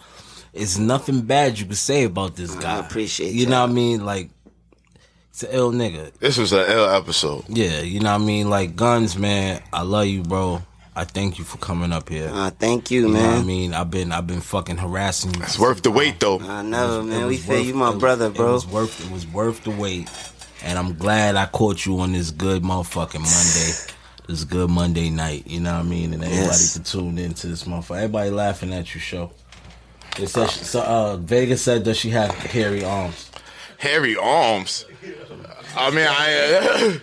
[0.52, 2.78] It's nothing bad you could say about this guy.
[2.78, 4.04] appreciate You know what I mean?
[4.04, 4.30] Like,
[5.34, 6.12] it's an ill nigga.
[6.20, 7.42] This was an L episode.
[7.48, 8.48] Yeah, you know what I mean?
[8.50, 9.60] Like, Gunz, man.
[9.72, 10.62] I love you, bro.
[10.94, 12.30] I thank you for coming up here.
[12.32, 13.74] Uh, thank you, You know what I mean?
[13.74, 15.42] I've been I've been fucking harassing you.
[15.42, 16.38] It's worth the wait, though.
[16.38, 17.26] I never, man.
[17.26, 18.52] We feel you, my it- brother, It bro.
[18.52, 20.08] was worth it was worth the wait,
[20.62, 23.92] and I'm glad I caught you on this good motherfucking Monday,
[24.28, 25.48] this good Monday night.
[25.48, 26.14] You know what I mean?
[26.14, 26.74] And everybody Yes.
[26.74, 27.96] could tune into this motherfucker.
[27.96, 29.32] Everybody laughing at you, show.
[30.16, 33.32] It said she, so, uh, Vegas said does she have hairy arms,
[33.78, 34.84] Hairy arms.
[35.76, 37.00] I mean, I.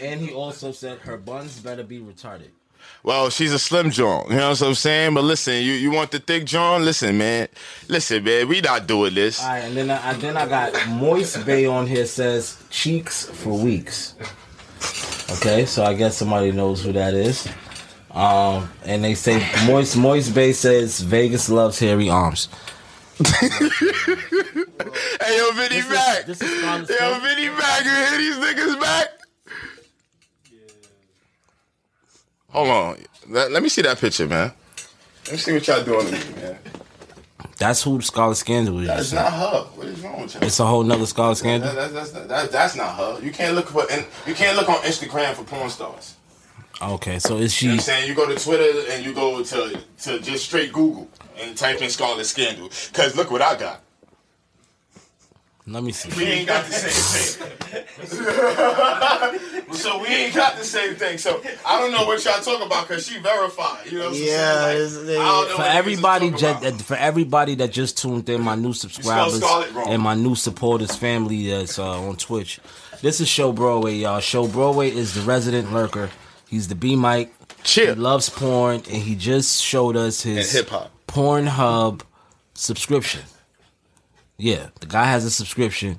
[0.00, 2.50] and he also said her buns better be retarded.
[3.02, 4.26] well, she's a slim John.
[4.30, 5.14] You know what I'm saying?
[5.14, 6.84] But listen, you, you want the thick John?
[6.84, 7.48] Listen, man.
[7.88, 8.48] Listen, man.
[8.48, 9.42] We not doing this.
[9.42, 13.58] All right, and then I, then I got Moist Bay on here says cheeks for
[13.58, 14.14] weeks.
[15.36, 17.48] Okay, so I guess somebody knows who that is.
[18.10, 22.48] Um, and they say Moist Moist Bay says Vegas loves hairy arms.
[23.18, 23.28] Hey,
[25.38, 26.26] yo, Vinny This is- back.
[26.26, 27.20] this is Yo, Scandal?
[27.20, 27.84] Vinny back.
[27.84, 29.08] You hear these niggas back?
[32.50, 32.96] Hold on.
[33.28, 34.52] Let, let me see that picture, man.
[35.26, 36.58] Let me see what y'all doing to me, man.
[37.58, 38.88] That's who the Scarlet Scandal is.
[38.88, 39.62] That's not her.
[39.76, 40.40] What is wrong with you?
[40.42, 41.72] It's a whole nother Scarlet Scandal.
[41.72, 43.20] That, that, that's, that, that's not her.
[43.22, 46.16] You can't look for and you can't look on Instagram for porn stars.
[46.82, 47.74] Okay, so is You know she?
[47.74, 48.08] what I'm saying?
[48.08, 51.08] You go to Twitter and you go to to just straight Google
[51.40, 52.70] and type in Scarlet Scandal.
[52.92, 53.80] Cause look what I got.
[55.64, 56.10] Let me see.
[56.18, 57.84] We ain't got the same thing.
[59.74, 61.18] so we ain't got the same thing.
[61.18, 63.86] So I don't know what y'all talking about because she verified.
[63.86, 64.76] You know what I'm Yeah, saying?
[64.76, 68.28] it's- Like, I don't know For what everybody, talking ju- for everybody that just tuned
[68.28, 69.40] in, my new subscribers
[69.86, 72.58] and my new supporters, family that's uh, on Twitch.
[73.00, 74.18] This is Show Broadway, y'all.
[74.18, 76.10] Show Broadway is the resident lurker.
[76.52, 77.32] He's the B Mike.
[77.64, 77.94] Cheer.
[77.94, 80.90] He loves porn, and he just showed us his hip hop.
[81.08, 82.02] Pornhub
[82.52, 83.22] subscription.
[84.36, 85.98] Yeah, the guy has a subscription.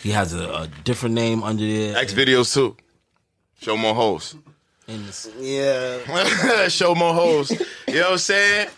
[0.00, 1.96] He has a, a different name under there.
[1.96, 2.76] X videos too.
[3.60, 4.36] Show more hoes.
[5.36, 6.68] Yeah.
[6.68, 7.50] Show more hoes.
[7.50, 8.68] You know what I'm saying?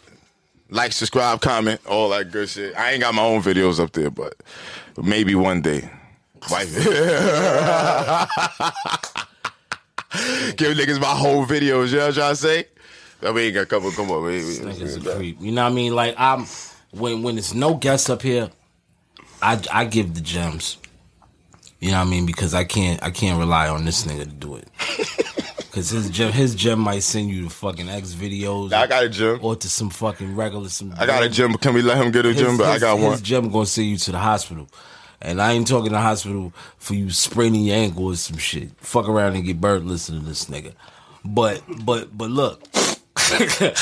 [0.70, 2.74] Like, subscribe, comment, all that good shit.
[2.78, 4.36] I ain't got my own videos up there, but
[4.96, 5.90] maybe one day.
[6.50, 6.74] Wife.
[10.56, 12.64] Give niggas my whole videos, you know what I'm trying to say?
[13.22, 15.40] I mean, got a couple, come on, wait, nigga's a creep.
[15.40, 15.94] You know what I mean?
[15.94, 16.46] Like I'm
[16.92, 18.50] when when it's no guests up here,
[19.42, 20.78] I I give the gems.
[21.80, 22.26] You know what I mean?
[22.26, 24.68] Because I can't I can't rely on this nigga to do it.
[25.70, 28.72] Cause his gem his gem might send you to fucking X videos.
[28.72, 29.38] I got a gym.
[29.40, 30.92] Or to some fucking regular some.
[30.98, 31.54] I got a gym.
[31.54, 32.56] Can we let him get a His- gym?
[32.56, 33.22] But I his- got his one.
[33.22, 34.66] gym gonna send you to the hospital.
[35.22, 38.70] And I ain't talking the hospital for you spraining your ankle or some shit.
[38.78, 40.72] Fuck around and get bird listening to this nigga.
[41.24, 42.62] But but but look.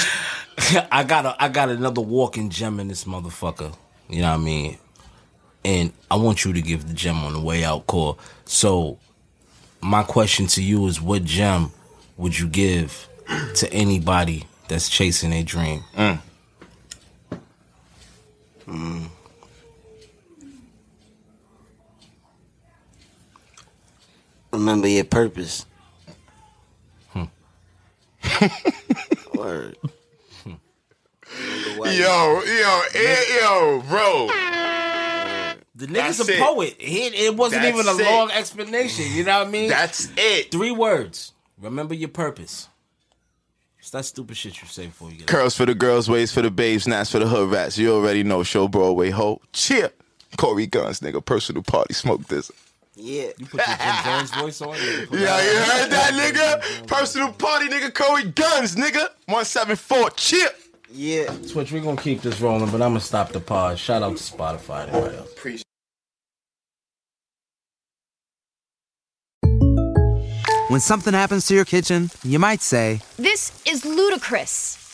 [0.90, 3.74] I got a, I got another walking gem in this motherfucker.
[4.08, 4.78] You know what I mean?
[5.64, 8.18] And I want you to give the gem on the way out call.
[8.44, 8.98] So
[9.80, 11.70] my question to you is what gem
[12.16, 13.08] would you give
[13.56, 15.84] to anybody that's chasing a dream?
[18.66, 19.08] Mm.
[24.58, 25.64] Remember your purpose.
[29.34, 29.76] Word.
[30.46, 34.26] Yo, yo, eh, yo, bro.
[35.76, 36.40] The nigga's That's a it.
[36.40, 36.74] poet.
[36.80, 38.04] He, it wasn't That's even a it.
[38.04, 39.04] long explanation.
[39.12, 39.68] You know what I mean?
[39.68, 40.50] That's it.
[40.50, 41.32] Three words.
[41.60, 42.68] Remember your purpose.
[43.78, 46.42] It's that stupid shit you say before you get Curls for the girls, waves for
[46.42, 47.78] the babes, nats for the hood rats.
[47.78, 48.42] You already know.
[48.42, 49.40] Show Broadway ho.
[49.52, 49.90] Cheer.
[50.36, 51.24] Cory Gunz, nigga.
[51.24, 51.94] Personal party.
[51.94, 52.50] Smoke this.
[52.98, 53.30] Yeah.
[53.38, 54.74] You put your Jim Jones voice on.
[54.76, 56.86] you Yeah, you heard that, nigga?
[56.88, 57.94] Personal party, nigga.
[57.94, 59.08] Cory Gunz, nigga.
[59.26, 60.10] 174.
[60.10, 60.56] Chip.
[60.90, 61.26] Yeah.
[61.50, 63.78] Twitch, we're gonna keep this rolling, but I'm gonna stop the pause.
[63.78, 65.32] Shout out to Spotify and everybody else.
[65.32, 65.64] Appreciate
[70.68, 74.87] When something happens to your kitchen, you might say, This is ludicrous.